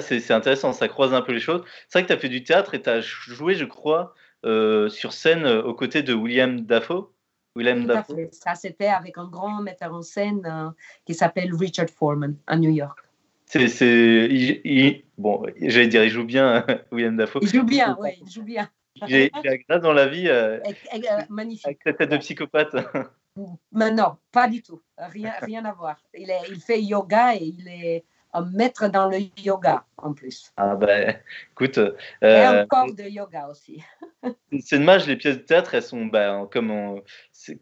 [0.00, 1.62] c'est intéressant, ça croise un peu les choses.
[1.88, 4.14] C'est vrai que tu as fait du théâtre et tu as joué, je crois,
[4.46, 7.12] euh, sur scène euh, aux côtés de William Dafoe.
[7.56, 8.28] William Dafoe.
[8.30, 10.70] Ça, c'était avec un grand metteur en scène euh,
[11.04, 12.98] qui s'appelle Richard Foreman à New York.
[13.46, 17.40] C'est, bon, j'allais dire, il joue bien, William Dafoe.
[17.42, 18.70] Il joue bien, oui, il joue bien.
[19.06, 20.28] Il est, il dans la vie.
[20.28, 21.66] Euh, euh, magnifique.
[21.66, 22.74] Avec sa tête de psychopathe.
[23.72, 24.82] Mais non, pas du tout.
[24.96, 26.02] Rien, rien à voir.
[26.14, 30.52] Il, est, il fait yoga et il est un maître dans le yoga en plus.
[30.56, 31.16] Ah ben,
[31.52, 31.78] écoute.
[31.78, 31.92] Euh,
[32.22, 33.82] et un corps de yoga aussi.
[34.60, 37.00] c'est dommage, les pièces de théâtre, elles sont, ben, comme,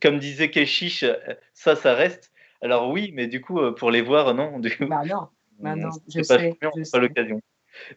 [0.00, 1.04] comme disait Keshish,
[1.52, 2.32] ça, ça reste.
[2.62, 4.58] Alors oui, mais du coup, pour les voir, non.
[4.58, 5.28] Du coup, bah non.
[5.60, 6.56] Maintenant, je sais.
[6.60, 7.40] Pas, je pas l'occasion.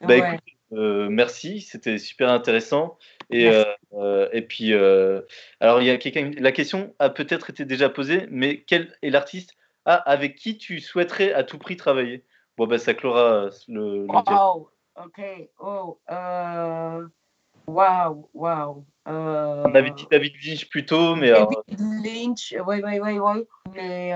[0.01, 2.97] Bah, écoute, euh, merci, c'était super intéressant.
[3.29, 3.63] Et, euh,
[3.93, 6.31] euh, et puis, alors, il y a quelqu'un.
[6.37, 9.55] La question a peut-être été déjà posée, mais quel est l'artiste
[9.85, 12.23] ah, avec qui tu souhaiterais à tout prix travailler?
[12.57, 14.05] Bon, ben, ça clora le.
[14.05, 15.21] le oh, ok.
[15.59, 15.99] Oh,
[17.67, 18.85] waouh, waouh.
[19.05, 21.31] On avait dit David Lynch plus tôt, mais.
[21.31, 23.45] David Lynch, oui, oui, oui, oui.
[23.73, 24.13] Mais.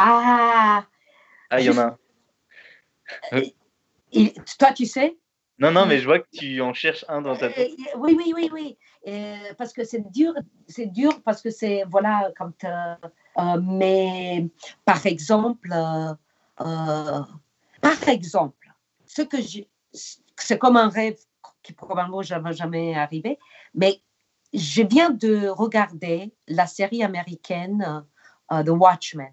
[0.00, 0.86] Ah
[1.50, 1.86] Ah, il y en a
[3.32, 3.42] un.
[4.12, 5.18] Et, toi, tu sais?
[5.58, 7.72] Non, non, mais je vois que tu en cherches un dans ta tête.
[7.96, 9.54] Oui, oui, oui, oui.
[9.58, 10.32] parce que c'est dur,
[10.68, 12.62] c'est dur parce que c'est, voilà, quand.
[12.62, 12.94] Euh,
[13.38, 14.46] euh, mais
[14.84, 16.14] par exemple, euh,
[17.80, 18.72] par exemple,
[19.04, 19.68] ce que j'ai.
[19.92, 21.18] C'est comme un rêve
[21.64, 23.38] qui probablement ne jamais arrivé,
[23.74, 24.00] mais
[24.54, 28.04] je viens de regarder la série américaine
[28.48, 29.32] The Watchmen.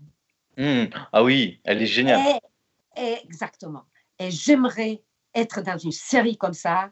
[0.57, 0.86] Mmh.
[1.11, 2.40] Ah oui, elle est géniale.
[2.95, 3.84] exactement.
[4.19, 5.02] Et j'aimerais
[5.34, 6.90] être dans une série comme ça.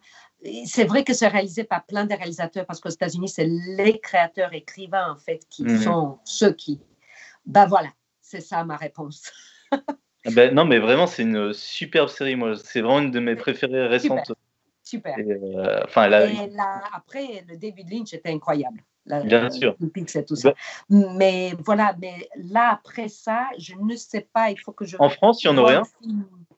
[0.65, 4.53] C'est vrai que c'est réalisé par plein de réalisateurs parce qu'aux États-Unis, c'est les créateurs
[4.53, 5.81] écrivains en fait qui mmh.
[5.81, 6.81] sont ceux qui.
[7.45, 7.89] Ben voilà,
[8.21, 9.31] c'est ça ma réponse.
[10.25, 12.35] Ah ben, non, mais vraiment, c'est une superbe série.
[12.35, 14.31] Moi, c'est vraiment une de mes préférées récentes.
[14.81, 15.17] Super.
[15.19, 16.29] Et, euh, enfin, là,
[16.93, 18.83] après, le David Lynch était incroyable.
[19.05, 19.75] Bien sûr.
[20.27, 20.53] tout ça.
[20.89, 24.97] Mais voilà, mais là, après ça, je ne sais pas, il faut que je.
[24.99, 25.83] En France, il y en aurait un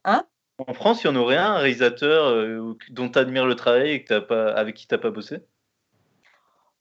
[0.04, 0.26] Hein?
[0.68, 4.04] En France, il y en aurait un, réalisateur euh, dont tu admires le travail et
[4.04, 5.40] que as pas, avec qui tu n'as pas bossé?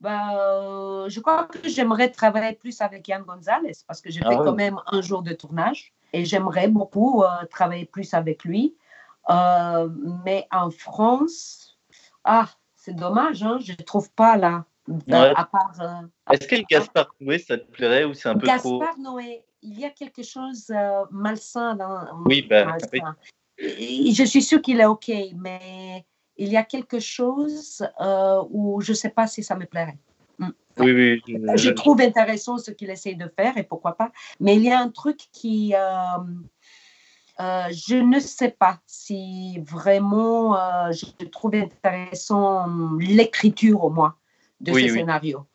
[0.01, 4.31] Bah, euh, je crois que j'aimerais travailler plus avec Yann Gonzalez parce que j'ai ah
[4.31, 8.77] fait quand même un jour de tournage et j'aimerais beaucoup euh, travailler plus avec lui.
[9.29, 11.79] mais en France,
[12.23, 14.67] ah, c'est dommage, hein, je ne trouve pas là.
[14.89, 15.35] Euh,
[16.31, 19.03] Est-ce que Gaspard Noé, ça te plairait ou c'est un peu Gaspard trop...
[19.03, 22.23] Noé, il y a quelque chose euh, malsain dans.
[22.27, 22.77] Oui, bah,
[23.59, 26.05] je suis sûre qu'il est OK, mais
[26.37, 29.99] il y a quelque chose euh, où je ne sais pas si ça me plairait.
[30.39, 30.49] Mm.
[30.81, 31.23] Oui, oui.
[31.27, 34.11] Je, je trouve intéressant ce qu'il essaie de faire et pourquoi pas.
[34.41, 35.75] Mais il y a un truc qui.
[35.75, 36.19] Euh,
[37.41, 42.69] euh, je ne sais pas si vraiment euh, je trouve intéressant
[43.01, 44.15] l'écriture au moins
[44.65, 44.99] de Oui, ce oui.
[44.99, 45.47] scénario.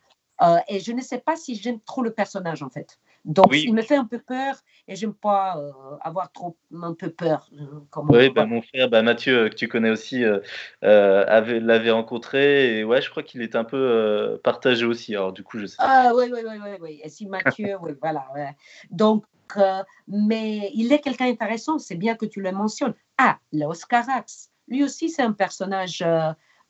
[0.42, 2.98] Euh, et je ne sais pas si j'aime trop le personnage en fait.
[3.26, 3.64] Donc Oui.
[3.66, 4.54] il me fait un peu peur
[4.88, 5.70] et j'aime pas euh,
[6.00, 7.50] avoir trop un peu peur.
[7.52, 10.38] euh, comme Oui, bah, mon frère, bah, Mathieu, que tu connais aussi, euh,
[10.82, 12.78] euh, avait- l'avait rencontré.
[12.78, 15.14] Et ouais, je crois qu'il était un peu partagé aussi.
[15.14, 15.76] Alors, du coup, je sais.
[15.78, 17.00] Ah oui, oui, oui, oui, oui.
[17.04, 18.26] Et si Mathieu, oui, voilà.
[18.34, 18.56] ouais.
[18.90, 19.24] Donc,
[20.08, 22.94] mais il est quelqu'un intéressant, c'est bien que tu le mentionnes.
[23.18, 24.50] Ah, Léos Carax.
[24.68, 26.02] Lui aussi, c'est un personnage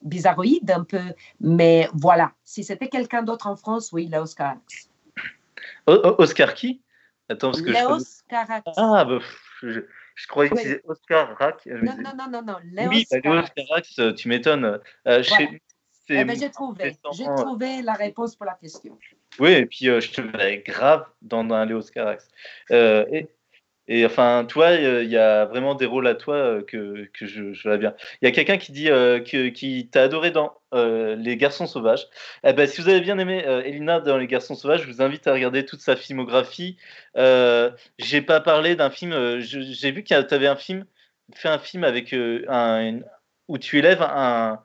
[0.03, 2.33] bizarroïde un peu, mais voilà.
[2.45, 4.91] Si c'était quelqu'un d'autre en France, oui, Léos Carax.
[5.87, 6.81] Oscar qui?
[7.29, 7.75] Attends, parce que je.
[7.75, 8.65] Léos Carax.
[8.77, 9.19] Ah, bah,
[9.63, 9.81] je,
[10.15, 11.63] je croyais que c'était Oscar Rack.
[11.67, 13.99] Je non, non, non, non, non, Léos Oui, bah, Léos Carax.
[13.99, 14.65] Euh, tu m'étonnes.
[15.07, 15.51] Euh, Voilà.
[16.11, 18.99] Eh ben, j'ai trouvé, récent, j'ai euh, trouvé la réponse pour la question.
[19.39, 22.29] Oui, et puis euh, je te verrais grave dans un Léos Carax.
[22.73, 23.29] Euh, et,
[23.93, 27.53] et enfin, toi, il y a vraiment des rôles à toi euh, que, que je,
[27.53, 27.93] je verrais bien.
[28.23, 31.67] Il y a quelqu'un qui dit euh, que, qui t'a adoré dans euh, Les Garçons
[31.67, 32.07] Sauvages.
[32.45, 35.03] Eh ben, si vous avez bien aimé euh, Elina dans Les Garçons Sauvages, je vous
[35.03, 36.77] invite à regarder toute sa filmographie.
[37.17, 39.41] Euh, J'ai pas parlé d'un film.
[39.41, 40.87] J'ai vu que tu avais un film,
[41.35, 43.05] fait un film avec un, une-
[43.49, 44.63] où tu élèves un,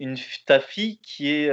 [0.00, 0.16] une,
[0.46, 1.50] ta fille qui est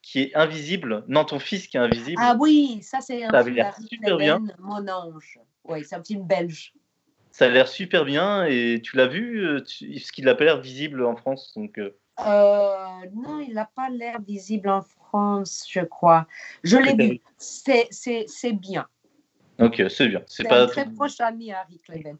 [0.00, 1.04] qui est invisible.
[1.08, 2.22] Non, ton fils qui est invisible.
[2.24, 4.42] Ah oui, ça c'est un film super bien.
[4.58, 5.38] Mon ange.
[5.64, 6.72] Oui, c'est un film belge.
[7.30, 10.44] Ça a l'air super bien et tu l'as vu, euh, tu- parce qu'il n'a pas
[10.44, 11.52] l'air visible en France.
[11.56, 16.26] Donc, euh, Euh, non, il n'a pas l'air visible en France, je crois.
[16.62, 17.20] Je l'ai vu.
[17.38, 17.88] C'est,
[18.52, 18.86] bien.
[19.58, 20.22] ok, c'est bien.
[20.26, 22.18] C'est pas un très proche ami Harry Cleven.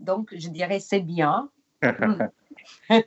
[0.00, 1.50] Donc, je dirais c'est bien.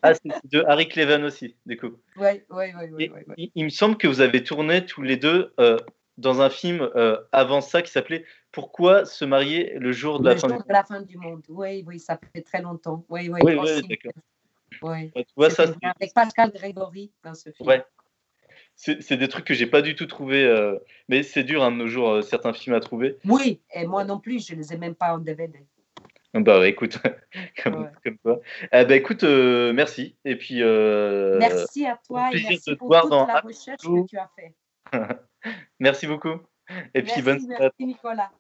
[0.02, 1.92] Ah, c'est de Harry Cleven aussi, du coup.
[2.16, 3.04] Oui, oui, oui.
[3.04, 3.34] Et oui, oui.
[3.38, 5.78] il, il me semble que vous avez tourné tous les deux euh,
[6.18, 10.34] dans un film euh, avant ça qui s'appelait Pourquoi se marier le jour de la
[10.34, 11.44] Le fin jour du de la fin du monde.
[11.50, 13.06] Oui, oui, ça fait très longtemps.
[13.10, 13.40] Oui, oui.
[13.44, 14.12] Oui, oui, d'accord.
[14.82, 17.68] Ouais, Tu vois, ça, C'était bien avec Pascal Grégory dans ce film.
[17.70, 17.84] Ouais.
[18.76, 20.78] c'est des trucs que j'ai pas du tout trouvé, euh,
[21.08, 23.18] mais c'est dur hein, de nos jours, euh, certains films à trouver.
[23.26, 25.60] Oui, et moi non plus, je ne les ai même pas en DVD.
[26.34, 26.98] Bah ouais, écoute,
[27.64, 27.90] comme, Ouais.
[28.04, 28.42] comme toi.
[28.74, 30.18] Eh ben, écoute, euh, merci.
[30.26, 34.54] Et puis, Merci à toi et merci pour toute la recherche que tu as fait.
[35.80, 36.40] merci beaucoup.
[36.94, 37.58] Et puis, merci, bonne soirée.
[37.60, 38.32] merci Nicolas.